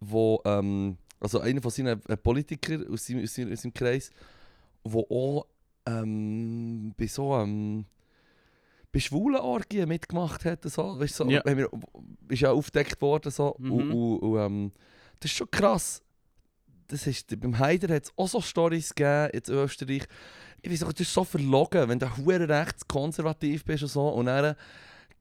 wo, 0.00 0.40
ähm, 0.44 0.96
also 1.20 1.40
einer 1.40 1.62
von 1.62 1.70
seinen 1.70 2.00
äh, 2.08 2.16
Politikern 2.16 2.86
aus 2.88 3.06
seinem, 3.06 3.22
aus, 3.22 3.34
seinem, 3.34 3.52
aus 3.52 3.62
seinem 3.62 3.74
Kreis, 3.74 4.10
wo 4.84 5.00
auch 5.08 5.46
ähm, 5.86 6.94
bei 6.96 7.06
so 7.06 7.34
ähm, 7.36 7.84
bei 8.92 9.00
schwulen 9.00 9.40
Orgien 9.40 9.88
mitgemacht 9.88 10.44
hat. 10.44 10.64
So. 10.64 10.98
Weißt, 11.00 11.14
so, 11.14 11.28
Ja. 11.28 11.42
wir, 11.44 11.70
ist 12.28 12.40
ja 12.40 12.52
aufgedeckt 12.52 13.00
worden. 13.00 13.32
So. 13.32 13.56
Mhm. 13.58 13.72
Und, 13.72 13.90
und, 13.90 14.18
und, 14.18 14.38
ähm, 14.38 14.72
das 15.18 15.30
ist 15.30 15.36
schon 15.38 15.50
krass. 15.50 16.02
Das 16.92 17.06
ist, 17.06 17.40
beim 17.40 17.58
Haider 17.58 17.94
hat 17.94 18.04
es 18.04 18.12
auch 18.16 18.28
so 18.28 18.40
Storys 18.42 18.94
gegeben 18.94 19.30
in 19.32 19.54
Österreich. 19.54 20.02
Ich 20.60 20.70
weiß 20.70 20.82
auch, 20.84 20.92
das 20.92 21.00
ist 21.00 21.14
so 21.14 21.24
verlogen, 21.24 21.88
wenn 21.88 21.98
du 21.98 22.06
hure 22.18 22.46
rechts 22.46 22.86
konservativ 22.86 23.64
bist 23.64 23.82
und 23.82 23.88
so 23.88 24.08
und 24.08 24.26
dann 24.26 24.54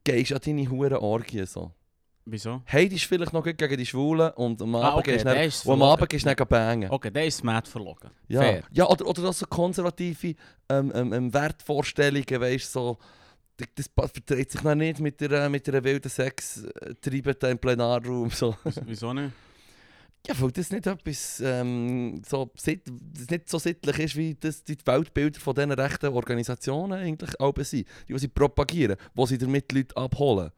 gehst 0.03 0.31
du 0.31 0.35
an 0.35 0.41
deine 0.43 0.69
hure 0.69 1.01
Orgien 1.01 1.45
so. 1.45 1.71
Wieso? 2.25 2.61
Heidi 2.71 2.95
ist 2.97 3.05
vielleicht 3.05 3.33
noch 3.33 3.43
gut 3.43 3.57
gegen 3.57 3.77
die 3.77 3.85
Schwulen 3.85 4.31
und 4.31 4.61
am 4.61 4.75
Abend 4.75 4.87
Ah, 4.87 4.97
okay, 4.97 5.17
gehst 5.17 5.65
du 5.65 5.71
und 5.71 5.81
am. 5.81 5.89
Abend 5.89 6.09
gehst 6.09 6.49
bangen. 6.49 6.91
Okay, 6.91 7.09
der 7.09 7.25
ist 7.25 7.43
mad 7.43 7.67
verlogen. 7.67 8.11
Ja, 8.27 8.41
Fair. 8.41 8.63
ja 8.71 8.87
oder, 8.87 9.07
oder 9.07 9.29
auch 9.29 9.33
so 9.33 9.45
konservative 9.47 10.35
ähm, 10.69 10.91
ähm, 10.93 11.13
ähm, 11.13 11.33
Wertvorstellungen, 11.33 12.41
weißt 12.41 12.71
so. 12.71 12.97
Das, 13.57 13.67
das 13.95 14.11
verträgt 14.11 14.51
sich 14.51 14.61
noch 14.61 14.75
nicht 14.75 14.99
mit 14.99 15.21
der, 15.21 15.49
mit 15.49 15.65
der 15.67 15.83
wilden 15.83 16.09
Sex 16.09 16.63
äh, 16.63 17.49
im 17.49 17.57
Plenarraum. 17.59 18.29
So. 18.29 18.55
Wieso 18.85 19.13
nicht? 19.13 19.31
Ja, 20.27 20.39
weil 20.39 20.51
das 20.51 20.71
nicht 20.71 20.85
etwas 20.85 21.41
ähm, 21.43 22.21
so, 22.27 22.51
das 22.53 22.67
nicht 22.67 23.49
so 23.49 23.57
sittlich 23.57 23.99
ist, 23.99 24.15
wie 24.15 24.35
das 24.35 24.63
die 24.63 24.77
Weltbilder 24.85 25.39
von 25.39 25.55
diesen 25.55 25.71
rechten 25.71 26.13
Organisationen 26.13 26.99
eigentlich 26.99 27.39
auch 27.39 27.55
sind. 27.57 27.87
Die, 28.07 28.13
die 28.13 28.19
sie 28.19 28.27
propagieren, 28.27 28.97
wo 29.15 29.25
sie 29.25 29.39
damit 29.39 29.71
die 29.71 29.77
Leute 29.77 29.97
abholen. 29.97 30.51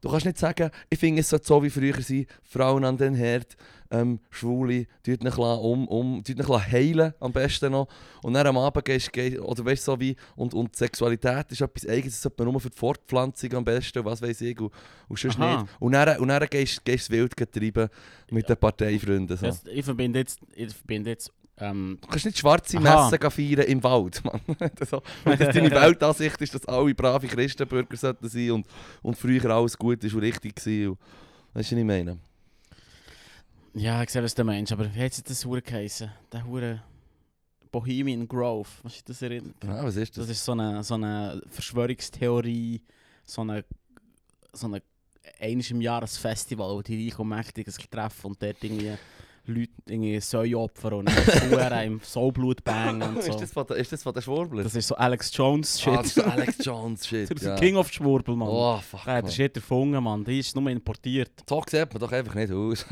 Du 0.00 0.08
kannst 0.08 0.26
nicht 0.26 0.38
sagen, 0.38 0.70
ich 0.88 0.98
finde 0.98 1.20
es 1.20 1.28
sollte 1.28 1.46
so 1.46 1.60
wie 1.62 1.70
früher 1.70 2.00
sein, 2.00 2.26
Frauen 2.44 2.84
an 2.84 2.96
den 2.96 3.14
Herd, 3.14 3.56
ähm, 3.90 4.20
Schwule, 4.30 4.86
tut 5.02 5.22
nicht 5.22 5.38
um, 5.38 5.88
um, 5.88 6.22
tut 6.22 6.36
nicht 6.36 6.48
heilen 6.48 7.14
am 7.20 7.32
besten 7.32 7.72
noch. 7.72 7.88
Und 8.22 8.34
dann 8.34 8.46
am 8.46 8.58
Abend 8.58 8.84
gehst 8.84 9.14
du, 9.14 9.42
oder 9.42 9.64
weißt 9.64 9.84
so 9.84 9.98
wie, 9.98 10.16
und, 10.36 10.54
und 10.54 10.76
Sexualität 10.76 11.50
ist 11.50 11.60
etwas 11.60 11.88
Eigenes, 11.88 12.14
das 12.14 12.22
sollte 12.22 12.44
man 12.44 12.52
nur 12.52 12.60
für 12.60 12.70
die 12.70 12.76
Fortpflanzung 12.76 13.54
am 13.54 13.64
besten, 13.64 14.04
was 14.04 14.20
weiß 14.22 14.40
ich, 14.42 14.60
und, 14.60 14.72
und 15.08 15.18
sonst 15.18 15.38
Aha. 15.38 15.62
nicht. 15.62 15.72
Und 15.78 15.92
dann, 15.92 16.18
und 16.18 16.28
dann 16.28 16.46
gehst 16.48 16.82
du 16.84 16.92
das 16.92 17.10
wild 17.10 17.34
treiben 17.36 17.88
mit 18.30 18.48
den 18.48 18.56
Parteifreunden. 18.56 19.36
So. 19.36 19.46
Das, 19.46 19.64
ich 19.66 19.84
verbinde 19.84 20.20
jetzt, 20.20 20.40
ich 20.54 20.74
verbinde 20.74 21.10
jetzt 21.10 21.32
ähm, 21.60 21.98
Du 22.00 22.08
kannst 22.08 22.24
nicht 22.24 22.38
schwarze 22.38 22.78
Aha. 22.78 23.10
Messen 23.10 23.30
feiern 23.30 23.66
im 23.66 23.82
Wald, 23.82 24.22
Mann. 24.24 24.40
Das 24.76 24.90
so, 24.90 25.02
wenn 25.24 25.38
das 25.38 25.54
deine 25.54 25.70
Weltansicht 25.70 26.40
ist, 26.40 26.54
dass 26.54 26.64
alle 26.66 26.94
brave 26.94 27.26
Christenbürger 27.26 27.96
sollten 27.96 28.28
sein 28.28 28.50
und, 28.52 28.66
und 29.02 29.16
früher 29.16 29.44
alles 29.50 29.76
gut 29.76 30.02
ist 30.04 30.14
und 30.14 30.20
richtig 30.20 30.54
war. 30.64 30.90
Und, 30.90 30.98
weißt 31.54 31.72
du, 31.72 31.76
was 31.76 31.80
ich 31.80 31.84
meine? 31.84 32.18
Ja, 33.74 34.02
ich 34.02 34.10
sehe, 34.10 34.22
was 34.22 34.34
du 34.34 34.44
meinst, 34.44 34.72
aber 34.72 34.92
wie 34.94 35.02
hat 35.02 35.14
sich 35.14 35.24
das 35.24 35.44
Hure 35.44 35.62
geheißen? 35.62 36.10
Der 36.32 36.46
Hure 36.46 36.82
Bohemian 37.70 38.26
Grove, 38.26 38.68
was 38.82 38.96
ist 38.96 39.08
das 39.08 39.22
erinnert? 39.22 39.54
Ja, 39.62 39.84
was 39.84 39.96
ist 39.96 40.16
das? 40.16 40.26
Das 40.26 40.36
ist 40.36 40.44
so 40.44 40.52
eine, 40.52 40.82
so 40.82 40.94
eine 40.94 41.42
Verschwörungstheorie, 41.50 42.82
so 43.24 43.42
eine, 43.42 43.64
so 44.52 44.66
eine 44.66 44.82
eines 45.38 45.70
im 45.70 45.80
Jahr 45.80 46.02
ein 46.02 46.08
Festival, 46.08 46.74
wo 46.74 46.82
die 46.82 47.08
Reichen 47.08 47.22
und 47.22 47.28
Mächtigen 47.28 47.72
sich 47.72 47.88
treffen 47.88 48.28
und 48.28 48.42
dort 48.42 48.62
irgendwie 48.62 48.96
Leute 49.52 49.72
irgendwie 49.86 50.20
Säue 50.20 50.58
opfern 50.58 50.94
und 50.94 51.10
Huren 51.50 51.82
im 51.84 52.00
Soulblut 52.02 52.62
bangen 52.64 53.02
und 53.02 53.22
so. 53.22 53.30
ist, 53.30 53.40
das 53.40 53.52
von 53.52 53.66
der, 53.66 53.76
ist 53.76 53.92
das 53.92 54.02
von 54.02 54.14
der 54.14 54.20
Schwurbler? 54.20 54.62
Das 54.62 54.74
ist 54.74 54.88
so 54.88 54.94
Alex 54.96 55.30
Jones 55.36 55.80
Shit. 55.80 55.92
Ah, 55.92 55.96
das 55.96 56.06
ist 56.06 56.16
der 56.16 56.32
Alex 56.32 56.56
Jones 56.64 57.06
Shit. 57.06 57.42
Der 57.42 57.48
ja. 57.50 57.56
King 57.56 57.76
of 57.76 57.90
Schwurbel, 57.92 58.36
Mann. 58.36 58.48
Oh, 58.48 58.78
fuck. 58.78 59.04
Der 59.04 59.14
hat 59.14 59.22
den 59.22 59.26
Man. 59.26 59.32
Shit 59.32 59.56
erfunden, 59.56 60.02
Mann. 60.02 60.24
Die 60.24 60.38
ist 60.38 60.54
nur 60.54 60.70
importiert. 60.70 61.32
So 61.48 61.62
sieht 61.68 61.92
man 61.92 62.00
doch 62.00 62.12
einfach 62.12 62.34
nicht 62.34 62.52
aus. 62.52 62.86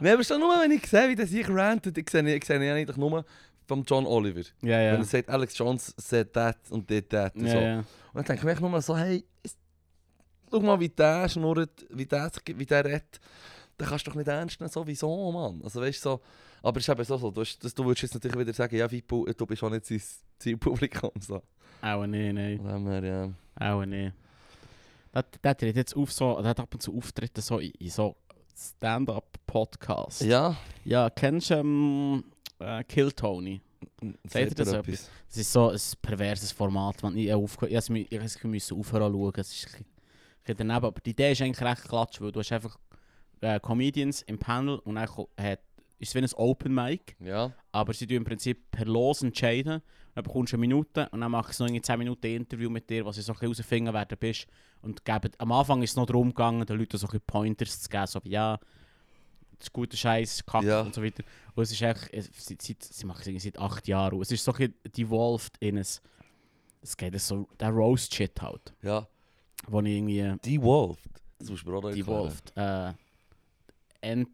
Nein, 0.00 0.14
aber 0.14 0.24
schon 0.24 0.40
nur, 0.40 0.60
wenn 0.60 0.70
ich 0.72 0.86
sehe, 0.86 1.08
wie 1.08 1.14
der 1.14 1.26
sich 1.26 1.48
rantet, 1.48 1.96
ich 1.98 2.08
sehe, 2.10 2.34
ich 2.34 2.44
sehe 2.44 2.56
ihn 2.56 2.70
eigentlich 2.70 2.96
nur 2.96 3.24
vom 3.66 3.84
John 3.84 4.06
Oliver. 4.06 4.40
Ja, 4.62 4.78
Wenn 4.78 4.84
ja. 4.84 4.94
er 4.96 5.04
sagt, 5.04 5.28
Alex 5.28 5.58
Jones 5.58 5.94
said 5.96 6.32
that 6.32 6.58
und 6.70 6.88
did 6.88 7.10
that 7.10 7.34
und 7.34 7.46
ja, 7.46 7.52
so. 7.52 7.58
ja. 7.58 7.78
Und 7.78 7.86
dann 8.14 8.24
denke 8.24 8.40
ich 8.40 8.44
mir 8.44 8.52
echt 8.52 8.60
nur 8.60 8.80
so, 8.80 8.96
hey, 8.96 9.24
ist, 9.42 9.58
schau 10.50 10.60
mal, 10.60 10.78
wie 10.80 10.88
der 10.88 11.28
schnurrt, 11.28 11.86
wie 11.90 12.06
der, 12.06 12.30
wie 12.46 12.66
der 12.66 12.84
redet. 12.84 13.20
Den 13.78 13.86
kannst 13.88 14.06
du 14.06 14.10
doch 14.10 14.16
nicht 14.16 14.28
ernst 14.28 14.58
nehmen, 14.60 14.70
sowieso, 14.70 15.30
Mann. 15.32 15.60
Also 15.62 15.80
weißt 15.80 16.00
so, 16.00 16.20
aber 16.62 16.78
es 16.78 16.88
ist 16.88 16.92
eben 16.92 17.04
so, 17.04 17.16
so 17.18 17.30
du, 17.30 17.42
du 17.42 17.84
würdest 17.84 18.02
jetzt 18.02 18.14
natürlich 18.14 18.38
wieder 18.38 18.52
sagen, 18.52 18.74
ja, 18.76 18.86
pu- 18.86 19.32
du 19.32 19.46
bist 19.46 19.62
auch 19.62 19.70
nicht 19.70 19.84
sein 19.86 20.00
Zielpublikum. 20.38 21.10
So. 21.20 21.42
Auch 21.82 22.06
nicht, 22.06 22.32
nein. 22.32 22.58
Dem 22.58 22.86
her, 22.88 23.04
ja. 23.04 23.70
Auch 23.72 23.84
nicht. 23.84 24.14
Der, 25.14 25.24
der 25.44 25.56
tritt 25.56 25.76
jetzt 25.76 25.94
auf 25.96 26.10
so, 26.12 26.40
der 26.40 26.50
hat 26.50 26.60
ab 26.60 26.72
und 26.72 26.80
zu 26.82 26.96
Auftritte 26.96 27.40
so 27.42 27.58
in, 27.58 27.70
in 27.72 27.90
so 27.90 28.16
Stand-up-Podcasts. 29.00 30.20
Ja, 30.20 30.56
Ja, 30.84 31.10
kennst 31.10 31.50
du 31.50 31.54
ähm, 31.54 32.24
äh, 32.58 32.82
Kill 32.84 33.12
Tony? 33.12 33.60
Sagt 34.24 34.34
ihr 34.34 34.50
das 34.54 34.70
mir 34.72 34.78
etwas? 34.78 35.10
Das 35.28 35.36
ist 35.38 35.52
so 35.52 35.68
ein 35.70 35.78
perverses 36.00 36.52
Format, 36.52 37.02
man. 37.02 37.16
Ich, 37.16 37.30
aufge- 37.32 37.66
ich, 37.68 37.90
ich, 37.90 38.12
ich, 38.12 38.36
ich 38.36 38.44
musste 38.44 38.74
aufhören 38.74 39.12
zu 39.12 39.18
schauen. 39.18 39.32
Es 39.36 39.52
ist 39.52 39.66
ein 39.66 39.84
bisschen 40.42 40.56
daneben. 40.56 40.84
Aber 40.84 41.00
die 41.00 41.10
Idee 41.10 41.32
ist 41.32 41.42
eigentlich 41.42 41.60
recht 41.68 41.84
klatsch, 41.88 42.20
weil 42.20 42.32
du 42.32 42.40
hast 42.40 42.52
einfach 42.52 42.78
äh, 43.40 43.60
Comedians 43.60 44.22
im 44.22 44.38
Panel 44.38 44.78
und 44.80 44.94
dann 44.96 45.08
hat, 45.08 45.60
ist 45.98 46.08
es 46.08 46.14
wie 46.14 46.18
ein 46.18 46.28
Open 46.34 46.74
Mic, 46.74 47.16
Ja, 47.20 47.52
aber 47.72 47.92
sie 47.94 48.06
tun 48.06 48.16
im 48.18 48.24
Prinzip 48.24 48.70
per 48.70 48.84
Los 48.86 49.22
entscheiden. 49.22 49.82
Dann 50.14 50.24
bekommst 50.24 50.52
du 50.52 50.56
eine 50.56 50.60
Minute 50.62 51.08
und 51.10 51.20
dann 51.20 51.30
machst 51.30 51.60
du 51.60 51.64
noch 51.64 51.68
irgendwie 51.68 51.82
10 51.82 51.98
Minuten 51.98 52.26
Interview 52.26 52.70
mit 52.70 52.88
dir, 52.88 53.04
was 53.04 53.16
sie 53.16 53.22
so 53.22 53.32
ein 53.32 53.38
bisschen 53.38 53.52
herausfinden, 53.54 53.92
wer 53.94 54.04
du 54.06 54.16
bist. 54.16 54.46
Und 54.80 55.04
geben, 55.04 55.30
am 55.38 55.52
Anfang 55.52 55.82
ist 55.82 55.90
es 55.90 55.96
noch 55.96 56.06
darum 56.06 56.28
gegangen, 56.30 56.64
den 56.64 56.78
Leuten 56.78 56.96
so 56.96 57.06
ein 57.06 57.10
bisschen 57.10 57.26
Pointers 57.26 57.80
zu 57.82 57.88
geben, 57.90 58.06
so 58.06 58.20
wie 58.24 58.30
ja, 58.30 58.58
das 59.58 59.68
ist 59.68 59.72
guter 59.72 59.96
Scheiß, 59.96 60.44
Kacke 60.46 60.66
Ja. 60.68 60.80
und 60.82 60.94
so 60.94 61.02
weiter. 61.02 61.22
Und 61.54 61.62
es 61.62 61.72
ist 61.72 61.82
echt, 61.82 62.08
es- 62.12 62.30
seit, 62.32 62.60
seit, 62.62 62.82
sie 62.82 63.06
machen 63.06 63.34
es 63.36 63.42
seit 63.42 63.58
8 63.58 63.86
Jahren. 63.88 64.14
Und 64.14 64.22
es 64.22 64.32
ist 64.32 64.44
so 64.44 64.52
ein 64.52 64.56
bisschen 64.58 64.74
devolved 64.96 65.56
in 65.60 65.76
ein, 65.78 65.80
es 66.82 66.96
geht 66.96 67.20
so, 67.20 67.48
der 67.58 67.70
Roast-Shit 67.70 68.40
halt, 68.40 68.74
ja. 68.82 69.06
wo 69.66 69.80
ich 69.80 69.86
irgendwie, 69.96 70.34
Devolved. 70.44 71.00
Das 71.38 71.50
musst 71.50 71.66
du 71.66 71.70
mir 71.70 71.76
auch 71.78 71.82
noch 71.82 71.88
erklären. 71.90 72.06
devolved, 72.06 72.52
äh, 72.56 72.92
ent, 74.06 74.28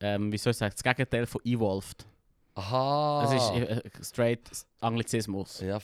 ähm, 0.00 0.32
wie 0.32 0.38
soll 0.38 0.52
ich 0.52 0.56
sagen, 0.56 0.72
das 0.74 0.82
Gegenteil 0.82 1.26
von 1.26 1.40
evolved. 1.44 2.06
Aha. 2.54 3.24
Es 3.24 3.42
ist 3.42 3.50
äh, 3.52 3.62
äh, 3.78 3.90
straight 4.02 4.40
Anglizismus. 4.80 5.60
Ja. 5.60 5.78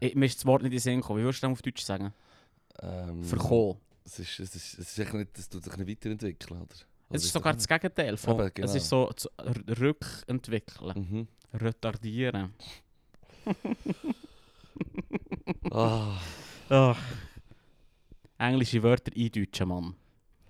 Ich, 0.00 0.14
mir 0.14 0.26
ist 0.26 0.36
das 0.38 0.46
Wort 0.46 0.62
nicht 0.62 0.70
in 0.72 0.76
den 0.76 0.80
Sinn 0.80 1.00
gekommen. 1.00 1.20
Wie 1.20 1.24
würdest 1.24 1.42
du 1.42 1.46
das 1.48 1.52
auf 1.52 1.62
Deutsch 1.62 1.82
sagen? 1.82 2.12
Ähm, 2.82 3.24
Verkommen. 3.24 3.76
Es 4.04 4.18
ist, 4.18 4.38
es 4.40 4.54
ist, 4.54 4.78
es 4.78 4.98
ist 4.98 5.12
nicht, 5.14 5.38
das 5.38 5.48
tut 5.48 5.64
sich 5.64 5.76
nicht 5.76 5.88
weiterentwickeln, 5.88 6.60
oder? 6.60 6.74
Es 7.10 7.24
ist 7.24 7.32
sogar 7.32 7.54
das 7.54 7.66
Gegenteil 7.66 8.16
von. 8.16 8.34
Eben, 8.38 8.50
genau. 8.54 8.68
Es 8.68 8.74
ist 8.74 8.88
so 8.88 9.10
zu, 9.12 9.28
r- 9.38 9.78
rückentwickeln, 9.80 10.94
Mhm. 11.52 11.58
retardieren. 11.58 12.52
Ah, 15.70 16.18
Englische 18.38 18.82
Wörter 18.82 19.12
eindeutschen, 19.16 19.68
Mann. 19.68 19.94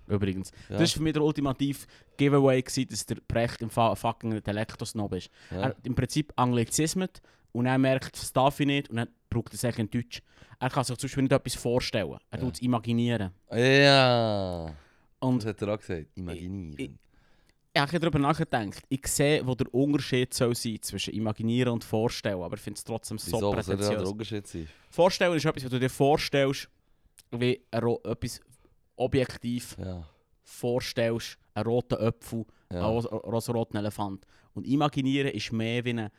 Übrigens. 0.07 0.51
ja. 0.69 0.77
Das 0.77 0.91
war 0.91 0.97
für 0.97 1.03
mich 1.03 1.13
der 1.13 1.23
ultimative 1.23 1.79
Giveaway, 2.17 2.61
gewesen, 2.61 2.87
dass 2.89 3.05
der 3.05 3.17
Precht 3.27 3.61
im 3.61 3.69
Fa 3.69 3.95
fucking 3.95 4.41
Dialektosnob 4.41 5.13
ist. 5.13 5.29
ja. 5.51 5.61
Er 5.69 5.75
im 5.83 5.95
Prinzip 5.95 6.31
Anglizismet 6.35 7.21
und 7.51 7.65
er 7.65 7.77
merkt, 7.77 8.15
das 8.15 8.31
darf 8.33 8.59
ich 8.59 8.67
nicht 8.67 8.89
und 8.89 8.97
dann 8.97 9.09
braucht 9.29 9.49
er 9.49 9.55
es 9.55 9.65
eigentlich 9.65 9.79
in 9.79 9.89
Deutsch. 9.91 10.21
Er 10.59 10.69
kann 10.69 10.83
sich 10.83 10.97
zum 10.97 11.07
Beispiel 11.07 11.23
nicht 11.23 11.31
etwas 11.33 11.55
vorstellen. 11.55 12.17
Er 12.31 12.39
tut 12.39 12.55
es 12.55 12.61
imaginieren. 12.61 13.31
ja. 13.51 14.73
Und 15.19 15.43
Das 15.43 15.49
hat 15.49 15.61
er 15.61 15.73
auch 15.73 15.79
gesagt. 15.79 16.07
Imaginieren. 16.15 16.99
Ich 17.73 17.81
habe 17.81 17.99
darüber 17.99 18.19
nachgedacht. 18.19 18.83
Ich 18.87 19.05
sehe, 19.07 19.45
wo 19.45 19.53
der 19.53 19.73
Unterschied 19.73 20.33
soll 20.33 20.55
sein 20.55 20.77
zwischen 20.81 21.13
imaginieren 21.13 21.73
und 21.73 21.83
vorstellen, 21.83 22.41
aber 22.41 22.55
ich 22.55 22.61
finde 22.61 22.77
es 22.77 22.83
trotzdem 22.85 23.17
so 23.17 23.35
Wieso? 23.37 23.55
Was 23.55 23.65
soll 23.65 23.75
da 23.75 23.81
der 23.81 23.87
prätentiös. 23.89 24.11
Unterschied 24.11 24.47
sein? 24.47 24.67
Vorstellen 24.89 25.35
ist 25.35 25.45
etwas, 25.45 25.63
was 25.65 25.71
du 25.71 25.79
dir 25.79 25.89
vorstellst, 25.89 26.69
wie 27.31 27.61
ein 27.71 27.83
etwas 28.05 28.39
objektiv 28.95 29.75
Ja. 29.79 30.03
vorstellst, 30.43 31.37
einen 31.53 31.65
roten 31.67 31.95
Apfel, 31.95 32.45
ja. 32.71 32.79
einen 32.87 33.05
rosa-roten 33.05 33.77
Elefant. 33.77 34.25
Und 34.53 34.65
imaginieren 34.67 35.29
ist 35.31 35.51
mehr 35.51 35.83
wie 35.85 35.89
ein, 35.91 35.99
ein 35.99 36.09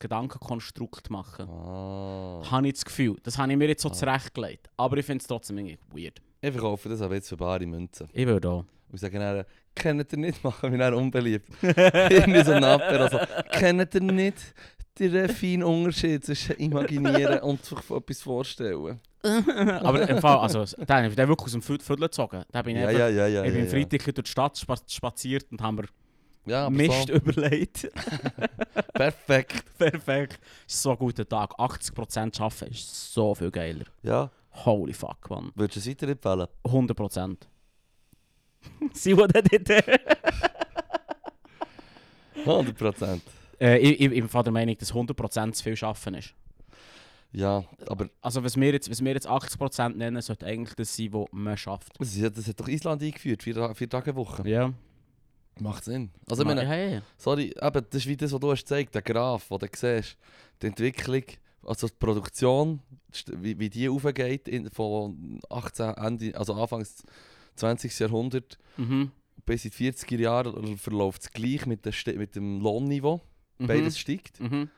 Gedankenkonstrukt 0.00 1.10
machen. 1.10 1.48
Ah. 1.48 2.42
Habe 2.50 2.68
ich 2.68 2.74
das 2.74 2.84
Gefühl. 2.84 3.16
Das 3.22 3.36
habe 3.38 3.52
ich 3.52 3.58
mir 3.58 3.68
jetzt 3.68 3.82
so 3.82 3.90
Ah. 3.90 3.92
zurechtgelegt. 3.92 4.70
Aber 4.76 4.96
ich 4.96 5.04
finde 5.06 5.22
es 5.22 5.26
trotzdem 5.28 5.58
irgendwie 5.58 5.78
weird. 6.04 6.20
Ich 6.40 6.52
verkaufe 6.52 6.88
das 6.88 7.00
aber 7.02 7.14
jetzt 7.14 7.28
für 7.28 7.36
bare 7.36 7.66
Münzen. 7.66 8.08
Ich 8.12 8.26
würde 8.26 8.48
auch. 8.48 8.64
Und 8.90 8.98
sagen 8.98 9.20
dann, 9.20 9.44
kennt 9.74 10.12
ihr 10.12 10.18
nicht, 10.18 10.42
machen 10.44 10.70
wir 10.70 10.78
dann 10.78 10.94
unbeliebt. 10.94 11.48
Irgendwie 11.62 12.44
so 12.44 12.52
ein 12.52 12.62
Apper, 12.64 13.00
also, 13.00 13.18
kennt 13.50 13.94
ihr 13.94 14.00
nicht 14.02 14.36
den 14.98 15.28
feinen 15.30 15.62
Unterschied 15.62 16.24
zwischen 16.24 16.56
imaginieren 16.56 17.40
und 17.40 17.64
sich 17.64 17.78
etwas 17.90 18.20
vorstellen? 18.20 19.00
Aber 19.82 20.08
im 20.08 20.18
Fall, 20.18 20.38
also, 20.38 20.64
den 20.64 20.88
habe 20.88 21.06
ich 21.08 21.16
wirklich 21.16 21.46
aus 21.46 21.52
dem 21.52 21.62
Viertel 21.62 21.96
gezogen. 21.96 22.42
Da 22.50 22.62
bin 22.62 22.76
ich 22.76 22.82
Ja, 22.82 22.88
einfach- 22.88 23.00
ja, 23.00 23.08
ja, 23.08 23.26
ja. 23.28 23.44
ich 23.44 23.52
bin 23.52 23.64
ja, 23.64 23.70
Freitag 23.70 24.04
durch 24.14 24.24
die 24.24 24.30
Stadt 24.30 24.58
spa 24.58 24.76
spaziert 24.88 25.46
und 25.52 25.60
haben 25.62 25.76
mir 25.76 25.84
ja. 26.46 26.68
Mist 26.68 27.06
so, 27.06 27.12
überlegt. 27.14 27.88
perfekt. 28.94 29.64
Perfekt. 29.78 30.40
So 30.66 30.90
ein 30.90 30.96
guter 30.98 31.28
Tag. 31.28 31.52
80% 31.58 32.40
arbeiten 32.42 32.72
ist 32.72 33.12
so 33.14 33.34
viel 33.34 33.50
geiler. 33.52 33.84
Ja, 34.02 34.30
Holy 34.64 34.92
fuck, 34.92 35.30
man. 35.30 35.52
würdest 35.54 35.76
du 35.76 35.90
es 35.90 35.96
weiterempfehlen? 35.96 36.46
100%. 36.64 37.36
Sie 38.92 39.16
wurde 39.16 39.42
nicht. 39.42 39.70
100 42.44 42.76
Prozent. 42.76 43.22
äh, 43.60 43.78
ich, 43.78 44.00
ich, 44.00 44.12
ich 44.12 44.24
bin 44.30 44.42
der 44.42 44.52
Meinung, 44.52 44.76
dass 44.78 44.92
100% 44.92 45.52
zu 45.52 45.62
viel 45.62 45.84
arbeiten 45.84 46.14
ist. 46.14 46.34
Ja, 47.32 47.64
aber 47.86 48.08
Also, 48.20 48.44
was 48.44 48.56
wir 48.56 48.72
jetzt, 48.72 48.90
was 48.90 49.02
wir 49.02 49.12
jetzt 49.12 49.26
80% 49.28 49.96
nennen, 49.96 50.20
sollte 50.20 50.44
eigentlich 50.46 50.74
das 50.74 50.94
sein, 50.94 51.12
was 51.12 51.26
man 51.32 51.56
schafft. 51.56 51.92
das, 51.98 52.14
ist- 52.14 52.36
das 52.36 52.46
hat 52.46 52.60
doch 52.60 52.68
Island 52.68 53.02
eingeführt, 53.02 53.42
vier, 53.42 53.74
vier 53.74 53.88
Tage 53.88 54.14
Woche. 54.14 54.46
Ja. 54.48 54.72
Macht 55.60 55.84
Sinn. 55.84 56.10
Also, 56.28 56.42
ich 56.42 56.46
meine, 56.48 56.64
ja, 56.64 56.74
ja, 56.74 56.90
ja. 56.96 57.02
sorry, 57.18 57.54
eben, 57.60 57.86
das 57.90 58.00
ist 58.02 58.06
wie 58.06 58.16
das, 58.16 58.32
was 58.32 58.40
du 58.40 58.50
hast 58.50 58.60
gezeigt, 58.60 58.94
der 58.94 59.02
Graph, 59.02 59.48
den 59.48 59.58
du 59.58 59.66
siehst. 59.74 60.16
Die 60.62 60.66
Entwicklung, 60.66 61.22
also 61.64 61.88
die 61.88 61.94
Produktion, 61.98 62.80
wie, 63.38 63.58
wie 63.58 63.68
die 63.70 63.88
aufgeht 63.88 64.48
in, 64.48 64.70
von 64.70 65.40
18, 65.50 65.94
Ende, 65.94 66.36
also 66.38 66.54
Anfangs 66.54 67.02
20. 67.56 67.98
Jahrhundert 67.98 68.58
Mhm. 68.78 69.10
bis 69.44 69.64
in 69.66 69.70
die 69.76 69.92
40er 69.92 70.18
Jahre 70.18 70.76
verläuft 70.78 71.22
es 71.22 71.30
gleich 71.30 71.66
mit, 71.66 71.84
der, 71.84 71.92
mit 72.16 72.34
dem 72.34 72.60
Lohnniveau. 72.60 73.20
Mhm. 73.58 73.66
Beides 73.66 73.98
steigt. 73.98 74.40
Mhm. 74.40 74.70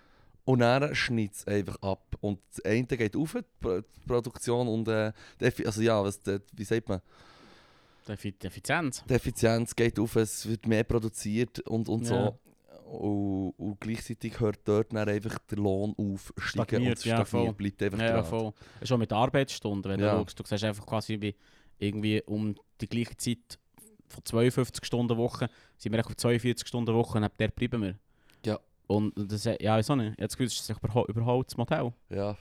Und 0.47 0.59
dann 0.59 0.95
schneidet 0.95 1.35
es 1.37 1.47
einfach 1.47 1.77
ab. 1.83 2.17
Und 2.21 2.39
das 2.51 2.65
eine 2.65 2.85
geht 2.87 3.17
auf, 3.17 3.33
die 3.33 3.43
Pro- 3.61 3.81
die 3.81 4.07
Produktion 4.07 4.69
und 4.69 4.87
äh, 4.89 5.13
die 5.41 5.47
Effi- 5.47 5.65
also 5.67 5.81
ja, 5.81 6.03
was, 6.05 6.21
die, 6.21 6.39
wie 6.53 6.65
sagt 6.65 6.89
man, 6.89 7.01
Die 8.07 8.13
Effi- 8.13 8.35
die 8.39 8.47
Effizienz. 8.47 9.03
die 9.09 9.15
Effizienz 9.15 9.75
geht 9.75 9.99
auf, 9.99 10.17
es 10.17 10.47
wird 10.47 10.67
mehr 10.67 10.85
produziert 10.85 11.61
und, 11.61 11.89
und 11.89 12.03
Ja. 12.03 12.09
so. 12.09 12.39
Und, 12.85 13.55
und 13.57 13.81
gleichzeitig 13.81 14.39
hört 14.39 14.61
dort 14.65 14.93
dann 14.93 15.09
einfach 15.09 15.39
der 15.51 15.57
Lohn 15.59 15.95
auf, 15.97 16.33
steigen 16.37 16.83
und 16.89 17.05
ja, 17.05 17.25
stagniert, 17.25 17.29
voll. 17.29 17.53
bleibt 17.55 17.83
einfach 17.83 17.99
Ja, 17.99 18.05
ja, 18.05 18.13
gerade. 18.13 18.29
voll. 18.29 18.53
Auch 18.93 18.99
mit 18.99 19.13
Arbeitsstunden, 19.13 19.91
wenn 19.91 20.01
Ja. 20.01 20.13
du 20.13 20.19
schaust. 20.21 20.39
Du 20.39 20.45
siehst 20.45 20.65
einfach 20.65 20.85
quasi 20.87 21.19
wie 21.21 21.35
irgendwie 21.79 22.23
um 22.27 22.55
die 22.83 22.87
gleiche 22.89 23.17
Zeit 23.17 23.59
von 24.09 24.23
52 24.25 24.85
Stunden 24.85 25.17
Woche 25.17 25.49
sind 25.79 25.93
wir 25.93 26.07
auf 26.07 26.15
42 26.15 26.69
Stunden 26.69 26.95
Woche 26.95 27.17
und 27.19 27.25
ab 27.25 27.37
der 27.39 27.49
bleiben 27.49 27.81
wir. 27.83 27.99
Ja. 28.45 28.61
Und 28.87 29.13
das, 29.17 29.45
ja, 29.45 29.79
wieso 29.79 29.97
nicht? 29.97 30.19
Jetzt 30.21 30.37
gibt 30.37 30.51
es 30.51 30.69
überholt 31.09 31.47
das 31.49 31.57
Modell. 31.57 31.93
Ja. 32.11 32.37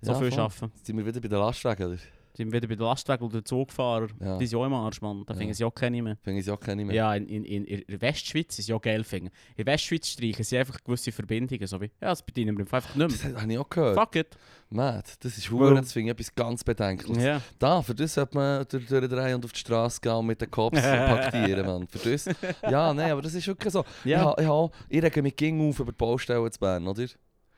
So 0.00 0.12
ja, 0.12 0.18
viel 0.18 0.30
voll. 0.30 0.40
arbeiten. 0.40 0.72
Jetzt 0.76 0.86
sind 0.86 0.96
wir 0.96 1.06
wieder 1.06 1.20
bei 1.20 1.28
den 1.28 1.38
Lastwagen, 1.38 1.86
oder? 1.86 1.98
Sind 2.38 2.52
wieder 2.52 2.68
bei 2.68 2.76
den 2.76 2.84
Lastwagen 2.84 3.24
oder 3.26 3.40
den 3.40 3.44
Zugfahrer. 3.44 4.06
Ja. 4.20 4.38
Die 4.38 4.46
sind 4.46 4.58
auch 4.60 4.64
im 4.66 4.72
Arsch, 4.72 5.00
Mann. 5.02 5.24
Da 5.26 5.34
Ja. 5.34 5.38
finden 5.38 5.54
sie 5.54 5.64
auch 5.64 5.74
keine 5.74 6.00
mehr. 6.00 6.16
Finde 6.22 6.38
ich 6.40 6.46
ja 6.46 6.54
auch 6.54 6.60
keine 6.60 6.84
mehr. 6.84 6.94
Ja, 6.94 7.12
in, 7.16 7.26
in, 7.26 7.44
in, 7.44 7.64
in 7.64 7.82
der 7.88 8.00
Westschweiz 8.00 8.52
ist 8.52 8.60
es 8.60 8.66
ja 8.68 8.78
geil 8.78 9.02
finden. 9.02 9.30
In 9.56 9.64
der 9.64 9.74
Westschweiz 9.74 10.06
streichen 10.06 10.44
sie 10.44 10.56
einfach 10.56 10.78
gewisse 10.84 11.10
Verbindungen. 11.10 11.66
So 11.66 11.80
wie, 11.80 11.86
ja, 12.00 12.08
das 12.10 12.22
bedienen 12.22 12.56
wir 12.56 12.64
einfach 12.72 12.94
nicht 12.94 13.10
Das 13.12 13.24
mehr. 13.24 13.42
habe 13.42 13.52
ich 13.52 13.58
auch 13.58 13.68
gehört. 13.68 13.98
Fuck 13.98 14.14
it. 14.16 14.38
Mad, 14.70 15.02
das 15.20 15.36
ist 15.36 15.50
Warum? 15.50 15.64
hure, 15.66 15.74
das 15.80 15.92
finde 15.92 16.08
ich 16.08 16.12
etwas 16.12 16.34
ganz 16.34 16.62
Bedenkliches. 16.62 17.22
Ja. 17.24 17.40
Da, 17.58 17.82
für 17.82 17.94
das 17.94 18.14
sollte 18.14 18.36
man 18.36 18.64
durch, 18.68 18.86
durchdrehen 18.86 19.34
und 19.34 19.44
auf 19.44 19.52
die 19.52 19.58
Straße 19.58 20.00
gehen 20.00 20.12
und 20.12 20.26
mit 20.26 20.40
den 20.40 20.50
Cops 20.50 20.80
paktieren, 20.82 21.66
Mann. 21.66 21.88
Für 21.88 22.10
das. 22.10 22.26
Ja, 22.62 22.94
nein, 22.94 23.10
aber 23.10 23.22
das 23.22 23.34
ist 23.34 23.46
wirklich 23.48 23.72
so. 23.72 23.84
Ja. 24.04 24.18
Ich, 24.20 24.24
ha- 24.24 24.36
ich, 24.38 24.46
ha- 24.46 24.70
ich 24.88 25.02
rege 25.02 25.22
mich 25.22 25.34
ging 25.34 25.68
auf 25.68 25.80
über 25.80 25.90
die 25.92 25.96
Baustellen 25.96 26.52
zu 26.52 26.60
Bern, 26.60 26.86
oder? 26.86 27.04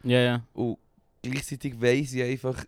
ja, 0.05 0.21
ja. 0.21 0.43
Und 0.55 0.79
gleichzeitig 1.23 1.81
weiss 1.83 2.15
ich 2.15 2.23
einfach, 2.23 2.65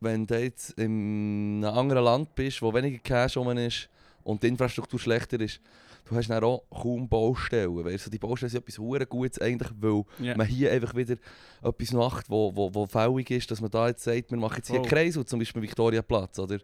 wenn 0.00 0.26
du 0.26 0.40
jetzt 0.40 0.70
in 0.78 1.64
einem 1.64 1.78
anderen 1.78 2.04
Land 2.04 2.34
bist, 2.34 2.60
wo 2.62 2.72
weniger 2.72 2.98
Cash 2.98 3.36
rum 3.36 3.56
ist 3.56 3.88
und 4.22 4.42
die 4.42 4.48
Infrastruktur 4.48 4.98
schlechter 4.98 5.40
ist, 5.40 5.60
du 6.04 6.16
hast 6.16 6.28
dann 6.28 6.44
auch 6.44 6.62
kaum 6.70 7.08
Baustellen. 7.08 7.84
Weißt 7.84 8.06
du, 8.06 8.10
die 8.10 8.18
Baustellen 8.18 8.50
sind 8.50 8.60
etwas 8.60 8.78
hure 8.78 9.06
Gutes 9.06 9.40
eigentlich, 9.40 9.70
weil 9.80 10.04
ja. 10.20 10.36
man 10.36 10.46
hier 10.46 10.70
einfach 10.72 10.94
wieder 10.94 11.16
etwas 11.62 11.92
macht, 11.92 12.28
wo, 12.28 12.54
wo, 12.54 12.74
wo 12.74 12.86
fällig 12.86 13.30
ist, 13.30 13.50
dass 13.50 13.60
man 13.60 13.70
da 13.70 13.88
jetzt 13.88 14.04
sagt, 14.04 14.30
wir 14.30 14.38
machen 14.38 14.56
jetzt 14.56 14.68
hier 14.68 14.76
einen 14.76 14.84
Voll. 14.84 14.98
Kreisel, 14.98 15.24
zum 15.24 15.38
Beispiel 15.38 15.62
Viktoriaplatz, 15.62 16.38
oder? 16.38 16.58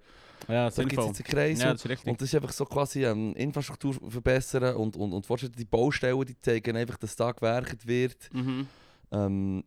Ja, 0.48 0.70
Da 0.70 0.82
gibt 0.84 0.98
es 0.98 1.06
jetzt 1.06 1.20
einen 1.20 1.24
Kreisel. 1.24 1.66
Ja, 1.66 1.74
das. 1.74 2.04
Und 2.04 2.20
das 2.20 2.28
ist 2.28 2.34
einfach 2.34 2.52
so 2.52 2.64
quasi 2.64 3.04
ähm, 3.04 3.34
Infrastruktur 3.34 3.94
verbessern 4.08 4.76
und, 4.76 4.96
und, 4.96 5.12
und 5.12 5.26
Fortschritte. 5.26 5.56
Die 5.56 5.64
Baustellen 5.64 6.24
die 6.24 6.38
zeigen 6.40 6.76
einfach, 6.76 6.96
dass 6.96 7.16
da 7.16 7.32
gewerkt 7.32 7.86
wird. 7.86 8.16
Mhm. 8.32 8.66
Ähm, 9.12 9.64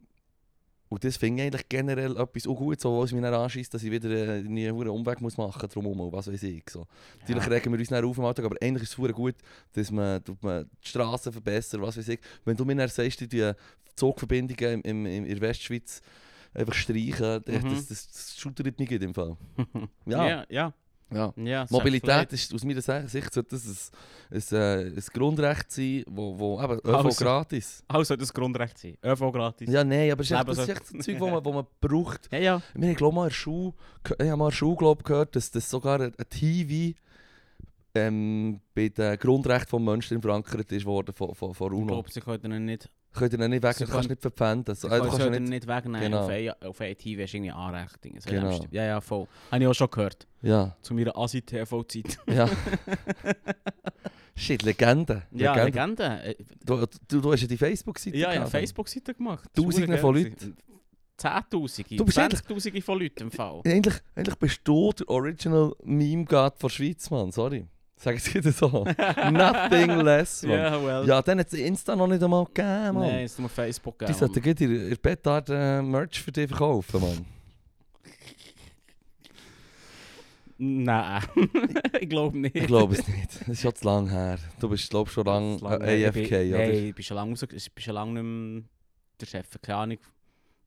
und 0.94 1.04
das 1.04 1.18
finde 1.18 1.42
ich 1.42 1.48
eigentlich 1.48 1.68
generell 1.70 2.16
etwas 2.18 2.48
auch 2.48 2.56
gut, 2.56 2.80
so, 2.80 3.00
was 3.02 3.12
mich 3.12 3.22
dann 3.22 3.34
anschießt, 3.34 3.74
dass 3.74 3.84
ich 3.84 3.92
wieder 3.92 4.10
äh, 4.10 4.42
nie 4.44 4.68
einen 4.68 4.88
Umweg 4.90 5.20
muss 5.22 5.38
machen 5.38 5.68
muss, 5.76 5.86
und 5.86 6.12
was 6.14 6.28
weiß 6.32 6.44
ich. 6.44 6.64
So. 6.70 6.86
Natürlich 7.22 7.44
Ja. 7.46 7.50
regen 7.52 7.72
wir 7.74 7.80
uns 7.80 7.90
dann 7.90 8.06
auf 8.06 8.18
im 8.18 8.26
Alltag, 8.26 8.46
aber 8.46 8.56
eigentlich 8.62 8.84
ist 8.84 8.98
es 8.98 9.14
gut, 9.14 9.36
dass 9.74 9.92
man, 9.92 10.24
tut 10.24 10.42
man 10.44 10.70
die 10.84 10.88
Straßen 10.88 11.32
verbessert, 11.34 11.82
was 11.82 11.98
weiß 11.98 12.08
ich. 12.10 12.20
Wenn 12.46 12.56
du 12.56 12.64
mir 12.66 12.76
dann 12.76 12.90
sagst, 12.90 13.20
die 13.22 13.52
Zugverbindungen 13.96 14.82
im, 14.82 15.06
im, 15.06 15.26
in 15.26 15.26
der 15.26 15.42
Westschweiz 15.42 16.02
einfach 16.54 16.74
streichen, 16.74 17.42
das, 17.46 17.64
Mhm. 17.64 17.70
das, 17.70 17.88
das, 17.88 18.08
das 18.12 18.36
schudert 18.38 18.80
mich 18.80 18.92
in 18.92 19.00
dem 19.00 19.14
Fall. 19.14 19.36
Ja, 20.06 20.28
ja. 20.28 20.46
ja. 20.50 20.74
Ja. 21.12 21.34
ja 21.36 21.66
Mobilität 21.70 22.32
ist 22.34 22.54
aus 22.54 22.64
meiner 22.64 22.82
Sicht 22.82 23.34
sollte 23.34 23.50
das 23.56 23.92
ein, 24.32 24.38
ein, 24.38 24.58
äh, 24.58 24.88
ein 24.96 25.04
Grundrecht 25.14 25.72
sein, 25.72 26.04
wo, 26.08 26.38
wo 26.40 26.62
eben 26.64 26.80
ÖV 26.80 26.96
Also. 27.06 27.24
gratis. 27.24 27.84
Auch 27.88 28.04
soll 28.04 28.18
das 28.18 28.34
Grundrecht 28.34 28.78
sein. 28.78 28.98
ÖV 29.04 29.32
gratis. 29.32 29.70
Ja, 29.70 29.84
nein, 29.84 30.12
aber 30.12 30.22
es 30.22 30.32
ist 30.32 30.38
echt, 30.38 30.48
das 30.48 30.58
ist 30.60 30.70
echt 30.70 30.86
so 30.88 30.98
ein 30.98 31.02
Zeug, 31.02 31.20
wo 31.20 31.30
man, 31.30 31.44
wo 31.46 31.54
man 31.54 31.66
braucht. 31.82 32.30
ja. 32.32 32.40
ja. 32.40 32.62
Wir 32.74 32.88
haben 32.90 32.96
glaube 32.96 33.16
mal 33.16 33.24
in 33.24 33.30
der 33.30 33.36
Schule, 33.36 33.74
ge- 34.04 34.18
ich 34.20 34.28
habe 34.28 34.38
mal 34.38 34.46
in 34.46 34.50
der 34.52 34.56
Schule 34.56 34.76
glaub, 34.78 35.04
gehört, 35.04 35.36
dass 35.36 35.52
das 35.52 35.70
sogar 35.70 36.00
ein, 36.02 36.14
TV 36.30 36.98
ähm, 37.96 38.60
bei 38.74 38.90
den 38.90 39.18
Grundrechten 39.20 39.78
des 39.78 39.86
Menschen 39.86 40.22
verankert 40.22 40.72
ist 40.72 40.86
worden 40.86 41.14
von, 41.14 41.36
von, 41.36 41.54
von 41.54 41.72
Ich 41.74 41.78
UNO. 41.80 41.88
glaube, 41.88 42.12
sie 42.12 42.22
können 42.22 42.52
ihn 42.52 42.66
nicht, 42.66 42.90
Könnt 43.14 43.34
ihr 43.34 43.40
ihn 43.40 43.50
nicht 43.50 43.64
weg, 43.64 43.74
Sie 43.76 43.86
du 43.86 43.92
kannst 43.92 44.10
nicht 44.10 44.22
verpfänden. 44.22 44.74
sie 44.76 44.82
So, 44.82 44.88
äh, 44.88 44.98
du 44.98 45.04
kannst 45.08 45.20
ihn 45.20 45.34
ja 45.34 45.40
nicht, 45.40 45.50
nicht 45.50 45.68
wegnehmen. 45.68 46.02
Genau. 46.02 46.24
Auf, 46.24 46.30
ein, 46.30 46.52
auf 46.64 46.82
ein 46.82 46.98
TV 46.98 47.22
ist 47.24 47.34
irgendwie 47.34 47.52
Anrechnung. 47.52 48.20
So 48.20 48.30
Genau. 48.30 48.52
ja, 48.52 48.60
Ja, 48.72 48.84
ja, 48.86 49.02
voll. 49.02 49.28
Habe 49.52 49.64
ich 49.64 49.68
auch 49.70 49.74
schon 49.74 49.90
gehört. 49.92 50.28
ja, 50.42 50.76
Zu 50.82 50.94
meiner 50.94 51.16
Asi-TV-Zeit. 51.18 52.18
ja. 52.28 52.50
Shit, 54.36 54.64
Legende. 54.64 55.24
ja, 55.32 55.54
Legende. 55.64 56.22
Legende. 56.26 56.36
Du, 56.66 56.86
du, 57.08 57.22
du 57.22 57.32
hast 57.32 57.42
ja 57.42 57.48
die 57.48 57.58
Facebook-Seite 57.58 58.18
Ja, 58.18 58.30
ja, 58.30 58.34
gehabt. 58.38 58.52
Facebook-Seite 58.52 59.14
gemacht. 59.14 59.48
Tausende 59.56 59.98
von 60.00 60.16
geil. 60.16 60.34
Zehntausende, 61.16 61.96
Du 61.96 62.06
Zwanzigtausende 62.06 62.82
von 62.82 63.00
Leuten 63.00 63.24
im 63.24 63.32
Fall. 63.32 63.62
Eigentlich, 63.66 63.96
eigentlich 64.16 64.36
bist 64.40 64.62
du 64.64 64.92
der 64.94 65.08
Original 65.08 65.74
Meme-God 65.84 66.58
von 66.58 66.70
Schweiz, 66.72 67.10
Mann. 67.12 67.32
Sorry. 67.32 67.68
Sag 68.04 68.18
es 68.18 68.34
wieder 68.34 68.52
so. 68.52 68.68
Nothing 69.32 70.02
less, 70.02 70.44
Mann. 70.44 70.52
Ja, 70.58 70.84
well. 70.86 71.08
Ja, 71.08 71.22
dann 71.22 71.40
hat 71.40 71.48
es 71.48 71.54
Insta 71.54 71.96
noch 71.96 72.08
nicht 72.08 72.22
einmal 72.22 72.44
gegeben, 72.46 72.96
Mann. 72.96 73.08
Nein, 73.08 73.24
es 73.24 73.32
ist 73.34 73.40
nur 73.40 73.48
Facebook. 73.48 73.98
Die 74.00 74.06
gegeben, 74.06 74.20
sollten 74.20 74.42
gleich 74.42 74.60
ihr, 74.60 74.90
ihr 74.90 74.98
Betard 74.98 75.50
äh, 75.50 75.82
Merch 75.82 76.22
für 76.22 76.32
dich 76.34 76.50
verkaufen, 76.50 77.00
Mann. 77.00 77.26
Nein, 80.58 81.24
ich 82.00 82.10
glaube 82.10 82.38
nicht. 82.38 82.56
Ich 82.56 82.68
glaube 82.68 82.94
es 82.96 83.08
nicht. 83.08 83.40
Das 83.42 83.48
ist 83.48 83.62
schon 83.62 83.76
zu 83.76 83.86
lang 83.86 84.10
her. 84.10 84.38
Du 84.60 84.70
bist, 84.70 84.90
glaube 84.90 85.08
ich, 85.08 85.14
schon 85.14 85.26
lange 85.26 85.56
äh, 85.82 86.06
ich 86.06 86.12
bin- 86.12 86.24
AFK, 86.24 86.32
oder? 86.34 86.58
Nein, 86.58 86.72
ich 86.88 86.96
bin 86.96 87.04
schon 87.04 87.16
lange 87.16 87.32
raus, 87.32 87.44
ich 87.52 87.72
bin 87.74 87.84
schon 87.84 87.94
lange 87.96 88.24
nicht 88.24 88.68
der 89.20 89.26
Chef. 89.26 89.48
Keine 89.62 89.78
Ahnung. 89.78 89.98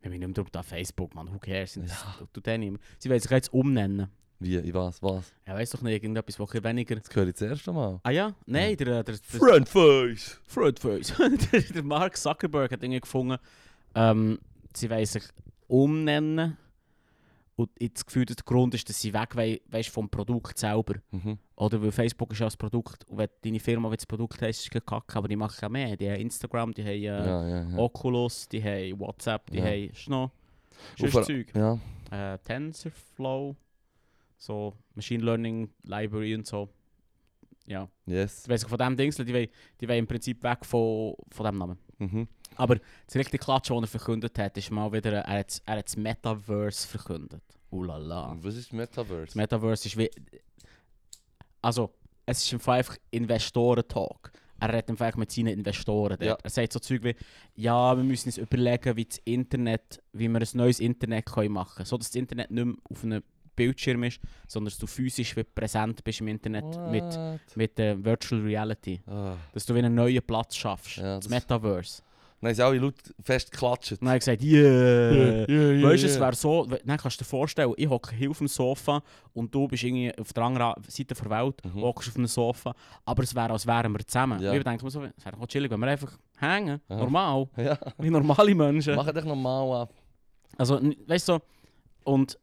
Ich 0.00 0.10
bin 0.10 0.18
nicht 0.18 0.20
mehr 0.20 0.28
drauf 0.34 0.50
da 0.50 0.62
Facebook, 0.62 1.14
man. 1.14 1.32
Who 1.32 1.38
cares? 1.38 1.74
Das 1.74 1.90
Ja. 1.90 2.26
tut 2.32 2.46
nicht. 2.46 2.78
Sie 2.98 3.08
wollen 3.10 3.20
sich 3.20 3.30
jetzt 3.30 3.52
umnennen. 3.52 4.08
Wie? 4.38 4.56
In 4.56 4.74
was? 4.74 5.02
Was? 5.02 5.32
Ja, 5.46 5.54
weiß 5.54 5.70
doch 5.70 5.82
nicht, 5.82 5.94
irgendetwas, 5.94 6.38
was 6.38 6.52
weniger. 6.62 6.96
Das 6.96 7.14
höre 7.14 7.26
ich 7.28 7.32
das 7.34 7.42
erste 7.42 7.72
Mal. 7.72 8.00
Ah 8.02 8.10
ja? 8.10 8.34
Nein, 8.44 8.76
der, 8.76 9.02
der, 9.02 9.02
der, 9.04 9.14
Friendface! 9.22 10.40
Frontface. 10.46 11.14
der, 11.52 11.60
der 11.60 11.82
Mark 11.82 12.16
Zuckerberg 12.16 12.70
hat 12.70 12.82
Dinge 12.82 13.00
gefunden. 13.00 13.38
Ähm, 13.94 14.38
sie 14.74 14.90
wollen 14.90 15.06
sich 15.06 15.24
umnennen. 15.68 16.56
Und 17.58 17.70
ich 17.78 17.94
das 17.94 18.04
Gefühl, 18.04 18.26
dass 18.26 18.36
der 18.36 18.44
Grund 18.44 18.74
ist, 18.74 18.86
dass 18.86 19.00
sie 19.00 19.14
weg 19.14 19.34
wollen, 19.34 19.58
weißt, 19.70 19.88
vom 19.88 20.10
Produkt 20.10 20.58
selber. 20.58 20.96
Mhm. 21.10 21.38
Oder 21.56 21.80
weil 21.80 21.90
Facebook 21.90 22.30
ist 22.32 22.40
ja 22.40 22.46
das 22.46 22.56
Produkt. 22.58 23.08
Und 23.08 23.16
wenn 23.16 23.30
deine 23.42 23.58
Firma 23.58 23.88
das 23.88 24.04
Produkt 24.04 24.42
heisst, 24.42 24.66
ist 24.66 24.74
es 24.74 24.84
kacke. 24.84 25.16
Aber 25.16 25.26
die 25.26 25.36
machen 25.36 25.56
ja 25.62 25.68
mehr. 25.70 25.96
Die 25.96 26.10
haben 26.10 26.20
Instagram, 26.20 26.74
die 26.74 26.82
haben 26.82 26.90
äh, 26.90 26.96
Ja, 26.98 27.48
ja, 27.48 27.70
ja. 27.70 27.78
Oculus, 27.78 28.46
die 28.50 28.62
haben 28.62 29.00
WhatsApp, 29.00 29.50
die 29.50 29.58
Ja. 29.58 29.64
haben 29.64 30.30
sonst 30.98 31.12
vor- 31.12 31.22
Zeug. 31.22 31.46
Ja. 31.54 31.78
Äh, 32.10 32.38
TensorFlow, 32.40 33.56
so 34.36 34.74
Machine 34.94 35.24
Learning 35.24 35.70
Library 35.82 36.34
und 36.34 36.46
so. 36.46 36.68
Ja, 37.66 37.88
Yes. 38.06 38.48
wollen 38.48 38.58
sich 38.58 38.68
von 38.68 38.78
dem 38.78 38.96
Dings, 38.96 39.16
die 39.16 39.34
wollen, 39.34 39.48
die 39.80 39.88
wollen 39.88 39.98
im 39.98 40.06
Prinzip 40.06 40.42
weg 40.42 40.64
von, 40.64 41.14
von 41.30 41.46
dem 41.46 41.58
Namen. 41.58 41.78
Mhm. 41.98 42.28
Aber 42.54 42.76
das 43.06 43.16
richtige 43.16 43.42
Klatsch, 43.42 43.70
das 43.70 43.80
er 43.82 43.86
verkündet 43.88 44.38
hat, 44.38 44.56
ist 44.56 44.70
mal 44.70 44.92
wieder, 44.92 45.12
er 45.12 45.40
hat, 45.40 45.60
er 45.66 45.78
hat 45.78 45.86
das 45.86 45.96
Metaverse 45.96 46.86
verkündet. 46.86 47.42
Ulala. 47.70 48.36
Was 48.40 48.54
ist 48.54 48.72
Metaverse? 48.72 49.26
Das 49.26 49.34
Metaverse 49.34 49.88
ist 49.88 49.96
wie. 49.96 50.10
Also, 51.60 51.92
es 52.24 52.52
ist 52.52 52.62
Fall 52.62 52.78
einfach 52.78 52.96
Investoren-Talk. 53.10 54.30
Er 54.58 54.72
redet 54.72 54.96
Fall 54.96 55.12
mit 55.16 55.30
seinen 55.30 55.48
Investoren. 55.48 56.16
Ja. 56.20 56.38
Er 56.42 56.50
sagt 56.50 56.72
so 56.72 56.78
Zeug 56.78 57.02
wie: 57.04 57.14
Ja, 57.56 57.94
wir 57.96 58.04
müssen 58.04 58.28
uns 58.28 58.38
überlegen, 58.38 58.96
wie 58.96 59.04
das 59.04 59.18
Internet, 59.24 60.02
wie 60.12 60.28
wir 60.28 60.40
ein 60.40 60.48
neues 60.54 60.80
Internet 60.80 61.26
können 61.26 61.52
machen 61.52 61.74
können. 61.76 61.86
So 61.86 61.98
dass 61.98 62.08
das 62.08 62.14
Internet 62.14 62.50
nicht 62.50 62.64
mehr 62.64 62.74
auf 62.88 63.04
einem 63.04 63.22
Bildschirm 63.56 64.02
ist, 64.04 64.20
sondern 64.46 64.70
dass 64.70 64.78
du 64.78 64.86
physisch 64.86 65.34
wie 65.36 65.44
präsent 65.44 66.04
bist 66.04 66.20
im 66.20 66.28
Internet 66.28 66.64
mit, 66.90 67.02
What? 67.04 67.40
mit 67.56 67.78
der 67.78 68.04
Virtual 68.04 68.40
Reality. 68.42 69.00
Ah. 69.06 69.34
Dass 69.52 69.66
du 69.66 69.74
wie 69.74 69.78
einen 69.78 69.94
neuen 69.94 70.22
Platz 70.22 70.54
schaffst. 70.56 70.98
Ja, 70.98 71.16
das, 71.16 71.24
das- 71.24 71.30
Metaverse. 71.30 72.02
Dann 72.38 72.48
haben 72.50 72.54
sie 72.54 72.62
alle 72.62 72.78
laut 72.78 72.94
fest 73.24 73.50
geklatscht. 73.50 73.92
Dann 73.98 74.08
habe 74.08 74.18
ich 74.18 74.20
gesagt: 74.20 74.42
Yeah! 74.42 75.46
yeah, 75.48 75.82
Weißt 75.88 76.02
du, 76.02 76.06
es 76.06 76.20
wäre 76.20 76.34
so, 76.34 76.66
dann 76.66 76.98
kannst 76.98 77.18
du 77.18 77.24
dir 77.24 77.28
vorstellen, 77.28 77.72
ich 77.78 77.88
hocke 77.88 78.14
hier 78.14 78.30
auf 78.30 78.36
dem 78.38 78.46
Sofa 78.46 79.02
und 79.32 79.54
du 79.54 79.66
bist 79.66 79.82
irgendwie 79.82 80.12
auf 80.18 80.34
der 80.34 80.42
anderen 80.44 80.74
Seite 80.86 81.14
der 81.14 81.30
Welt, 81.30 81.64
Mhm. 81.64 81.80
hockst 81.80 82.10
auf 82.10 82.16
einem 82.16 82.26
Sofa, 82.26 82.74
aber 83.06 83.22
es 83.22 83.34
wäre, 83.34 83.50
als 83.52 83.66
wären 83.66 83.90
wir 83.90 84.06
zusammen. 84.06 84.38
Ja. 84.42 84.52
Ich 84.52 84.62
denke 84.62 84.84
mir 84.84 84.90
so, 84.90 85.02
es 85.02 85.24
wäre 85.24 85.34
doch 85.34 85.46
chillig, 85.46 85.70
wenn 85.70 85.80
wir 85.80 85.86
einfach 85.88 86.12
hängen, 86.38 86.78
Aha. 86.90 86.98
normal, 86.98 87.48
Ja. 87.56 87.78
wie 87.98 88.10
normale 88.10 88.54
Menschen. 88.54 88.94
Mach 88.96 89.10
dich 89.10 89.24
nochmal 89.24 89.82
ab. 89.82 89.94
Also, 90.58 90.78
weißt 91.06 91.28
du, 91.30 91.32
so, 91.32 91.40
und 92.04 92.34
äh, 92.34 92.38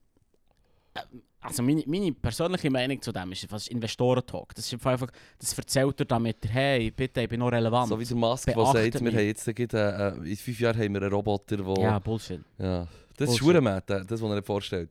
also 1.42 1.62
meine, 1.62 1.84
meine 1.88 2.12
persönliche 2.14 2.70
Meinung 2.70 3.02
zu 3.02 3.12
dem 3.12 3.32
ist, 3.32 3.52
was 3.52 3.64
ist 3.64 3.72
Investoren-Talk. 3.72 4.56
Das 4.56 4.72
ist 4.72 4.86
einfach, 4.86 5.08
das 5.38 5.58
erzählt 5.58 6.00
er 6.00 6.06
damit, 6.06 6.38
hey, 6.48 6.92
bitte, 6.92 7.22
ich 7.22 7.30
bin 7.30 7.40
noch 7.40 7.52
relevant. 7.52 7.90
So 7.90 8.00
wie 8.00 8.06
der 8.06 8.16
Musk, 8.16 8.46
der 8.46 8.66
sagt, 8.66 9.02
wir 9.04 9.12
haben 9.12 9.26
jetzt 9.26 9.48
äh, 9.48 9.52
äh, 9.52 10.30
in 10.30 10.38
fünf 10.38 10.60
Jahren 10.60 10.80
haben 10.80 10.94
wir 10.94 11.02
einen 11.02 11.14
Roboter, 11.14 11.58
der... 11.58 11.84
ja, 11.84 12.00
Bullshit. 12.00 12.42
Ja. 12.58 12.80
Das 12.80 12.90
ist 12.90 13.18
Bullshit. 13.18 13.38
Schwurenmät, 13.38 13.84
das, 13.88 14.10
was 14.10 14.22
er 14.22 14.44
vorstellt. 14.44 14.90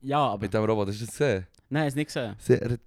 Ja, 0.00 0.18
aber, 0.18 0.42
Mit 0.42 0.54
dem 0.54 0.64
Roboter, 0.64 0.90
hast 0.90 1.00
du 1.00 1.06
das 1.06 1.16
gesehen? 1.16 1.46
nein, 1.68 1.90
du 1.90 1.96
nicht 1.96 2.06
gesehen. 2.06 2.36
Sie, 2.38 2.54
er, 2.54 2.70
hat- 2.70 2.80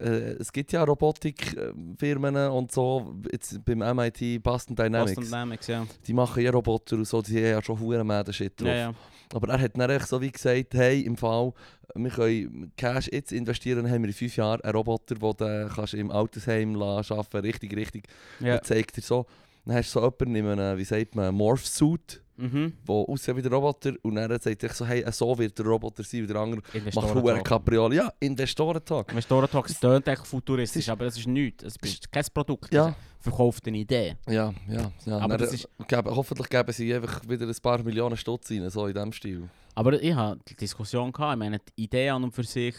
äh, 0.00 0.36
es 0.38 0.52
gibt 0.52 0.72
ja 0.72 0.82
Robotikfirmen 0.84 2.36
und 2.36 2.72
so, 2.72 3.14
jetzt 3.30 3.64
beim 3.64 3.78
MIT 3.96 4.42
Boston 4.42 4.76
Dynamics, 4.76 5.14
Boston 5.14 5.30
Dynamics, 5.30 5.66
ja. 5.66 5.86
die 6.06 6.12
machen 6.12 6.42
ja 6.42 6.50
Roboter 6.50 6.96
und 6.96 7.06
so, 7.06 7.22
die 7.22 7.36
haben 7.36 7.44
ja 7.44 7.62
schon 7.62 7.78
Huren 7.78 8.32
Shit 8.32 8.60
drauf. 8.60 8.68
Ja, 8.68 8.74
ja. 8.74 8.94
Aber 9.34 9.48
er 9.48 9.60
hat 9.60 9.76
dann 9.76 10.00
so 10.00 10.20
wie 10.20 10.30
gesagt, 10.30 10.74
hey, 10.74 11.00
im 11.00 11.16
Fall, 11.16 11.52
wir 11.94 12.10
können 12.10 12.72
Cash 12.76 13.08
jetzt 13.12 13.32
investieren, 13.32 13.82
dann 13.82 13.92
haben 13.92 14.02
wir 14.02 14.08
in 14.08 14.14
fünf 14.14 14.36
Jahren 14.36 14.60
einen 14.60 14.76
Roboter, 14.76 15.16
den 15.16 15.36
du 15.36 15.68
kannst 15.74 15.94
im 15.94 16.10
Altersheim 16.10 16.80
arbeiten 16.80 17.38
richtig, 17.38 17.76
richtig. 17.76 18.04
ja. 18.38 18.54
Er 18.54 18.62
zeigt 18.62 18.96
dir 18.96 19.02
so, 19.02 19.26
dann 19.64 19.76
hast 19.76 19.94
du 19.94 20.00
so 20.00 20.04
jemanden 20.04 20.36
in 20.36 20.46
einem, 20.60 20.78
wie 20.78 20.84
sagt 20.84 21.14
man, 21.14 21.34
Morph-Suit, 21.34 22.20
Mhm. 22.36 22.72
der 22.88 22.94
aussieht 22.96 23.36
wie 23.36 23.42
der 23.42 23.52
Roboter 23.52 23.92
und 24.02 24.16
dann 24.16 24.40
sagt 24.40 24.62
er 24.64 24.72
so, 24.72 24.84
hey, 24.84 25.04
so 25.12 25.38
wird 25.38 25.56
der 25.56 25.66
Roboter 25.66 26.02
sein 26.02 26.22
und 26.22 26.30
der 26.30 26.36
andere 26.36 26.60
macht 26.62 26.74
Investoren-Talk. 26.74 27.44
Capriole. 27.44 27.94
Ja, 27.94 28.12
Investoren-Talk. 28.18 29.10
Investoren-Talk 29.10 29.68
Das- 29.68 29.78
tönt 29.80 30.08
echt 30.08 30.26
futuristisch, 30.26 30.88
aber 30.88 31.04
das 31.04 31.16
ist 31.16 31.28
nichts. 31.28 31.62
Es 31.62 31.76
ist 31.80 32.10
kein 32.10 32.24
Produkt. 32.34 32.74
Ja. 32.74 32.88
Es 32.88 32.94
verkauft 33.20 33.66
eine 33.68 33.78
Idee. 33.78 34.16
Ja, 34.28 34.52
ja, 34.68 34.90
ja. 35.06 35.18
Aber 35.18 35.38
Dann, 35.38 35.48
ist- 35.54 35.68
geben, 35.86 36.10
hoffentlich 36.14 36.48
geben 36.48 36.72
sie 36.72 36.92
einfach 36.92 37.20
wieder 37.28 37.46
ein 37.46 37.54
paar 37.62 37.82
Millionen 37.84 38.16
Stutz 38.16 38.50
rein, 38.50 38.68
so 38.68 38.86
in 38.88 38.94
diesem 38.94 39.12
Stil. 39.12 39.48
Aber 39.76 39.92
ich 40.02 40.14
hatte 40.14 40.40
die 40.48 40.56
Diskussion, 40.56 41.12
gehabt. 41.12 41.34
ich 41.34 41.38
meine, 41.38 41.58
die 41.78 41.84
Idee 41.84 42.08
an 42.10 42.24
und 42.24 42.32
für 42.34 42.42
sich, 42.44 42.74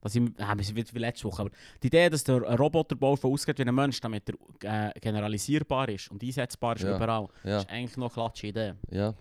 dass 0.00 0.14
ich, 0.14 0.22
äh, 0.22 0.94
wie 0.94 0.98
letzte 0.98 1.24
Woche, 1.24 1.42
aber 1.42 1.50
die 1.82 1.86
Idee, 1.88 2.08
dass 2.10 2.24
der 2.24 2.36
ein 2.48 2.56
Roboter 2.56 2.96
baut, 2.96 3.22
der 3.22 3.30
ausgeht 3.30 3.58
wie 3.58 3.62
ein 3.64 3.74
Mensch, 3.74 4.00
damit 4.00 4.24
er 4.62 4.94
äh, 4.96 5.00
generalisierbar 5.00 5.88
ist 5.88 6.10
und 6.10 6.22
einsetzbar 6.22 6.76
ist 6.76 6.82
Ja. 6.82 6.96
überall, 6.96 7.28
Ja, 7.44 7.58
ist 7.58 7.68
eigentlich 7.70 7.96
noch 7.96 8.06
eine 8.06 8.14
klatsche 8.24 8.46
Idee. 8.48 8.74
ja. 8.90 9.14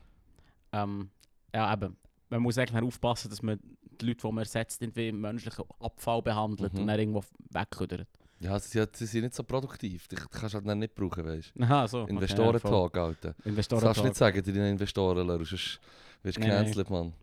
Ähm, 0.74 1.10
ja, 1.54 1.74
eben, 1.74 1.96
man 2.30 2.42
muss 2.42 2.58
eigentlich 2.58 2.84
aufpassen, 2.84 3.30
dass 3.30 3.42
man 3.42 3.60
die 4.02 4.06
Leute, 4.06 4.20
die 4.28 4.28
man 4.34 4.40
ersetzt, 4.40 4.82
nicht 4.82 4.96
wie 4.96 5.12
menschlichen 5.12 5.64
Abfall 5.80 6.22
behandelt 6.22 6.74
Mhm. 6.74 6.80
und 6.82 6.88
dann 6.88 7.00
irgendwo 7.00 7.24
wegküdert. 7.52 8.08
Ja, 8.40 8.60
sie, 8.60 8.84
sie 8.94 9.06
sind 9.08 9.24
nicht 9.24 9.34
so 9.34 9.42
produktiv. 9.44 10.08
Die 10.10 10.16
kannst 10.16 10.54
du 10.54 10.58
halt 10.60 10.68
dann 10.68 10.78
nicht 10.80 10.94
brauchen, 10.94 11.26
weißt 11.26 11.54
Aha, 11.60 11.88
so. 11.88 12.06
du. 12.06 12.16
okay, 12.16 12.98
ja, 12.98 13.04
Alter. 13.04 13.34
Das 13.34 13.46
Investoren 13.46 13.82
darfst 13.84 14.02
du 14.02 14.06
nicht 14.06 14.16
sagen, 14.16 14.44
deinen 14.44 14.72
Investoren, 14.74 15.28
sonst 15.28 15.80
wirst 16.22 16.38
du 16.38 16.42
nein. 16.42 16.50
gecancelt, 16.50 16.90
Mann. 16.92 17.14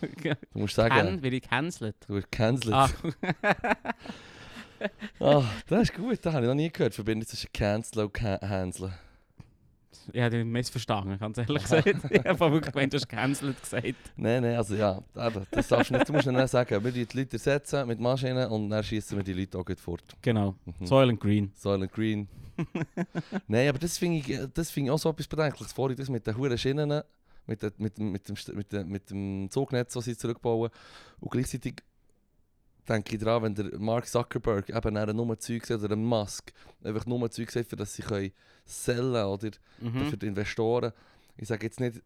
Du 0.00 0.58
musst 0.58 0.74
sagen, 0.74 0.94
Can, 0.94 1.22
wird 1.22 1.34
ich 1.34 1.42
cancelled? 1.42 1.96
du 2.06 2.14
wirst 2.14 2.30
gecancelt. 2.30 2.74
Ah, 2.74 2.88
Ah, 5.20 5.42
das 5.66 5.82
ist 5.82 5.94
gut, 5.94 6.18
das 6.22 6.32
habe 6.32 6.44
ich 6.44 6.48
noch 6.48 6.54
nie 6.54 6.70
gehört. 6.70 6.94
Verbindung 6.94 7.26
zwischen 7.26 7.52
Cancel 7.52 8.04
und 8.04 8.22
Hanseln. 8.22 8.92
ich 10.12 10.20
habe 10.20 10.36
dich 10.36 10.44
missverstanden, 10.44 11.18
ganz 11.18 11.38
ehrlich 11.38 11.62
gesagt. 11.62 11.86
ich 11.86 12.24
habe 12.24 12.52
wirklich 12.52 12.72
gemeint, 12.72 12.92
du 12.92 12.96
hast 12.96 13.08
cancelled 13.08 13.60
gesagt. 13.60 13.96
Nein, 14.16 14.42
nein, 14.42 14.56
also 14.56 14.76
ja, 14.76 15.02
eben, 15.16 15.46
das 15.50 15.66
darfst 15.68 15.90
du 15.90 15.94
nicht. 15.94 16.08
Du 16.08 16.12
musst 16.12 16.26
dann 16.28 16.46
sagen, 16.46 16.84
wir 16.84 16.92
die 16.92 17.06
Leute 17.12 17.32
ersetzen 17.32 17.88
mit 17.88 17.98
Maschinen 17.98 18.48
und 18.48 18.70
dann 18.70 18.84
schießen 18.84 19.16
wir 19.16 19.24
die 19.24 19.32
Leute 19.32 19.58
auch 19.58 19.64
gleich 19.64 19.80
fort. 19.80 20.04
Genau. 20.22 20.54
Mhm. 20.64 20.86
Soil 20.86 21.08
and 21.08 21.20
Green. 21.20 21.50
Silent 21.56 21.92
Green. 21.92 22.28
Nein, 23.48 23.68
aber 23.68 23.78
das 23.78 23.98
finde 23.98 24.18
ich, 24.18 24.38
das 24.54 24.70
find 24.70 24.86
ich 24.86 24.90
auch 24.92 24.98
so 24.98 25.10
etwas 25.10 25.26
Bedenkliches. 25.26 25.72
Vorhin 25.72 25.96
das 25.96 26.08
mit 26.08 26.26
den 26.26 26.36
hohen 26.36 26.56
Schienen, 26.56 27.02
mit, 27.48 27.62
der, 27.62 27.72
mit, 27.78 27.98
dem- 27.98 28.12
mit, 28.12 28.28
dem, 28.28 28.36
mit, 28.54 28.72
dem, 28.72 28.88
mit 28.88 29.10
dem 29.10 29.50
Zugnetz, 29.50 29.94
das 29.94 30.04
sie 30.04 30.16
zurückbauen. 30.16 30.70
Und 31.18 31.30
gleichzeitig 31.30 31.82
denke 32.88 33.14
ich 33.16 33.20
daran, 33.20 33.42
wenn 33.42 33.54
der 33.54 33.78
Mark 33.78 34.06
Zuckerberg 34.06 34.68
eben 34.70 35.16
nur 35.16 35.38
Zeug 35.38 35.66
sagt, 35.66 35.80
oder 35.80 35.88
der 35.88 35.96
Musk 35.96 36.52
einfach 36.84 37.04
nur 37.06 37.30
Zeug 37.30 37.50
sagt, 37.50 37.68
für 37.70 37.76
das 37.76 37.94
sie 37.94 38.02
können 38.02 38.32
sellen 38.64 39.26
oder 39.26 39.50
Mhm. 39.80 40.06
für 40.10 40.16
die 40.16 40.26
Investoren. 40.26 40.92
Ich 41.36 41.48
sage 41.48 41.66
jetzt 41.66 41.80
nicht, 41.80 42.00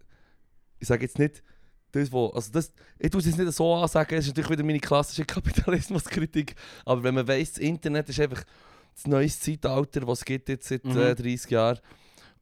ich 0.81 0.89
sage 0.89 1.03
jetzt 1.05 1.19
nicht, 1.19 1.43
das, 1.93 2.11
wo, 2.11 2.29
also 2.29 2.51
das, 2.53 2.73
ich 2.99 3.11
tue 3.11 3.21
es 3.21 3.27
jetzt 3.27 3.39
nicht 3.39 3.53
so 3.53 3.75
ansagen, 3.75 4.17
es 4.19 4.25
ist 4.25 4.31
natürlich 4.31 4.51
wieder 4.51 4.65
meine 4.65 4.81
klassische 4.81 5.25
Kapitalismuskritik, 5.27 6.55
aber 6.85 7.03
wenn 7.03 7.15
man 7.15 7.29
weiss, 7.29 7.51
das 7.53 7.59
Internet 7.59 8.09
ist 8.09 8.19
einfach 8.21 8.43
das 8.95 9.07
neueste 9.07 9.41
Zeitalter, 9.61 10.07
was 10.07 10.21
es 10.21 10.25
gibt 10.25 10.49
jetzt 10.49 10.69
seit 10.69 10.85
Mhm. 10.85 10.97
äh, 10.99 11.15
30 11.15 11.51
Jahren 11.51 11.79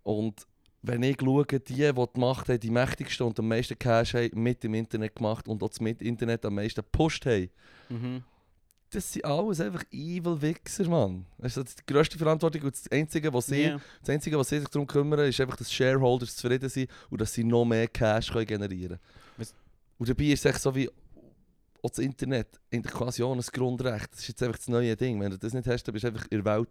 und 0.02 0.46
wenn 0.82 1.02
ich 1.02 1.16
schaue, 1.20 1.44
die, 1.44 1.58
die 1.60 1.92
die 1.92 2.20
Macht 2.20 2.48
haben, 2.48 2.60
die 2.60 2.70
mächtigsten 2.70 3.26
und 3.26 3.38
am 3.38 3.48
meisten 3.48 3.78
Cash 3.78 4.14
haben, 4.14 4.30
mit 4.42 4.62
dem 4.62 4.74
Internet 4.74 5.14
gemacht 5.14 5.46
und 5.48 5.62
auch 5.62 5.70
mit 5.80 6.00
Internet 6.02 6.44
am 6.46 6.54
meisten 6.54 6.80
gepusht 6.82 7.26
haben, 7.26 7.50
Mhm. 7.90 8.22
das 8.90 9.12
sind 9.12 9.24
alles 9.24 9.60
einfach 9.60 9.82
evil 9.90 10.40
Wichser, 10.40 10.88
Mann. 10.88 11.26
Das 11.38 11.56
ist 11.56 11.80
die 11.80 11.92
grösste 11.92 12.16
Verantwortung 12.16 12.62
und 12.62 12.72
das 12.72 12.90
Einzige, 12.90 13.32
was 13.34 13.46
sie, 13.46 13.62
Ja. 13.62 13.80
das 14.00 14.10
Einzige, 14.10 14.38
was 14.38 14.48
sie 14.48 14.60
sich 14.60 14.68
darum 14.68 14.86
kümmern, 14.86 15.28
ist 15.28 15.40
einfach, 15.40 15.56
dass 15.56 15.72
Shareholders 15.72 16.36
zufrieden 16.36 16.68
sind 16.68 16.90
und 17.10 17.20
dass 17.20 17.32
sie 17.34 17.44
noch 17.44 17.64
mehr 17.64 17.88
Cash 17.88 18.30
können 18.32 18.46
generieren 18.46 18.98
können. 19.36 19.48
Und 19.98 20.08
dabei 20.08 20.24
ist 20.24 20.46
es 20.46 20.62
so 20.62 20.74
wie 20.74 20.88
auch 21.82 21.88
das 21.90 21.98
Internet 21.98 22.46
eigentlich 22.72 22.94
quasi 22.94 23.22
auch 23.22 23.34
ein 23.34 23.40
Grundrecht. 23.40 24.12
Das 24.12 24.20
ist 24.20 24.28
jetzt 24.28 24.42
einfach 24.42 24.58
das 24.58 24.68
neue 24.68 24.96
Ding. 24.96 25.20
Wenn 25.20 25.30
du 25.30 25.38
das 25.38 25.52
nicht 25.52 25.66
hast, 25.66 25.82
dann 25.84 25.92
bist 25.92 26.04
du 26.04 26.08
einfach 26.08 26.26
in 26.30 26.42
der 26.42 26.44
Welt, 26.58 26.68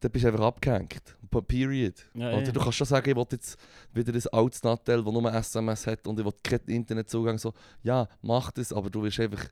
dann 0.00 0.10
bist 0.10 0.24
du 0.24 0.28
einfach 0.28 0.44
abgehängt. 0.44 1.16
Period. 1.48 1.94
Ja, 2.14 2.28
Oder 2.34 2.42
ja. 2.44 2.52
du 2.52 2.60
kannst 2.60 2.76
schon 2.76 2.86
sagen, 2.86 3.08
ich 3.08 3.16
will 3.16 3.26
jetzt 3.30 3.56
wieder 3.94 4.12
ein 4.12 4.22
altes 4.38 4.62
Nattel, 4.62 5.02
das 5.02 5.12
nur 5.12 5.32
SMS 5.32 5.86
hat 5.86 6.06
und 6.06 6.18
ich 6.18 6.24
will 6.26 6.32
keinen 6.42 6.66
Internetzugang. 6.66 7.38
So, 7.38 7.54
ja, 7.82 8.06
mach 8.20 8.50
das, 8.50 8.72
aber 8.72 8.90
du 8.90 9.02
wirst 9.02 9.18
einfach 9.20 9.48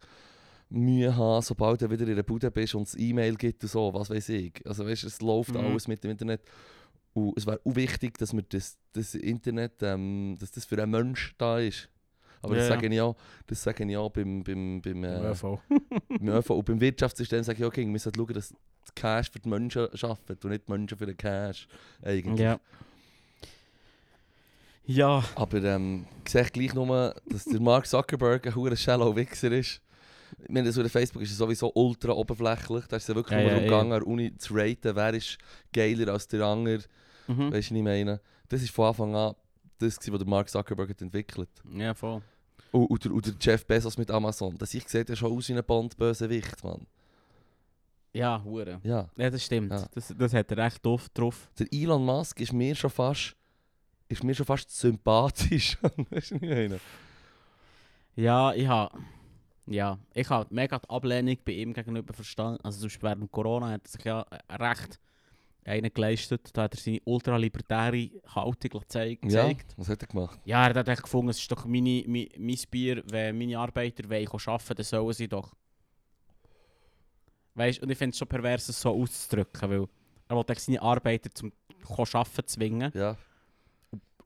Mühe 0.69 1.17
haben, 1.17 1.43
sobald 1.43 1.81
du 1.83 1.91
wieder 1.91 2.07
in 2.07 2.17
der 2.17 2.23
Bude 2.23 2.51
bist 2.51 2.75
und 2.75 2.87
es 2.87 2.95
E-Mail 2.97 3.35
gibt 3.37 3.63
und 3.63 3.71
so, 3.71 3.93
was 3.95 4.11
weiß 4.11 4.29
ich. 4.29 4.53
Also 4.67 4.87
weißt 4.87 5.05
du, 5.05 5.07
es 5.07 5.21
läuft 5.23 5.51
Mhm. 5.55 5.57
alles 5.61 5.89
mit 5.89 6.05
dem 6.05 6.11
Internet. 6.11 6.43
Und 7.13 7.37
es 7.37 7.47
wäre 7.47 7.61
auch 7.65 7.75
wichtig, 7.75 8.19
dass 8.19 8.33
wir 8.33 8.43
das, 8.43 8.77
das 8.93 9.15
Internet, 9.15 9.83
ähm, 9.83 10.37
dass 10.39 10.53
das 10.53 10.65
für 10.65 10.81
einen 10.81 10.93
Mensch 10.93 11.35
da 11.39 11.59
ist. 11.59 11.89
Aber 12.43 12.55
das 12.55 12.69
Ja, 12.69 12.75
ja. 12.75 12.81
sage 12.81 12.95
ich 12.95 13.01
auch, 13.01 13.17
das 13.47 13.63
sage 13.63 13.85
ich 13.85 13.97
auch 13.97 14.11
beim, 14.11 14.43
beim, 14.43 14.81
beim, 14.83 15.05
äh, 15.05 15.23
Ja, 15.25 15.35
voll. 15.35 15.59
beim 16.09 16.29
ÖV. 16.29 16.51
Und 16.51 16.65
beim 16.67 16.81
Wirtschaftssystem 16.81 17.43
sage 17.43 17.59
ich, 17.61 17.65
okay, 17.65 17.81
wir 17.83 17.89
müssen 17.89 18.13
schauen, 18.15 18.33
dass 18.35 18.49
das 18.83 18.95
Cash 18.95 19.31
für 19.31 19.39
die 19.41 19.49
Menschen 19.49 19.83
arbeitet 20.03 20.45
und 20.45 20.51
nicht 20.51 20.67
die 20.67 20.73
Menschen 20.73 20.97
für 20.99 21.07
den 21.07 21.17
Cash. 21.17 21.69
Eigentlich. 22.03 22.41
Ja. 22.41 22.59
Ja. 24.87 25.23
Aber 25.37 25.63
ähm, 25.63 26.07
ich 26.25 26.33
sehe 26.33 26.45
gleich 26.45 26.75
nur, 26.75 27.15
dass 27.27 27.45
der 27.45 27.61
Mark 27.61 27.87
Zuckerberg 27.87 28.47
ein 28.47 28.55
hoher 28.55 28.75
shallow 28.77 29.15
Wichser 29.15 29.53
ist. 29.53 29.81
Ich 30.43 30.49
meine, 30.49 30.73
so 30.73 30.83
auf 30.83 30.91
Facebook 30.91 31.23
ist 31.23 31.31
es 31.33 31.37
sowieso 31.39 31.71
ultra 31.75 32.13
oberflächlich. 32.13 32.87
Da 32.87 32.97
ist 32.97 33.03
es 33.05 33.09
ja 33.09 33.15
wirklich 33.15 33.39
Ja, 33.39 33.43
nur 33.45 33.51
ja, 33.53 33.55
darum 33.57 33.65
ja. 33.65 33.71
gegangen, 33.71 33.93
an 33.93 33.99
der 34.01 34.07
Uni 34.07 34.37
zu 34.39 34.55
raten, 34.55 34.97
wer 34.97 35.15
ist 35.15 35.39
geiler 35.73 36.13
als 36.13 36.27
der 36.29 36.43
andere. 36.43 36.83
Mhm. 37.29 37.53
Weißt 37.53 37.71
du, 37.71 37.75
was 37.75 37.79
ich 37.79 37.83
meine? 37.83 38.21
Das 38.49 38.63
ist 38.63 38.71
von 38.71 38.87
Anfang 38.87 39.15
an 39.15 39.35
das, 39.79 39.97
was 39.99 40.19
der 40.19 40.27
Mark 40.29 40.49
Zuckerberg 40.49 40.91
hat 40.91 41.03
entwickelt 41.03 41.49
Ja, 41.73 41.95
voll. 41.95 42.23
Und, 42.73 42.87
und, 42.87 43.05
der, 43.05 43.13
und 43.13 43.27
der 43.27 43.35
Jeff 43.41 43.67
Bezos 43.67 43.99
mit 43.99 44.11
Amazon. 44.11 44.57
Das 44.59 44.75
ich 44.75 44.89
sehe, 44.89 45.05
der 45.05 45.17
schon 45.17 45.37
aus 45.37 45.49
wie 45.49 45.55
ein 45.55 45.65
Bond-Bösewicht, 45.65 46.63
Mann. 46.63 46.87
Ja, 48.13 48.43
hure. 48.45 48.81
Ja. 48.83 49.09
Ja, 49.17 49.31
das 49.31 49.45
stimmt. 49.45 49.73
Ja. 49.73 49.87
Das, 49.95 50.15
das 50.17 50.35
hat 50.35 50.51
er 50.51 50.59
echt 50.67 50.85
oft 50.87 51.17
drauf. 51.17 51.49
Der 51.59 51.67
Elon 51.73 52.05
Musk 52.05 52.41
ist 52.41 52.53
mir 52.53 52.75
schon 52.75 52.91
fast, 52.91 53.37
ist 54.09 54.25
mir 54.25 54.35
schon 54.35 54.47
fast 54.47 54.71
sympathisch. 54.77 55.79
weißt 55.83 55.99
du, 55.99 56.07
was 56.11 56.31
ich 56.31 56.41
meine? 56.41 56.81
Ja, 58.17 58.53
ich 58.53 58.67
habe... 58.67 58.99
Ja, 59.67 60.01
ich 60.15 60.29
habe 60.29 60.53
mega 60.53 60.81
die 60.81 60.91
Ablehnung 60.91 61.37
bei 61.45 61.53
ihm 61.53 61.73
gegenüber 61.73 62.13
verstanden. 62.13 62.59
Also 62.65 62.81
zum 62.81 62.87
Beispiel 62.87 63.09
während 63.09 63.31
Corona 63.31 63.69
hat 63.71 63.83
er 63.85 63.89
sich 63.89 64.05
ja 64.05 64.27
recht 64.51 64.99
einen 65.65 65.93
geleistet. 65.93 66.51
Da 66.53 66.63
hat 66.63 66.75
er 66.75 66.81
seine 66.81 67.01
ultralibertäre 67.05 68.11
Haltung 68.35 68.81
gezeigt. 68.81 69.25
Ja, 69.25 69.49
gezeigt. 69.49 69.75
was 69.77 69.89
hat 69.89 70.03
er 70.03 70.09
gemacht? 70.09 70.41
Ja, 70.45 70.67
er 70.67 70.75
hat 70.75 70.89
echt 70.89 71.03
gefunden, 71.03 71.31
es 71.31 71.39
ist 71.39 71.51
doch 71.51 71.65
meine, 71.65 72.05
mein, 72.07 72.29
mein 72.39 72.59
Bier, 72.71 73.03
wenn 73.11 73.39
meine 73.39 73.59
Arbeiter 73.59 74.09
wollen 74.09 74.29
arbeiten, 74.29 74.75
dann 74.75 74.85
sollen 74.85 75.13
sie 75.13 75.29
doch. 75.29 75.55
Weißt 77.55 77.83
und 77.83 77.91
ich 77.91 77.99
finde 77.99 78.13
es 78.13 78.19
schon 78.19 78.29
pervers, 78.29 78.69
es 78.69 78.81
so 78.81 78.91
auszudrücken, 78.91 79.71
weil 79.71 79.87
er 80.29 80.37
eigentlich 80.37 80.61
seine 80.61 80.81
Arbeiter 80.81 81.31
zum 81.35 81.53
arbeiten 81.89 82.47
zwingen. 82.47 82.93
Ja, 82.95 83.17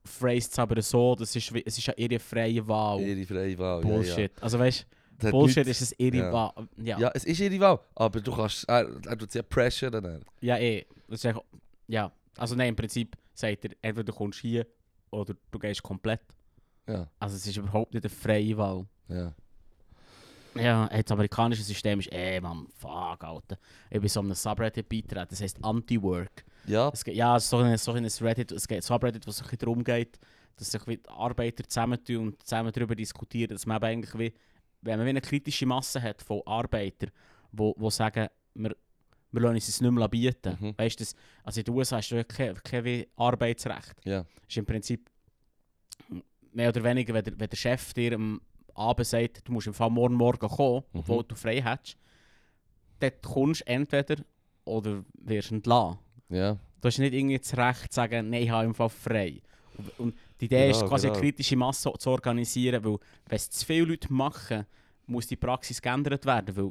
Phrased 0.07 0.53
es 0.53 0.59
aber 0.59 0.82
so, 0.82 1.14
das 1.14 1.35
ist, 1.35 1.51
es 1.64 1.78
ist 1.78 1.87
ja 1.87 1.95
ihre 1.97 2.18
freie 2.18 2.66
Wahl. 2.68 3.01
ihre 3.01 3.24
freie 3.24 3.59
Wahl. 3.59 3.82
ja, 3.82 3.89
ja. 3.89 3.95
Bullshit. 3.95 4.43
Also 4.43 4.59
weißt 4.59 4.80
hat 4.80 4.87
Bullshit 5.20 5.66
nichts- 5.66 5.80
ist 5.80 5.92
es 5.92 5.98
ihre 5.98 6.16
ja. 6.16 6.32
Wahl. 6.32 6.68
Ja, 6.76 6.98
Ja, 6.98 7.10
es 7.14 7.24
ist 7.24 7.40
ihre 7.40 7.60
Wahl, 7.60 7.78
aber 7.94 8.20
du 8.20 8.34
kannst, 8.34 8.68
er, 8.68 8.88
er 9.06 9.18
tut 9.18 9.30
sie 9.32 9.38
ja 9.38 9.42
pressure 9.42 9.90
dann. 9.90 10.24
ja 10.40 10.56
eh. 10.58 10.84
Das 11.08 11.24
ist 11.24 11.34
ja. 11.88 12.10
Also 12.36 12.54
nein, 12.56 12.70
im 12.70 12.76
Prinzip 12.76 13.16
sagt 13.34 13.64
er, 13.64 13.70
entweder 13.82 14.04
du 14.04 14.12
kommst 14.12 14.40
hier 14.40 14.66
oder 15.10 15.34
du 15.50 15.58
gehst 15.58 15.82
komplett. 15.82 16.20
Ja, 16.88 17.08
Also 17.18 17.36
es 17.36 17.46
ist 17.46 17.56
überhaupt 17.56 17.94
nicht 17.94 18.04
eine 18.04 18.10
freie 18.10 18.56
Wahl. 18.56 18.86
ja. 19.08 19.32
Ja, 20.56 20.86
das 20.86 21.10
amerikanische 21.10 21.64
System 21.64 21.98
ist, 21.98 22.12
eh 22.12 22.40
man, 22.40 22.68
fuck, 22.78 23.24
Alter. 23.24 23.58
Ich 23.90 23.98
bin 23.98 24.08
so 24.08 24.20
einem 24.20 24.34
Subreddit 24.34 24.88
beitreten, 24.88 25.26
das 25.28 25.40
heisst 25.40 25.58
Anti-Work. 25.64 26.44
Ja, 26.66 26.90
Es 26.92 27.02
geht, 27.04 27.16
ja, 27.16 27.40
so 27.40 27.56
ein, 27.58 27.76
so 27.76 27.90
ein 27.92 28.04
Reddit, 28.06 28.52
es 28.52 28.68
geht 28.68 28.84
Subreddit, 28.84 29.26
wo 29.26 29.30
es 29.30 29.40
ein 29.40 29.44
bisschen 29.44 29.58
darum 29.58 29.82
geht, 29.82 30.16
dass 30.56 30.70
sich 30.70 30.80
die 30.84 31.00
Arbeiter 31.08 31.64
zusammentun 31.68 32.28
und 32.28 32.42
zusammen 32.46 32.70
darüber 32.72 32.94
diskutieren, 32.94 33.50
dass 33.52 33.66
man 33.66 33.82
eigentlich 33.82 34.16
wie, 34.16 34.32
wenn 34.85 34.99
man 34.99 35.09
eine 35.09 35.20
kritische 35.20 35.66
Masse 35.66 36.01
hat 36.03 36.22
von 36.22 36.43
Arbeitern, 36.47 37.11
wo, 37.53 37.74
wo 37.78 37.91
sagen, 37.91 38.28
wir, 38.55 38.76
wir 39.32 39.41
lassen 39.41 39.55
uns 39.55 39.68
es 39.68 39.80
nicht 39.80 39.91
mehr 39.91 40.09
bieten. 40.09 40.57
Mhm. 40.61 40.74
Weißt 40.78 41.01
du, 41.01 41.05
das- 41.05 41.14
also 41.43 41.61
in 41.61 41.64
den 41.64 41.74
USA 41.74 41.97
hast 41.97 42.11
du 42.11 42.16
ja 42.16 42.24
kein, 42.24 42.55
kein 42.62 43.05
Arbeitsrecht. 43.16 43.95
ja, 44.05 44.24
ist 44.49 44.57
im 44.57 44.66
Prinzip 44.66 45.11
mehr 46.53 46.68
oder 46.68 46.85
weniger, 46.85 47.14
wenn 47.14 47.24
der, 47.24 47.39
wenn 47.39 47.49
der 47.49 47.57
Chef 47.57 47.93
dir 47.95 48.14
am 48.14 48.41
Abend 48.74 49.07
sagt, 49.07 49.47
du 49.49 49.53
musst 49.53 49.66
im 49.66 49.74
Fall 49.74 49.91
morgen 49.91 50.14
morgen 50.14 50.49
kommen, 50.49 50.82
Mhm. 50.93 51.01
obwohl 51.01 51.24
du 51.24 51.35
frei 51.35 51.61
hättest, 51.62 51.97
dann 53.01 53.12
kommst 53.22 53.62
du 53.62 53.66
entweder 53.66 54.16
oder 54.64 55.05
wirst 55.14 55.53
entlassen. 55.53 55.99
ja. 56.28 56.57
Du 56.80 56.89
hast 56.89 56.99
nicht 56.99 57.14
irgendwie 57.14 57.39
das 57.39 57.57
Recht 57.57 57.93
zu 57.93 57.97
sagen, 57.97 58.28
nein, 58.28 58.43
ich 58.43 58.51
habe 58.51 58.66
im 58.66 58.74
Fall 58.74 58.91
frei. 58.91 59.41
Und, 59.78 59.99
und 60.01 60.14
die 60.49 60.55
Idee 60.55 60.68
Genau, 60.68 60.84
ist 60.84 60.88
quasi 60.88 61.07
genau. 61.07 61.18
eine 61.18 61.22
kritische 61.22 61.57
Masse 61.57 61.92
zu 61.99 62.11
organisieren, 62.11 62.84
weil 62.84 62.99
wenn 63.26 63.36
es 63.36 63.51
zu 63.51 63.64
viele 63.64 63.86
Leute 63.86 64.12
machen, 64.12 64.66
muss 65.07 65.26
die 65.26 65.36
Praxis 65.36 65.80
geändert 65.80 66.24
werden, 66.24 66.57
weil 66.57 66.70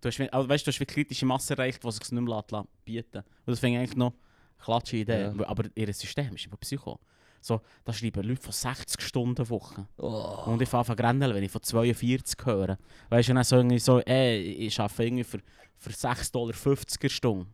du 0.00 0.08
hast, 0.08 0.20
also, 0.20 0.48
weißt, 0.48 0.66
du 0.66 0.70
hast 0.70 0.80
wie 0.80 0.86
kritische 0.86 1.26
Masse 1.26 1.54
erreicht, 1.54 1.82
die 1.82 1.90
sich 1.90 2.02
es 2.02 2.12
nicht 2.12 2.22
mehr 2.22 2.34
lässt 2.36 2.68
bieten 2.84 3.18
Und 3.18 3.26
das 3.46 3.58
finde 3.58 3.76
ich 3.76 3.80
eigentlich 3.80 3.96
noch 3.96 4.12
eine 4.12 4.64
klatsche 4.64 4.96
Idee. 4.96 5.32
Ja. 5.36 5.48
Aber 5.48 5.64
ihr 5.74 5.92
System 5.92 6.34
ist 6.34 6.44
einfach 6.44 6.60
Psycho. 6.60 7.00
So, 7.40 7.60
da 7.84 7.92
schreiben 7.92 8.24
Leute 8.24 8.42
von 8.42 8.52
60 8.52 9.00
Stunden 9.00 9.48
Woche. 9.48 9.86
Oh. 9.98 10.42
Und 10.46 10.60
ich 10.60 10.68
fange 10.68 10.80
an 10.80 10.86
zu 10.86 10.96
grendeln, 10.96 11.34
wenn 11.34 11.44
ich 11.44 11.50
von 11.50 11.62
42 11.62 12.44
höre. 12.44 12.76
Weißt 13.08 13.28
du, 13.28 13.34
dann 13.34 13.44
so 13.44 13.56
irgendwie 13.56 13.78
so, 13.78 14.00
ey, 14.00 14.40
ich 14.40 14.80
arbeite 14.80 15.04
irgendwie 15.04 15.22
für, 15.22 15.38
für 15.76 15.90
6,50 15.90 16.32
Dollar 16.32 16.54
eine 17.00 17.10
Stunde. 17.10 17.46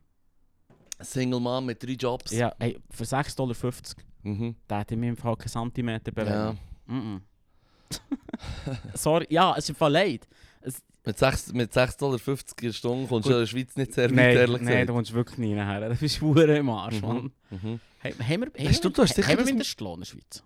Single 1.05 1.41
Mom 1.41 1.67
mit 1.67 1.83
drei 1.83 1.93
Jobs. 1.93 2.33
Ja, 2.33 2.55
hey, 2.59 2.79
für 2.91 3.05
6,50 3.05 3.37
Dollar, 3.37 3.55
Mhm. 4.25 4.55
da 4.69 4.81
hätte 4.81 4.95
ich 4.95 5.01
mir 5.01 5.09
im 5.09 5.17
Fall 5.17 5.37
keinen 5.37 5.49
Zentimeter 5.49 6.13
bewegt. 6.13 6.31
ja. 6.31 6.53
Mm 6.87 6.93
-mm. 6.99 7.21
Sorry, 8.95 9.27
ja, 9.31 9.53
es 9.53 9.65
ist 9.65 9.71
im 9.71 9.77
Fall 9.77 9.93
leid. 9.93 10.27
Mit 11.05 11.19
6 11.19 11.53
mit 11.53 11.73
6,50 11.73 11.99
Dollar 11.99 12.19
die 12.61 12.73
Stunde 12.73 13.09
kommst 13.09 13.29
du 13.29 13.33
in 13.33 13.39
der 13.41 13.47
Schweiz 13.47 13.75
nicht 13.77 13.93
sehr 13.93 14.09
weit, 14.09 14.15
Nein, 14.17 14.37
ehrlich 14.37 14.61
nein, 14.63 14.67
du 14.67 14.71
gesagt. 14.71 14.91
kommst 14.91 15.13
wirklich 15.15 15.39
nie 15.39 15.55
nachher. 15.55 15.89
Das 15.89 16.01
ist 16.01 16.23
im 16.57 16.71
Arsch, 16.71 17.01
Mhm. 17.03 17.09
Mann. 17.09 17.33
Mhm. 17.51 17.81
Hey, 17.99 18.13
haben 18.13 18.29
wir, 18.43 18.47
haben 18.57 18.69
Hast 18.69 18.85
du- 18.85 18.89
du 18.91 19.03
hast 19.03 19.15
sicher 19.17 19.27
haben 19.29 19.33
wir 19.39 19.39
das- 19.39 19.47
Mindestlohn 19.47 19.95
in 19.95 20.01
der 20.01 20.07
Schweiz? 20.07 20.45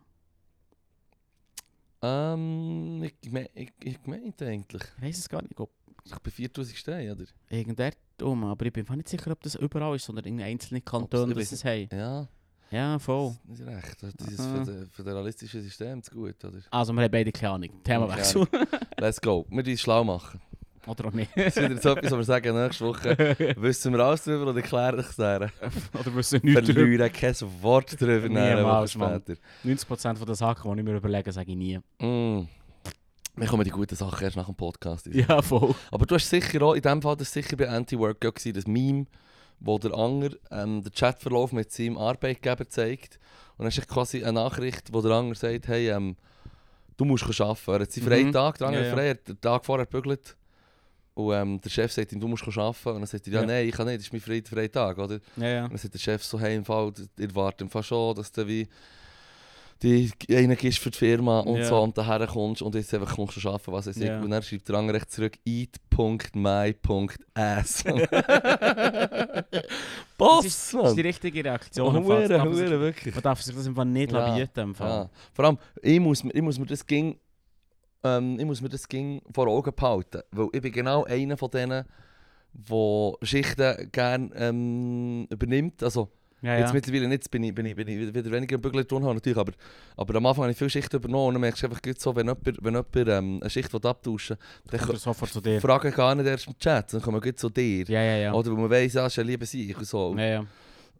Ähm, 2.02 3.02
ich, 3.02 3.14
ich, 3.54 3.72
ich 3.82 3.98
meinte 4.06 4.46
eigentlich. 4.46 4.82
Ich 4.98 5.02
weiß 5.02 5.18
es 5.18 5.28
gar 5.28 5.42
nicht. 5.42 5.58
Ob 5.60 5.70
Ich 6.12 6.18
bin 6.20 6.32
4000 6.32 6.76
Steine, 6.76 7.12
oder? 7.12 7.24
irgendwer 7.50 7.92
um, 8.22 8.44
aber 8.44 8.66
ich 8.66 8.72
bin 8.72 8.86
mir 8.88 8.96
nicht 8.96 9.08
sicher, 9.08 9.30
ob 9.32 9.42
das 9.42 9.56
überall 9.56 9.96
ist, 9.96 10.04
sondern 10.04 10.24
in 10.24 10.40
einzelnen 10.40 10.84
Kantonen, 10.84 11.34
dass 11.36 11.52
es 11.52 11.64
haben. 11.64 11.88
Ja, 11.92 12.28
Ja, 12.70 12.98
voll. 12.98 13.34
das 13.44 13.60
ist 13.60 13.66
recht. 13.66 14.02
Das 14.02 14.28
ist 14.28 14.40
Aha. 14.40 14.54
föder- 14.64 14.86
föderalistische 14.90 15.60
System 15.60 16.02
zu 16.02 16.12
gut, 16.14 16.42
oder? 16.44 16.58
Also, 16.70 16.92
wir 16.92 17.02
haben 17.02 17.10
beide 17.10 17.30
keine 17.32 17.52
Ahnung. 17.52 17.70
Themawechsel. 17.84 18.46
Let's 18.98 19.20
go. 19.20 19.44
Wir 19.50 19.64
uns 19.66 19.80
schlau 19.80 20.02
machen. 20.04 20.40
Oder 20.86 21.06
auch 21.06 21.12
nicht. 21.12 21.30
Das 21.36 21.56
ist 21.56 21.56
wieder 21.68 21.80
so 21.80 21.90
etwas, 21.90 22.12
was 22.12 22.18
wir 22.18 22.24
sagen, 22.24 22.54
nächste 22.62 22.84
Woche 22.86 23.16
wissen 23.60 23.92
wir 23.92 24.00
alles 24.00 24.22
drüber 24.22 24.46
oder 24.50 24.56
erklären 24.60 25.00
ich 25.00 25.06
es. 25.08 25.18
Oder 25.18 26.14
wissen 26.14 26.40
nichts 26.44 26.64
drüber. 26.64 26.80
Verlieren 26.80 27.12
kein 27.12 27.34
Wort 27.60 28.00
drüber 28.00 28.28
Woche 28.28 28.28
Niemals, 28.56 28.94
Mann. 28.96 29.20
später. 29.20 29.40
90% 29.64 30.16
von 30.16 30.26
den 30.26 30.34
Sachen, 30.36 30.72
die 30.72 30.78
ich 30.78 30.84
mir 30.84 30.96
überlege, 30.96 31.32
sage 31.32 31.50
ich 31.50 31.56
nie. 31.56 31.78
Mm. 32.00 32.46
Wir 33.36 33.46
kommen 33.48 33.64
die 33.64 33.70
guten 33.70 33.94
Sachen 33.96 34.22
erst 34.24 34.36
nach 34.36 34.46
dem 34.46 34.54
Podcast. 34.54 35.06
Ja, 35.12 35.42
voll. 35.42 35.74
Aber 35.90 36.06
du 36.06 36.14
hast 36.14 36.28
sicher 36.30 36.62
auch, 36.62 36.74
in 36.74 36.80
dem 36.82 37.02
Fall, 37.02 37.16
das 37.16 37.32
sicher 37.32 37.56
bei 37.56 37.68
Anti-Work 37.68 38.24
ja 38.24 38.30
gewesen, 38.30 38.54
das 38.54 38.66
Meme, 38.66 39.06
wo 39.60 39.78
der 39.78 39.92
Anger 39.94 40.30
ähm, 40.50 40.82
den 40.82 40.92
Chatverlauf 40.92 41.52
mit 41.52 41.70
seinem 41.70 41.98
Arbeitgeber 41.98 42.66
zeigt. 42.68 43.18
Und 43.58 43.64
dann 43.64 43.68
ist 43.68 43.86
quasi 43.88 44.22
eine 44.22 44.32
Nachricht, 44.34 44.92
wo 44.92 45.02
der 45.02 45.12
Anger 45.12 45.34
sagt, 45.34 45.68
hey, 45.68 45.90
ähm, 45.90 46.16
du 46.96 47.04
musst 47.04 47.24
arbeiten. 47.40 47.70
Er 47.72 47.80
hat 47.80 47.92
seinen 47.92 48.06
freien 48.06 48.26
Mhm. 48.28 48.32
Tag, 48.32 48.58
der 48.58 48.68
Anger 48.68 48.80
Ja, 48.80 48.86
ja. 48.86 48.94
frei, 48.94 49.14
den 49.14 49.40
Tag 49.40 49.64
vorher 49.66 49.84
gebügelt. 49.86 50.34
Und 51.14 51.32
ähm, 51.34 51.60
der 51.60 51.70
Chef 51.70 51.92
sagt 51.92 52.12
ihm, 52.12 52.20
du 52.20 52.28
musst 52.28 52.42
arbeiten. 52.46 52.88
Und 52.88 53.00
dann 53.00 53.06
sagt 53.06 53.26
er, 53.26 53.32
ja, 53.34 53.40
Ja. 53.40 53.46
nein, 53.46 53.68
ich 53.68 53.74
kann 53.74 53.86
nicht, 53.86 53.98
das 53.98 54.06
ist 54.06 54.12
mein 54.12 54.42
freier, 54.42 54.70
Tag. 54.72 54.96
Oder? 54.98 55.18
Ja, 55.36 55.46
ja. 55.46 55.64
Und 55.64 55.72
dann 55.72 55.78
sagt 55.78 55.92
der 55.94 55.98
Chef 55.98 56.24
so, 56.24 56.38
hey, 56.40 56.56
im 56.56 56.64
Fall, 56.64 56.92
ihr 57.18 57.34
wartet 57.34 57.62
im 57.62 57.70
Fall 57.70 57.82
schon, 57.82 58.14
dass 58.14 58.32
du 58.32 58.46
wie 58.46 58.66
die 59.82 60.10
einen 60.30 60.56
gibst 60.56 60.78
für 60.78 60.90
die 60.90 60.96
Firma 60.98 61.40
und 61.40 61.58
Ja. 61.58 61.64
so 61.66 61.80
und 61.82 61.96
daher 61.98 62.26
kommst 62.26 62.62
und 62.62 62.74
jetzt 62.74 62.92
einfach 62.94 63.14
kommst 63.14 63.36
du 63.42 63.48
arbeiten, 63.48 63.72
was 63.72 63.86
ich. 63.88 63.96
Ja. 63.98 64.20
Und 64.20 64.30
dann 64.30 64.42
schreibt 64.42 64.68
der 64.68 64.76
andere 64.76 65.06
zurück, 65.06 65.34
eat.my.ass. 65.44 66.74
Boss, 70.18 70.44
Das 70.44 70.46
ist, 70.46 70.74
das 70.74 70.88
ist 70.90 70.96
die 70.96 71.00
richtige 71.02 71.44
Reaktion. 71.44 72.04
Hure, 72.04 72.26
darf 72.28 72.54
sich- 72.54 72.66
hure, 72.68 72.80
wirklich. 72.80 73.14
Man 73.14 73.22
darf 73.22 73.42
sich 73.42 73.54
das 73.54 73.66
einfach 73.66 73.84
nicht 73.84 74.12
Ja. 74.12 74.34
bieten. 74.34 74.60
Im 74.60 74.74
Fall. 74.74 74.88
Ja. 74.88 75.10
Vor 75.34 75.44
allem, 75.44 75.58
ich 75.82 76.00
muss, 76.00 76.24
mir- 76.24 76.34
ich 76.34 76.40
muss 76.42 76.58
mir 76.58 76.64
das 76.66 76.86
ging, 76.86 77.18
ähm, 78.02 78.38
ich 78.40 78.46
muss 78.46 78.60
mir 78.62 78.68
das 78.70 78.88
ging 78.88 79.20
vor 79.34 79.46
Augen 79.48 79.72
behalten, 79.74 80.22
weil 80.30 80.48
ich 80.52 80.62
bin 80.62 80.72
genau 80.72 81.04
einer 81.04 81.36
von 81.36 81.50
denen, 81.50 81.84
der 82.54 83.12
Schichten 83.22 83.90
gerne 83.92 84.30
ähm, 84.36 85.26
übernimmt. 85.30 85.82
Also, 85.82 86.08
Ja, 86.42 86.52
ja. 86.54 86.58
Jetzt 86.60 86.74
mittlerweile 86.74 87.08
nicht, 87.08 87.30
bin 87.30 87.42
ich, 87.44 87.54
bin 87.54 87.66
ich, 87.66 87.74
bin 87.74 87.88
ich 87.88 88.14
wieder 88.14 88.30
weniger 88.30 88.56
im 88.56 88.60
Bügeln 88.60 88.86
tun 88.86 89.02
habe, 89.04 89.14
natürlich, 89.14 89.38
aber, 89.38 89.52
aber 89.96 90.14
am 90.16 90.26
Anfang 90.26 90.42
habe 90.44 90.52
ich 90.52 90.58
viel 90.58 90.68
Schichten 90.70 90.96
übernommen 90.96 91.28
und 91.28 91.34
dann 91.34 91.40
merkst 91.40 91.62
du 91.62 91.66
einfach 91.66 91.80
so, 91.98 92.14
wenn 92.14 92.26
jemand, 92.26 92.46
wenn 92.46 92.74
jemand 92.74 92.96
ähm, 92.96 93.38
eine 93.40 93.50
Schicht 93.50 93.74
abtauschen 93.74 94.36
will, 94.70 94.78
dann 94.78 94.96
sofort 94.96 95.32
zu 95.32 95.40
dir. 95.40 95.60
fragen 95.60 95.90
gar 95.92 96.14
nicht 96.14 96.26
erst 96.26 96.46
im 96.46 96.58
Chat, 96.58 96.92
dann 96.92 97.00
kommen 97.00 97.22
wir 97.24 97.34
zu 97.36 97.48
dir. 97.48 97.84
Ja, 97.86 98.02
ja, 98.02 98.16
ja. 98.16 98.32
Oder 98.34 98.50
weil 98.50 98.58
man 98.58 98.70
weiss, 98.70 98.92
ja, 98.92 99.06
ist 99.06 99.18
ein 99.18 99.26
lieber 99.26 99.46
sich 99.46 99.76
und 99.76 99.86
so. 99.86 100.14
ja, 100.18 100.24
ja. 100.26 100.46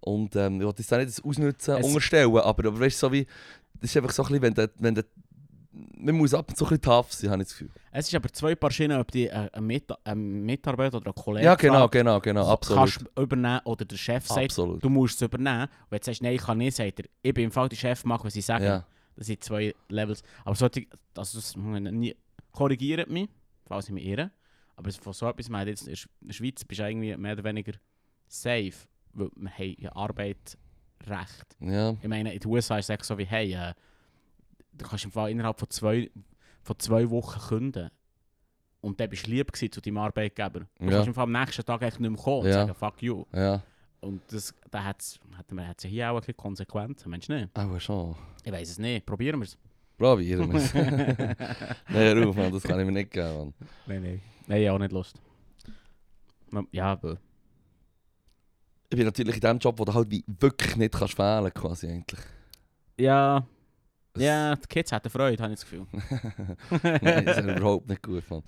Und 0.00 0.36
ähm, 0.36 0.60
ich 0.60 0.66
will 0.66 0.72
das 0.76 0.92
auch 0.92 0.98
nicht 0.98 1.24
Ausnutzen 1.24 1.76
Es- 1.78 1.86
unterstellen, 1.86 2.28
aber, 2.36 2.44
aber 2.44 2.80
weißt 2.80 3.02
du, 3.02 3.06
so 3.06 3.12
wie, 3.12 3.26
das 3.80 3.90
ist 3.90 3.96
einfach 3.96 4.12
so 4.12 4.22
ein 4.22 4.28
bisschen, 4.28 4.42
wenn 4.42 4.54
der, 4.54 4.70
wenn 4.78 4.94
der, 4.94 5.04
man 5.98 6.14
muss 6.14 6.32
ab 6.34 6.48
und 6.48 6.56
zu 6.56 6.64
ein 6.64 6.68
bisschen 6.70 6.82
tough 6.82 7.12
sein, 7.12 7.30
habe 7.30 7.42
ich 7.42 7.48
das 7.48 7.58
Gefühl. 7.58 7.70
Es 7.90 8.08
ist 8.08 8.14
aber 8.14 8.32
zwei 8.32 8.54
Paar 8.54 8.70
Schienen, 8.70 8.98
ob 9.00 9.10
die 9.10 9.26
äh, 9.28 9.48
ein, 9.52 9.64
Mit 9.66 9.90
ein 10.04 10.42
Mitarbeiter 10.42 10.96
oder 10.98 11.10
ein 11.10 11.14
Kollege 11.14 11.44
Ja, 11.46 11.54
genau, 11.54 11.88
genau, 11.88 12.20
genau, 12.20 12.48
absolut. 12.48 12.78
kannst 12.80 13.00
du 13.14 13.22
übernehmen 13.22 13.60
oder 13.64 13.84
der 13.84 13.96
Chef 13.96 14.26
sagt, 14.26 14.44
Absolut. 14.44 14.82
du 14.82 14.88
musst 14.88 15.16
es 15.16 15.22
übernehmen. 15.26 15.62
Und 15.64 15.90
wenn 15.90 15.98
du 15.98 16.04
sagst, 16.04 16.22
nein, 16.22 16.34
ich 16.34 16.42
kann 16.42 16.58
nicht, 16.58 16.76
sagt 16.76 17.00
er, 17.00 17.06
ich 17.22 17.34
bin 17.34 17.44
im 17.44 17.50
Fall 17.50 17.68
der 17.68 17.76
Chef, 17.76 18.04
mach, 18.04 18.24
was 18.24 18.36
ich 18.36 18.44
sage. 18.44 18.64
Ja, 18.64 18.86
Das 19.16 19.26
sind 19.26 19.42
zwei 19.42 19.74
Levels. 19.88 20.22
Aber 20.44 20.54
solche, 20.54 20.86
also 21.14 21.38
das, 21.38 21.56
nie, 21.56 22.14
korrigiert 22.52 23.10
mich, 23.10 23.28
falls 23.66 23.86
ich 23.88 23.92
mich 23.94 24.06
irre. 24.06 24.30
Aber 24.76 24.90
von 24.92 25.12
so 25.12 25.28
etwas, 25.28 25.48
meine 25.48 25.70
jetzt 25.70 25.88
in 25.88 25.96
der 26.20 26.32
Schweiz 26.34 26.64
bist 26.64 26.80
du 26.80 26.84
irgendwie 26.88 27.16
mehr 27.16 27.32
oder 27.32 27.44
weniger 27.44 27.72
safe, 28.28 28.74
weil 29.14 29.30
wir 29.36 29.50
haben 29.50 29.76
ja 29.78 29.96
Arbeit 29.96 30.58
recht. 31.06 31.56
ja, 31.60 31.92
Ich 32.02 32.08
meine, 32.08 32.32
in 32.34 32.40
den 32.40 32.50
USA 32.50 32.78
ist 32.78 32.90
es 32.90 33.06
so 33.06 33.16
wie, 33.16 33.24
hey, 33.24 33.52
äh, 33.54 33.72
du 34.78 34.84
kannst 34.86 35.04
im 35.04 35.12
Fall 35.12 35.30
innerhalb 35.30 35.58
von 35.58 35.70
zwei, 35.70 36.10
von 36.62 36.78
zwei 36.78 37.08
Wochen 37.10 37.40
künden. 37.48 37.90
Und 38.80 39.00
dann 39.00 39.08
bist 39.10 39.26
du 39.26 39.30
lieb 39.30 39.54
zu 39.56 39.80
deinem 39.80 39.98
Arbeitgeber. 39.98 40.60
Du 40.78 40.84
Ja. 40.84 40.90
kannst 40.90 41.08
im 41.08 41.14
Fall 41.14 41.24
am 41.24 41.32
nächsten 41.32 41.64
Tag 41.64 41.82
echt 41.82 41.98
nicht 41.98 42.10
mehr 42.10 42.20
kommen 42.22 42.40
und 42.42 42.46
Ja. 42.46 42.52
sagen, 42.52 42.74
fuck 42.74 43.02
you. 43.02 43.24
ja. 43.32 43.62
Und 44.00 44.20
das, 44.30 44.54
da 44.70 44.84
hat's, 44.84 45.18
hat 45.36 45.50
man 45.50 45.66
hat's 45.66 45.82
ja 45.82 45.90
hier 45.90 46.10
auch 46.10 46.14
ein 46.16 46.20
bisschen 46.20 46.36
Konsequenzen, 46.36 47.10
Mensch 47.10 47.28
nicht? 47.28 47.48
Aber 47.54 47.80
schon. 47.80 48.14
Ich 48.44 48.52
weiß 48.52 48.70
es 48.70 48.78
nicht, 48.78 49.04
probieren 49.04 49.40
wir 49.40 49.44
es. 49.46 49.58
Probieren 49.98 50.52
wir 50.52 50.60
es. 50.60 50.74
Nein, 50.74 51.36
hör 51.88 52.28
auf, 52.28 52.36
Mann, 52.36 52.52
das 52.52 52.62
kann 52.62 52.78
ich 52.78 52.86
mir 52.86 52.92
nicht 52.92 53.10
geben, 53.10 53.36
Mann. 53.36 53.54
Nein, 53.86 54.02
nein. 54.02 54.22
Nein, 54.46 54.68
auch 54.68 54.78
nicht 54.78 54.92
Lust. 54.92 55.20
Ja, 56.70 56.92
aber... 56.92 57.16
Ich 58.90 58.96
bin 58.96 59.06
natürlich 59.06 59.34
in 59.36 59.40
dem 59.40 59.58
Job, 59.58 59.76
wo 59.78 59.84
du 59.84 59.92
halt 59.92 60.08
wie 60.10 60.22
wirklich 60.26 60.76
nicht 60.76 60.94
kannst 60.94 61.14
fehlen 61.14 61.52
quasi 61.52 61.88
eigentlich. 61.88 62.20
Ja, 62.98 63.44
ja, 64.18 64.56
die 64.56 64.66
Kids 64.68 64.92
hätten 64.92 65.10
Freude, 65.10 65.42
habe 65.42 65.52
ich 65.52 65.60
das 65.60 65.68
Gefühl. 65.68 65.86
Nein, 67.02 67.24
das 67.24 67.38
ist 67.38 67.44
überhaupt 67.44 67.88
nicht 67.88 68.02
gut, 68.02 68.28
Mann. 68.30 68.42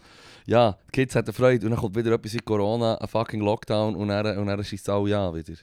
Ja, 0.47 0.79
die 0.89 0.93
Kids 0.93 1.15
hatten 1.15 1.33
Freude 1.33 1.67
und 1.67 1.73
dann 1.73 1.81
kommt 1.81 1.97
wieder 1.97 2.13
etwas 2.13 2.35
wie 2.35 2.39
Corona, 2.39 2.97
ein 2.97 3.09
fucking 3.09 3.41
Lockdown 3.41 3.95
und 3.97 4.09
dann, 4.09 4.39
und 4.39 4.47
dann 4.47 4.65
schießt 4.65 4.89
es 4.89 4.93
alle 4.93 5.17
an 5.17 5.35
wieder. 5.35 5.55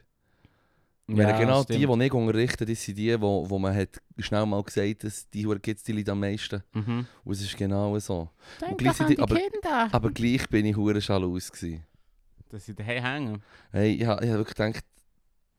Meine, 1.07 1.37
genau 1.37 1.63
die, 1.63 1.85
die 1.85 2.03
ich 2.05 2.13
unterrichte, 2.13 2.65
das 2.65 2.83
sind 2.83 2.97
die, 2.97 3.19
wo, 3.21 3.47
wo 3.47 3.59
man 3.59 3.75
hat 3.75 4.01
schnell 4.17 4.45
mal 4.45 4.63
gesagt 4.63 5.03
dass 5.03 5.29
die 5.29 5.45
Huren 5.45 5.61
Kids 5.61 5.83
die 5.83 5.91
leiden 5.91 6.11
am 6.11 6.19
meisten. 6.19 6.63
Mhm. 6.73 7.05
Und 7.23 7.33
es 7.33 7.41
ist 7.41 7.55
genau 7.55 7.97
so. 7.99 8.29
Denk 8.59 8.79
doch 8.79 8.99
an 8.99 9.07
die 9.07 9.19
aber- 9.19 9.35
Kinder! 9.35 9.89
Aber 9.91 10.11
gleich 10.11 10.49
bin 10.49 10.65
ich 10.65 10.75
hure 10.75 10.99
schalus 10.99 11.51
gewesen. 11.51 11.83
Dass 12.49 12.65
sie 12.65 12.73
daheim 12.73 13.03
hängen. 13.03 13.43
Hey, 13.71 13.93
ich 13.95 14.05
habe 14.05 14.27
hab 14.27 14.37
wirklich 14.37 14.55
gedacht, 14.55 14.85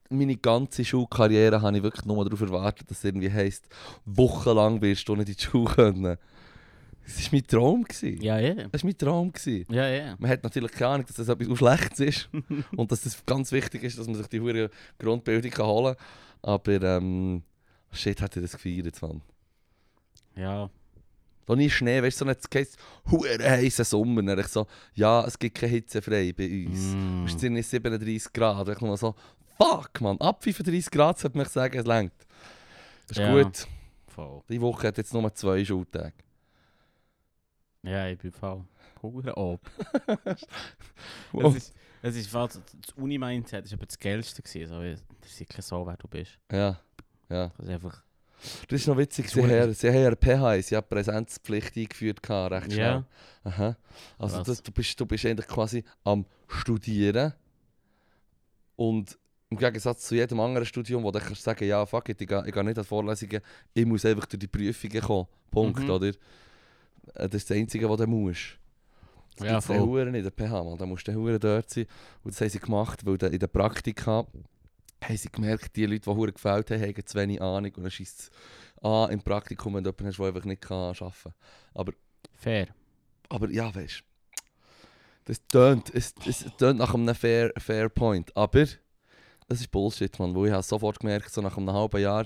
meine 0.09 0.37
ganze 0.37 0.83
Schulkarriere 0.85 1.61
habe 1.61 1.77
ich 1.77 1.83
wirklich 1.83 2.05
nur 2.05 2.23
darauf 2.23 2.41
erwartet, 2.41 2.89
dass 2.89 2.99
es 2.99 3.03
irgendwie 3.03 3.31
heisst, 3.31 3.67
wochenlang 4.05 4.81
wirst 4.81 5.07
du 5.07 5.15
nicht 5.15 5.29
in 5.29 5.35
die 5.35 5.43
Schule 5.43 5.73
können. 5.73 6.17
Das 7.07 7.23
war 7.23 7.29
mein 7.31 7.47
Traum. 7.47 7.83
Gewesen. 7.83 8.21
Ja, 8.21 8.37
ja. 8.37 8.53
Das 8.53 8.83
war 8.83 8.87
mein 8.87 8.97
Traum. 8.97 9.31
Gewesen. 9.31 9.65
Ja, 9.73 9.87
ja. 9.87 10.15
Man 10.19 10.29
hat 10.29 10.43
natürlich 10.43 10.71
keine 10.73 10.91
Ahnung, 10.91 11.05
dass 11.07 11.15
das 11.15 11.29
etwas 11.29 11.57
Schlechtes 11.57 11.99
ist 11.99 12.29
und 12.75 12.91
dass 12.91 13.05
es 13.05 13.25
ganz 13.25 13.51
wichtig 13.51 13.83
ist, 13.83 13.97
dass 13.97 14.07
man 14.07 14.15
sich 14.15 14.27
die 14.27 14.41
hure 14.41 14.69
Grundbildung 14.99 15.51
kann 15.51 15.65
holen 15.65 15.95
kann. 15.95 16.05
Aber 16.41 16.81
ähm, 16.81 17.43
shit, 17.91 18.21
hat 18.21 18.35
ich 18.35 18.41
das 18.41 18.51
gefeiert, 18.51 19.01
Mann. 19.01 19.21
Ja. 20.35 20.69
Da 21.45 21.55
nie 21.55 21.69
Schnee, 21.69 22.03
weißt 22.03 22.19
du, 22.19 22.25
so 22.25 22.29
nicht 22.29 22.51
geheißen, 22.51 22.77
hure 23.09 23.39
heißer 23.39 23.85
Sommer. 23.85 24.21
Dann 24.21 24.39
ich 24.39 24.47
so, 24.47 24.67
ja, 24.93 25.25
es 25.25 25.39
gibt 25.39 25.57
keine 25.57 25.71
Hitze 25.71 26.01
frei 26.01 26.33
bei 26.35 26.67
uns. 26.67 26.93
Mm. 26.93 27.25
Es 27.25 27.39
sind 27.39 27.53
nicht 27.53 27.69
37 27.69 28.33
Grad. 28.33 28.67
Ich 28.67 28.81
nur 28.81 28.97
so, 28.97 29.15
fuck, 29.57 30.01
man, 30.01 30.17
ab 30.19 30.43
35 30.43 30.91
Grad 30.91 31.19
sollte 31.19 31.37
man 31.37 31.47
sagen, 31.47 31.77
es 31.79 31.85
längt. 31.85 32.13
Das 33.07 33.17
ist 33.17 33.23
Ja. 33.23 33.31
gut. 33.43 33.67
Voll. 34.07 34.41
Die 34.49 34.59
Woche 34.61 34.87
hat 34.87 34.97
jetzt 34.97 35.13
nur 35.13 35.33
zwei 35.33 35.63
Schultage. 35.63 36.13
Ja, 37.83 38.07
ich 38.07 38.17
bin 38.17 38.31
voll. 38.31 38.65
Hure 39.01 39.37
ob. 39.37 39.61
Wow. 41.31 41.55
Es 41.55 41.63
ist, 41.67 41.75
es 42.01 42.15
ist 42.15 42.29
voll, 42.29 42.47
das 42.47 42.63
Uni-Mindset 42.95 43.65
ist 43.65 43.73
aber 43.73 43.85
das 43.85 43.97
Geilste 43.99 44.41
gewesen. 44.41 44.67
So, 44.69 44.81
wie- 44.81 44.95
das 45.21 45.29
ist 45.29 45.37
sicher 45.37 45.61
so, 45.61 45.85
wer 45.85 45.97
du 45.97 46.07
bist. 46.07 46.37
Ja, 46.51 46.79
ja. 47.29 47.47
Das 47.57 47.65
ist 47.67 47.69
einfach... 47.73 48.03
Das 48.67 48.81
ist 48.81 48.87
noch 48.87 48.97
witzig. 48.97 49.29
Sie, 49.29 49.41
haben, 49.41 49.73
sie 49.73 49.89
haben 49.89 50.15
PH, 50.15 50.61
sie 50.67 50.75
haben 50.75 50.87
Präsenzpflicht 50.87 51.75
eingeführt, 51.75 52.21
gehabt, 52.21 52.51
recht 52.53 52.71
schnell. 52.73 52.77
Ja. 52.85 53.05
Aha. 53.43 53.77
Also 54.19 54.43
das, 54.43 54.61
du, 54.61 54.71
bist, 54.71 54.99
du 54.99 55.05
bist 55.07 55.25
eigentlich 55.25 55.47
quasi 55.47 55.83
am 56.03 56.25
Studieren 56.47 57.33
und 58.75 59.17
im 59.49 59.57
Gegensatz 59.57 60.07
zu 60.07 60.15
jedem 60.15 60.39
anderen 60.39 60.65
Studium, 60.65 61.03
wo 61.03 61.11
du 61.11 61.19
kannst 61.19 61.41
sagen, 61.43 61.65
ja 61.65 61.85
fuck 61.85 62.09
it, 62.09 62.19
ich 62.21 62.27
gehe, 62.27 62.43
ich 62.45 62.53
gehe 62.53 62.63
nicht 62.63 62.77
an 62.77 62.83
Vorlesungen, 62.83 63.41
ich 63.73 63.85
muss 63.85 64.05
einfach 64.05 64.25
durch 64.25 64.39
die 64.39 64.47
Prüfungen 64.47 65.01
kommen. 65.01 65.27
Punkt, 65.51 65.79
Mhm. 65.83 65.89
oder? 65.89 66.11
Das 67.13 67.33
ist 67.33 67.49
das 67.49 67.55
Einzige, 67.57 67.89
was 67.89 67.97
du 67.97 68.07
musst. 68.07 68.57
Das 69.37 69.45
Ja, 69.47 69.53
gibt's 69.53 69.67
den 69.67 69.77
voll. 69.77 69.87
Huren 69.87 70.15
in 70.15 70.23
der 70.23 70.31
PH, 70.31 70.63
man. 70.63 70.77
da 70.77 70.85
musst 70.85 71.07
du 71.07 71.13
Huren 71.13 71.39
dort 71.39 71.69
sein. 71.69 71.85
Und 72.23 72.33
das 72.33 72.41
haben 72.41 72.49
sie 72.49 72.59
gemacht, 72.59 73.05
weil 73.05 73.15
in 73.31 73.39
der 73.39 73.47
Praktika 73.47 74.25
haben 75.03 75.17
sie 75.17 75.29
gemerkt, 75.31 75.75
die 75.75 75.85
Leute, 75.85 76.01
die 76.01 76.15
Huren 76.15 76.33
gefällt 76.33 76.69
haben, 76.71 76.81
haben 76.81 77.05
zu 77.05 77.17
wenig 77.17 77.41
Ahnung 77.41 77.71
und 77.75 77.83
dann 77.83 77.91
schießt 77.91 78.19
es 78.19 78.29
an 78.83 79.11
im 79.11 79.21
Praktikum, 79.21 79.75
wenn 79.75 79.83
du 79.83 79.89
jemanden 79.91 80.07
hast, 80.07 80.17
der 80.17 80.25
einfach 80.25 80.43
nicht 80.45 80.61
kann 80.61 80.77
arbeiten 80.77 81.33
kann. 81.73 81.93
Fair. 82.35 82.67
Aber 83.29 83.49
ja, 83.49 83.73
weißt 83.73 83.99
du, 83.99 84.43
das 85.25 85.47
tönt, 85.47 85.93
es, 85.93 86.13
es 86.25 86.45
tönt 86.57 86.79
nach 86.79 86.93
einem 86.93 87.13
fair, 87.15 87.51
fair 87.57 87.89
Point. 87.89 88.35
Aber 88.35 88.65
das 89.47 89.61
ist 89.61 89.71
Bullshit, 89.71 90.17
man. 90.19 90.35
Weil 90.35 90.47
ich 90.47 90.51
habe 90.53 90.63
sofort 90.63 90.99
gemerkt, 90.99 91.31
so 91.31 91.41
nach 91.41 91.57
einem 91.57 91.71
halben 91.71 92.01
Jahr, 92.01 92.25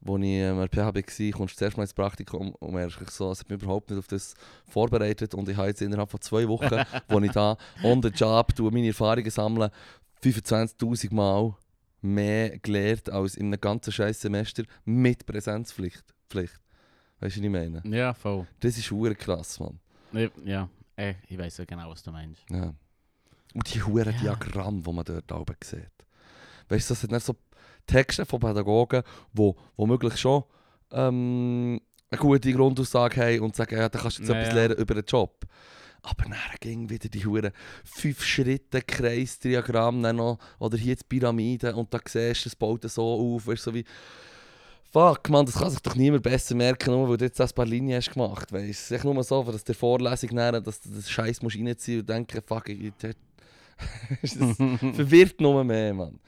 wo 0.00 0.16
ich 0.18 0.24
ähm, 0.24 0.58
an 0.58 0.68
der 0.68 0.92
PH 0.92 0.94
war, 0.94 1.32
kommst 1.32 1.54
du 1.54 1.58
zuerst 1.58 1.76
mal 1.76 1.82
ins 1.84 1.94
Praktikum 1.94 2.54
und 2.56 2.74
merkst 2.74 3.10
so, 3.10 3.30
es 3.30 3.40
hat 3.40 3.50
mich 3.50 3.60
überhaupt 3.62 3.90
nicht 3.90 3.98
auf 3.98 4.06
das 4.06 4.34
vorbereitet. 4.66 5.34
Und 5.34 5.48
ich 5.48 5.56
habe 5.56 5.68
jetzt 5.68 5.82
innerhalb 5.82 6.10
von 6.10 6.20
zwei 6.20 6.46
Wochen, 6.48 6.68
wo 7.08 7.20
ich 7.20 7.32
da 7.32 7.56
on 7.82 8.02
the 8.02 8.08
job 8.08 8.52
meine 8.58 8.88
Erfahrungen 8.88 9.30
sammeln, 9.30 9.70
25'000 10.22 11.14
Mal 11.14 11.54
mehr 12.00 12.58
gelernt 12.58 13.08
als 13.10 13.36
in 13.36 13.46
einem 13.46 13.60
ganzen 13.60 13.92
scheiß 13.92 14.20
Semester 14.20 14.64
mit 14.84 15.24
Präsenzpflicht. 15.24 16.04
Pflicht. 16.28 16.60
Weißt 17.20 17.36
du, 17.36 17.40
was 17.40 17.44
ich 17.46 17.50
meine? 17.50 17.82
Ja, 17.86 18.12
voll. 18.12 18.46
Das 18.60 18.76
ist 18.76 18.90
hure 18.90 19.14
krass, 19.14 19.58
man. 19.60 19.80
Ja, 20.44 20.68
äh, 20.96 21.14
ich 21.28 21.38
weiß 21.38 21.58
ja 21.58 21.64
genau, 21.64 21.90
was 21.90 22.02
du 22.02 22.12
meinst. 22.12 22.42
Ja. 22.50 22.74
Und 23.54 23.74
die 23.74 23.82
huren 23.82 24.14
Ja. 24.22 24.34
Diagramme, 24.34 24.82
die 24.82 24.92
man 24.92 25.04
dort 25.04 25.32
oben 25.32 25.56
sieht. 25.62 25.88
Weißt 26.68 26.90
du, 26.90 26.94
das 26.94 27.00
sind 27.00 27.12
dann 27.12 27.20
so 27.20 27.34
Texte 27.86 28.24
von 28.24 28.40
Pädagogen, 28.40 29.02
die 29.32 29.52
womöglich 29.76 30.16
schon 30.16 30.44
ähm, 30.92 31.80
eine 32.10 32.20
gute 32.20 32.52
Grundaussage 32.52 33.20
haben 33.20 33.40
und 33.40 33.56
sagen, 33.56 33.76
ja, 33.76 33.88
da 33.88 33.98
kannst 33.98 34.18
du 34.18 34.22
jetzt 34.22 34.30
Ja, 34.30 34.40
etwas 34.40 34.54
lernen 34.54 34.76
über 34.76 34.94
den 34.94 35.04
Job. 35.04 35.44
Aber 36.02 36.24
dann 36.24 36.34
ging 36.60 36.88
wieder 36.90 37.08
die 37.08 37.24
huren 37.24 37.50
fünf 37.84 38.22
Schritte 38.22 38.82
Kreisdiagramm 38.82 40.02
noch, 40.02 40.38
oder 40.58 40.76
hier 40.76 40.96
die 40.96 41.04
Pyramide 41.04 41.74
und 41.74 41.92
da 41.92 41.98
siehst 42.04 42.44
du, 42.44 42.48
es 42.48 42.56
baut 42.56 42.88
so 42.90 43.02
auf, 43.02 43.46
weißt 43.46 43.62
so 43.62 43.74
wie 43.74 43.84
Fuck, 44.94 45.28
man, 45.28 45.44
das 45.44 45.56
kann 45.56 45.70
sich 45.70 45.80
doch 45.80 45.96
niemand 45.96 46.22
besser 46.22 46.54
merken, 46.54 46.92
nur 46.92 47.08
weil 47.08 47.16
du 47.16 47.24
jetzt 47.24 47.40
das 47.40 47.52
paar 47.52 47.66
Linien 47.66 47.96
hast 47.96 48.12
gemacht, 48.12 48.52
du. 48.52 48.58
Es 48.58 48.92
ist 48.92 49.02
nur 49.02 49.24
so, 49.24 49.42
dass 49.42 49.64
der 49.64 49.74
Vorlesung 49.74 50.30
näher, 50.30 50.60
dass 50.60 50.80
du 50.82 50.90
das 50.90 51.10
Scheiß 51.10 51.42
musst 51.42 51.56
reinziehen 51.56 52.00
und 52.00 52.08
denken, 52.08 52.40
fuck, 52.46 52.68
ich, 52.68 52.80
ich, 52.80 52.92
das 54.22 54.32
verwirrt 54.94 55.40
nur 55.40 55.64
mehr, 55.64 55.94
Mann. 55.94 56.20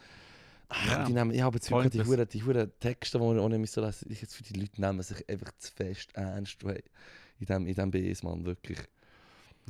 Ach, 0.68 0.86
Ja. 0.86 1.04
die 1.04 1.12
nehmen, 1.12 1.30
ich 1.32 1.40
habe 1.42 1.56
jetzt 1.56 1.70
wirklich 1.70 1.92
die 1.92 2.04
huren, 2.04 2.28
die 2.28 2.42
huren 2.42 2.72
Texte, 2.80 3.18
die 3.18 3.24
ich 3.54 3.58
nicht 3.58 3.72
so 3.72 3.84
lesen, 3.84 4.10
ich 4.10 4.20
jetzt 4.20 4.34
für 4.34 4.42
die 4.42 4.58
Leute 4.58 4.80
nehmen 4.80 5.02
sich 5.02 5.28
einfach 5.28 5.52
zu 5.58 5.72
fest 5.72 6.10
ernst, 6.14 6.56
hey, 6.64 6.82
in 7.38 7.46
dem, 7.46 7.66
in 7.66 7.74
dem 7.74 7.90
BS, 7.90 8.22
Mann, 8.22 8.44
wirklich. 8.44 8.78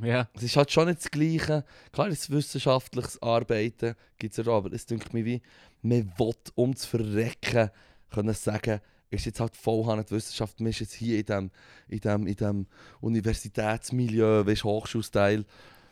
Ja. 0.01 0.29
Es 0.35 0.43
ist 0.43 0.55
halt 0.55 0.71
schon 0.71 0.87
nicht 0.87 0.99
das 0.99 1.11
Gleiche. 1.11 1.65
Klar, 1.91 2.09
das 2.09 2.29
wissenschaftliches 2.29 3.21
Arbeiten 3.21 3.95
gibt 4.17 4.37
es 4.37 4.45
ja 4.45 4.51
auch, 4.51 4.57
aber 4.57 4.71
es 4.73 4.85
denkt 4.85 5.13
mir 5.13 5.25
wie, 5.25 5.41
man 5.81 6.11
will 6.17 6.33
um 6.55 6.75
zu 6.75 6.87
verrecken, 6.87 7.69
können 8.11 8.33
sagen, 8.33 8.79
ist 9.09 9.25
jetzt 9.25 9.39
halt 9.39 9.55
voll 9.55 9.83
die 10.03 10.11
Wissenschaft. 10.11 10.59
Man 10.59 10.69
ist 10.69 10.79
jetzt 10.81 10.93
hier 10.93 11.19
in 11.19 11.25
diesem 11.25 11.51
in 11.87 11.99
dem, 11.99 12.27
in 12.27 12.35
dem 12.35 12.67
Universitätsmilieu, 13.01 14.45
weißt 14.45 14.63
du, 14.63 14.67
Hochschulstyle. 14.67 15.45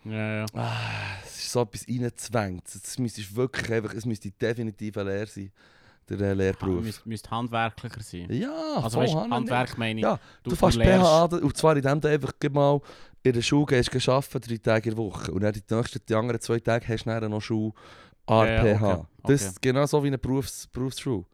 Ja, 0.05 0.35
ja. 0.41 0.45
Ah, 0.53 1.17
es 1.25 1.37
ist 1.37 1.51
so 1.51 1.61
etwas 1.61 1.87
reingezwängt. 1.87 2.63
Es 2.67 2.99
müsste 2.99 3.21
wirklich 3.35 3.71
einfach, 3.71 3.93
es 3.93 4.05
müsste 4.05 4.29
definitiv 4.31 4.97
eine 4.97 5.09
Lehre 5.11 5.27
sein, 5.27 5.51
der 6.07 6.19
äh, 6.21 6.33
Lehrberuf. 6.33 6.83
Müsste 6.83 7.09
müsst 7.09 7.31
handwerklicher 7.31 8.01
sein. 8.01 8.27
Ja, 8.31 8.75
Also 8.81 8.99
weißt, 8.99 9.15
Handwerk 9.15 9.77
meine 9.77 9.99
ich. 9.99 10.03
Ja, 10.03 10.19
Du, 10.43 10.51
du 10.51 10.55
fährst 10.55 10.77
PH 10.79 11.23
an, 11.23 11.39
und 11.41 11.57
zwar 11.57 11.75
indem 11.75 11.99
du 11.99 12.07
einfach 12.09 12.33
mal 12.51 12.79
in 13.23 13.33
der 13.33 13.41
Schule 13.41 13.65
gehst, 13.65 13.89
gehst 13.89 14.07
arbeiten, 14.07 14.41
drei 14.41 14.57
Tage 14.57 14.89
in 14.89 14.95
der 14.95 15.03
Woche. 15.03 15.31
Und 15.31 15.41
dann 15.41 15.53
die 15.53 15.63
nächsten, 15.73 15.99
die 16.07 16.13
anderen 16.13 16.39
zwei 16.39 16.59
Tage 16.59 16.87
hast 16.87 17.05
du 17.05 17.19
dann 17.19 17.31
noch 17.31 17.41
Schule 17.41 17.73
an 18.27 18.47
Ja, 18.47 18.61
PH. 18.63 18.83
okay, 18.83 19.03
Das 19.23 19.23
okay. 19.23 19.33
ist 19.33 19.61
genau 19.61 19.85
so 19.87 20.03
wie 20.03 20.07
eine 20.07 20.17
Berufs 20.19 20.67
Berufsschule. 20.67 21.25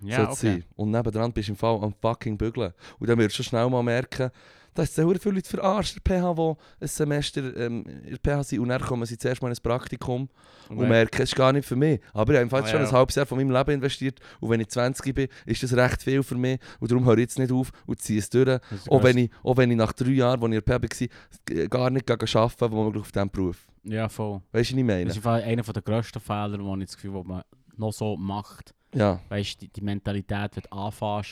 Ja, 0.00 0.24
okay. 0.24 0.34
sein. 0.34 0.64
Und 0.76 0.90
nebendran 0.90 1.32
bist 1.32 1.48
du 1.48 1.52
im 1.52 1.56
Fall 1.56 1.82
am 1.82 1.94
fucking 2.02 2.36
Bügeln. 2.36 2.74
Und 2.98 3.08
dann 3.08 3.18
wirst 3.18 3.38
du 3.38 3.42
schnell 3.42 3.70
mal 3.70 3.82
merken, 3.82 4.30
dass 4.74 4.90
es 4.90 4.94
sehr 4.96 5.06
viele 5.20 5.36
Leute 5.36 5.48
verarscht, 5.48 5.98
PH, 6.06 6.34
die 6.34 6.54
ein 6.80 6.88
Semester 6.88 7.56
ähm, 7.56 7.84
in 8.04 8.16
der 8.16 8.18
PH 8.18 8.42
sind 8.44 8.60
und 8.60 8.68
dann 8.68 8.80
kommen 8.82 9.06
sie 9.06 9.16
zuerst 9.16 9.40
mal 9.42 9.48
in 9.48 9.54
ein 9.56 9.62
Praktikum 9.62 10.28
und 10.68 10.78
Okay. 10.78 10.88
merken, 10.88 11.22
es 11.22 11.30
ist 11.30 11.36
gar 11.36 11.52
nicht 11.52 11.66
für 11.66 11.76
mich. 11.76 12.00
Aber 12.12 12.32
ich 12.34 12.40
habe 12.40 12.48
fast 12.50 12.64
Ah, 12.64 12.70
schon 12.70 12.80
ja. 12.80 12.86
ein 12.86 12.92
halbes 12.92 13.14
Jahr 13.16 13.26
von 13.26 13.38
meinem 13.38 13.50
Leben 13.50 13.70
investiert 13.72 14.18
und 14.40 14.50
wenn 14.50 14.60
ich 14.60 14.68
20 14.68 15.14
bin, 15.14 15.28
ist 15.46 15.62
das 15.62 15.72
recht 15.74 16.02
viel 16.02 16.22
für 16.22 16.34
mich 16.36 16.58
und 16.80 16.90
darum 16.90 17.04
höre 17.04 17.14
ich 17.14 17.20
jetzt 17.20 17.38
nicht 17.38 17.52
auf 17.52 17.70
und 17.86 18.00
ziehe 18.00 18.18
es 18.18 18.28
durch. 18.30 18.60
Ist 18.70 18.90
Auch 18.90 19.02
wenn, 19.02 19.18
ich, 19.18 19.30
auch 19.42 19.56
wenn 19.56 19.70
ich 19.70 19.76
nach 19.76 19.92
drei 19.92 20.10
Jahren, 20.10 20.42
als 20.42 20.52
ich 20.52 20.56
in 20.58 20.64
der 20.64 20.78
PH 20.78 21.58
war, 21.60 21.68
gar 21.68 21.90
nicht 21.90 22.10
arbeiten 22.10 22.72
womöglich 22.72 23.00
auf 23.02 23.12
diesem 23.12 23.30
Beruf. 23.30 23.66
Ja, 23.84 24.08
voll. 24.08 24.40
Weißt 24.52 24.70
du, 24.70 24.74
was 24.74 24.78
ich 24.80 24.84
meine? 24.84 25.04
Das 25.06 25.16
ist 25.18 25.26
einer 25.26 25.62
der 25.62 25.82
grössten 25.82 26.20
Fehler, 26.20 26.58
wo 26.60 26.74
ich 26.76 26.86
das 26.86 26.96
Gefühl 26.96 27.14
habe, 27.14 27.28
man 27.28 27.42
noch 27.76 27.92
so 27.92 28.16
macht. 28.16 28.74
Ja, 28.94 29.20
Weißt 29.28 29.56
du, 29.56 29.66
die, 29.66 29.72
die 29.72 29.80
Mentalität, 29.82 30.52
wenn 30.56 30.62
du 30.72 31.22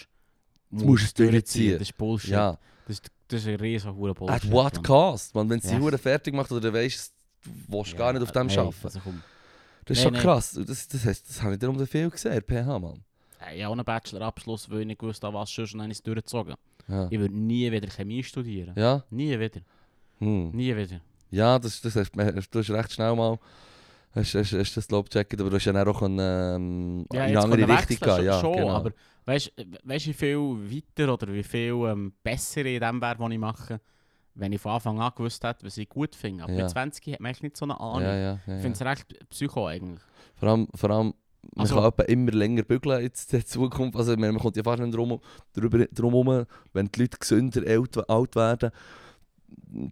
Jetzt 0.73 0.85
musst 0.87 1.19
du 1.19 1.25
es 1.25 1.31
durchziehen. 1.31 1.73
Das 1.79 1.83
ist 1.89 1.97
Bullshit. 1.97 2.31
ja. 2.31 2.59
Das, 2.87 2.97
ist, 2.99 3.11
das 3.33 3.43
ist 3.43 3.49
ein 3.49 3.57
riesen 3.57 3.95
hoher 3.95 4.15
Bullshit. 4.15 4.45
At 4.45 4.51
what 4.51 4.75
Mann. 4.75 4.83
cost? 4.83 5.35
Man, 5.35 5.49
wenn 5.49 5.61
sie 5.61 5.73
Ja. 5.73 5.81
Hure 5.81 5.99
fertig 5.99 6.35
macht 6.35 6.53
oder 6.53 6.61
du 6.61 6.73
weißt, 6.73 7.13
du 7.45 7.51
willst 7.69 7.97
gar 7.97 8.13
nicht 8.13 8.23
auf 8.23 8.33
dem 8.33 8.49
hey, 8.49 8.59
arbeiten. 8.59 8.85
Also. 8.85 9.01
Das 9.85 9.97
ist 9.97 10.03
schon 10.03 10.13
nee. 10.13 10.21
krass. 10.21 10.59
Das, 10.67 10.89
das, 10.89 11.05
heisst, 11.05 11.29
das 11.29 11.43
habe 11.43 11.55
ich 11.55 11.59
darum 11.59 11.85
viel 11.87 12.11
gesehen, 12.11 12.43
PH, 12.43 12.79
Mann. 12.79 13.03
Hey, 13.39 13.59
Ich 13.59 13.65
habe 13.65 13.73
einen 13.73 13.85
Bachelorabschluss, 13.85 14.71
weil 14.71 14.81
ich 14.81 14.87
nicht 14.87 15.01
gewusst 15.01 15.25
habe, 15.25 15.35
was 15.35 15.51
sonst, 15.51 15.73
und 15.73 15.81
dann 15.81 15.91
ich 15.91 15.99
es 15.99 16.03
durchgezogen. 16.03 16.55
Ja. 16.89 17.09
Ich 17.11 17.19
würde 17.19 17.35
nie 17.35 17.71
wieder 17.73 17.89
Chemie 17.89 18.23
studieren. 18.23 18.75
Ja? 18.77 19.05
Nie 19.11 19.39
wieder. 19.39 19.61
Hm. 20.19 20.51
Nie 20.51 20.77
wieder. 20.77 21.01
Ja, 21.31 21.59
das, 21.59 21.81
das 21.81 21.97
hast, 21.97 22.13
du 22.15 22.59
hast 22.59 22.71
recht 22.71 22.93
schnell 22.93 23.17
mal 23.17 23.39
hast, 24.15 24.35
hast, 24.35 24.53
hast 24.53 24.77
das 24.77 24.91
Lob 24.91 25.11
gecheckt, 25.11 25.41
aber 25.41 25.51
du 25.51 25.57
hast 25.57 25.65
ja 25.65 25.73
dann 25.73 25.89
auch 25.89 26.03
eine, 26.03 26.55
ähm, 26.57 27.07
in 27.13 27.19
eine 27.19 27.41
andere 27.41 27.61
können 27.63 27.77
Richtung 27.79 27.97
gehen. 28.17 28.25
Ja, 28.25 28.41
schon, 28.41 28.53
genau. 28.57 28.71
aber 28.71 28.91
weißt 29.25 29.53
du, 29.57 29.65
wie 29.85 30.13
viel 30.13 30.39
weiter 30.39 31.13
oder 31.13 31.33
wie 31.33 31.43
viel 31.43 31.73
ähm, 31.87 32.13
besser 32.23 32.65
in 32.65 32.81
dem 32.81 33.01
wäre, 33.01 33.19
was 33.19 33.31
ich 33.31 33.39
mache, 33.39 33.81
wenn 34.35 34.53
ich 34.53 34.61
von 34.61 34.73
Anfang 34.73 35.01
an 35.01 35.13
gewusst 35.17 35.45
hätte, 35.45 35.65
was 35.67 35.77
ich 35.77 35.89
gut 35.89 36.15
finde. 36.15 36.45
Aber 36.45 36.53
Ja. 36.53 36.63
mit 36.63 36.71
20 36.71 37.13
hat 37.13 37.21
man 37.21 37.29
eigentlich 37.29 37.43
nicht 37.43 37.57
so 37.57 37.65
eine 37.67 37.79
Ahnung. 37.79 38.03
ja, 38.03 38.15
ja, 38.15 38.21
ja, 38.23 38.39
Ich 38.47 38.53
ja. 38.53 38.59
finde 38.59 38.73
es 38.73 38.83
recht 38.83 39.31
psycho 39.31 39.67
eigentlich. 39.67 40.01
Vor 40.37 40.49
allem, 40.49 40.69
vor 40.75 40.91
allem 40.91 41.15
man 41.57 41.67
Also- 41.67 41.91
kann 41.91 42.07
immer 42.07 42.31
länger 42.31 42.63
bügeln 42.63 43.03
jetzt 43.03 43.33
in 43.33 43.41
der 43.41 43.47
Zukunft. 43.47 43.97
Also, 43.99 44.17
man 44.17 44.39
kommt 44.39 44.57
ja 44.57 44.63
fast 44.63 44.81
nicht 44.81 44.95
drum, 44.95 45.21
drüber, 45.53 45.87
drum 45.93 46.13
herum, 46.15 46.47
wenn 46.73 46.87
die 46.87 47.01
Leute 47.01 47.19
gesünder 47.19 47.63
alt, 47.69 48.09
alt 48.09 48.37
werden, 48.37 48.71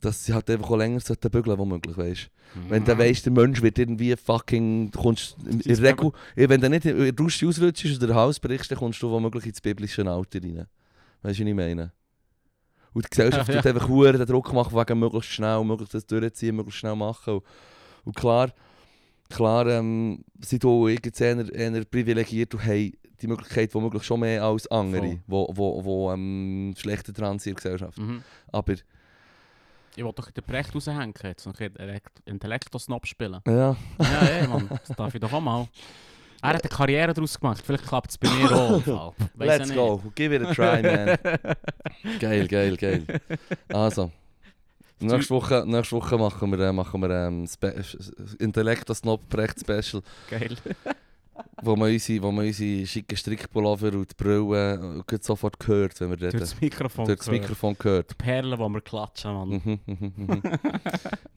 dass 0.00 0.24
sie 0.24 0.32
halt 0.32 0.48
einfach 0.50 0.70
auch 0.70 0.76
länger 0.76 1.00
sollten 1.00 1.30
bügeln, 1.30 1.58
womöglich, 1.58 1.96
weißt 1.96 2.30
Wenn 2.68 2.84
du 2.84 2.96
weißt, 2.96 3.26
der 3.26 3.32
Mensch 3.32 3.62
wird 3.62 3.78
irgendwie 3.78 4.14
fucking, 4.16 4.90
kommst 4.90 5.36
in 5.44 5.60
Regel, 5.60 6.12
wenn 6.34 6.60
du 6.60 6.68
nicht 6.68 6.84
in 6.84 6.98
der 6.98 7.12
Dusche 7.12 7.48
ausrutschst 7.48 7.96
oder 7.96 8.08
den 8.08 8.16
Hals 8.16 8.40
brichst, 8.40 8.70
dann 8.70 8.78
kommst 8.78 9.02
du 9.02 9.10
womöglich 9.10 9.46
ins 9.46 9.60
biblische 9.60 10.06
Alter 10.06 10.42
rein. 10.42 10.66
Weißt 11.22 11.38
du, 11.38 11.44
was 11.44 11.48
ich 11.48 11.54
meine? 11.54 11.92
Und 12.92 13.04
die 13.04 13.10
Gesellschaft 13.10 13.48
Ja, 13.48 13.54
tut 13.62 13.64
ja. 13.64 13.72
einfach 13.72 13.88
hure 13.88 14.12
den 14.12 14.26
Druck 14.26 14.52
machen, 14.52 14.76
wegen 14.76 14.98
möglichst 14.98 15.30
schnell, 15.30 15.62
möglichst 15.64 15.94
das 15.94 16.06
durchziehen, 16.06 16.56
möglichst 16.56 16.80
schnell 16.80 16.96
machen. 16.96 17.34
Und, 17.34 17.44
und 18.04 18.16
klar, 18.16 18.52
klar 19.28 19.66
ähm, 19.66 20.24
sind 20.40 20.64
auch 20.64 20.88
eher, 20.88 21.54
eher 21.54 21.84
privilegiert 21.84 22.54
und 22.54 22.64
haben 22.64 22.92
die 23.20 23.26
Möglichkeit 23.26 23.74
womöglich 23.74 24.02
schon 24.02 24.20
mehr 24.20 24.42
als 24.42 24.66
andere, 24.68 25.02
Voll. 25.02 25.20
wo, 25.26 25.52
wo, 25.52 25.84
wo 25.84 26.12
ähm, 26.12 26.74
schlechter 26.76 27.12
dran 27.12 27.38
sind 27.38 27.52
in 27.52 27.54
der 27.56 27.62
Gesellschaft. 27.62 27.98
Mhm. 27.98 28.22
Aber 28.50 28.74
Ich 29.96 30.04
wollte 30.04 30.22
doch 30.22 30.30
den 30.30 30.44
Brecht 30.44 30.74
raushängen, 30.74 31.14
jetzt 31.22 31.46
noch 31.46 31.58
ein 31.58 32.00
Intellekto-Snob 32.24 33.06
spielen. 33.06 33.40
ja, 33.46 33.76
ja, 33.98 34.20
ey, 34.22 34.46
Mann, 34.46 34.68
das 34.68 34.96
darf 34.96 35.14
ich 35.14 35.20
doch 35.20 35.32
auch 35.32 35.40
mal. 35.40 35.68
Er 36.42 36.50
hat 36.50 36.62
eine 36.62 36.70
Karriere 36.70 37.12
daraus 37.12 37.38
gemacht, 37.38 37.62
vielleicht 37.64 37.86
klappt 37.86 38.10
es 38.10 38.18
bei 38.18 38.30
mir 38.30 38.50
auch. 38.50 38.86
ja 38.86 39.12
let's 39.38 39.74
go, 39.74 40.02
give 40.14 40.34
it 40.34 40.42
a 40.42 40.54
try, 40.54 40.82
man. 40.82 41.18
geil, 42.18 42.48
geil, 42.48 42.76
geil. 42.76 43.04
Also, 43.68 44.10
nächste 45.00 45.34
Woche, 45.34 45.64
nächste 45.66 45.96
Woche 45.96 46.16
machen 46.16 46.50
wir, 46.50 46.60
äh, 46.60 46.72
machen 46.72 47.02
wir 47.02 47.10
ähm, 47.10 47.46
Spe 47.46 47.84
Intellekto 48.38 48.94
Snob 48.94 49.28
Brecht 49.28 49.60
Special, 49.60 50.02
Geil. 50.30 50.56
Wo 51.62 51.76
man 51.76 51.90
unsere, 51.92 52.22
wo 52.22 52.30
man 52.30 52.46
unsere 52.46 52.86
schicken 52.86 53.16
Strickpullover 53.16 53.92
und 53.94 54.10
die 54.10 54.14
Brille 54.22 55.02
äh, 55.10 55.18
sofort 55.20 55.56
hört, 55.66 56.00
wenn 56.00 56.10
wir 56.10 56.16
Durch 56.16 56.28
reden. 56.34 56.40
das 56.40 56.60
Mikrofon. 56.60 57.04
Durch 57.06 57.18
das 57.18 57.26
gehört. 57.26 57.42
Mikrofon 57.42 57.76
gehört. 57.78 58.10
Die 58.10 58.14
Perlen, 58.14 58.58
die 58.58 58.68
wir 58.74 58.80
klatschen, 58.80 59.32
Mann. 59.32 59.48
Mhm, 59.48 59.80
mhm, 59.86 60.12
mhm. 60.16 60.42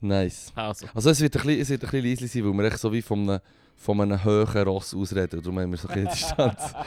nice. 0.00 0.52
Also, 0.54 0.86
Also 0.94 1.10
es 1.10 1.20
wird 1.20 1.36
ein 1.36 1.42
bisschen, 1.42 1.60
es 1.62 1.68
wird 1.70 1.84
ein 1.84 1.90
bisschen 1.90 2.10
leise 2.10 2.28
sein, 2.28 2.44
weil 2.44 2.52
wir 2.52 2.64
echt 2.64 2.78
so 2.78 2.92
wie 2.92 3.02
von 3.02 3.20
einem, 3.28 3.40
von 3.76 4.00
einem 4.00 4.24
hohen 4.24 4.62
Ross 4.62 4.94
ausreden. 4.94 5.40
Darum 5.42 5.58
haben 5.58 5.70
wir 5.70 5.78
so 5.78 5.88
ein 5.88 6.04
bisschen 6.04 6.10
Distanz. 6.12 6.74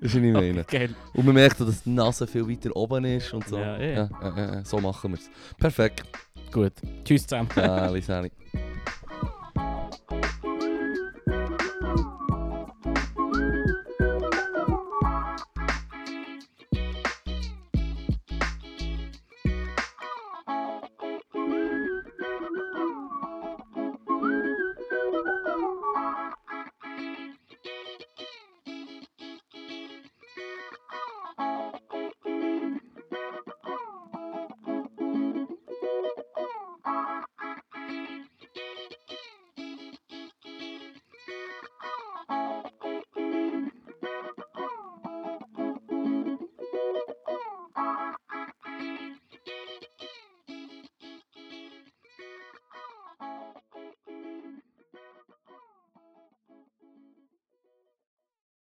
Das 0.00 0.14
ist 0.14 0.22
ich 0.22 0.32
meine. 0.32 0.62
geil. 0.62 0.94
Und 1.12 1.26
man 1.26 1.34
merkt 1.34 1.58
dass 1.60 1.82
die 1.82 1.90
Nase 1.90 2.28
viel 2.28 2.48
weiter 2.48 2.74
oben 2.76 3.04
ist 3.04 3.34
und 3.34 3.48
so. 3.48 3.58
Ja, 3.58 3.76
ja. 3.82 3.88
ja, 3.88 4.08
ja, 4.22 4.54
ja, 4.54 4.64
so 4.64 4.78
machen 4.78 5.10
wir 5.10 5.18
es. 5.18 5.28
Perfekt. 5.58 6.04
Gut. 6.52 6.74
Tschüss 7.04 7.26
zusammen. 7.26 7.48
Ja. 7.56 7.90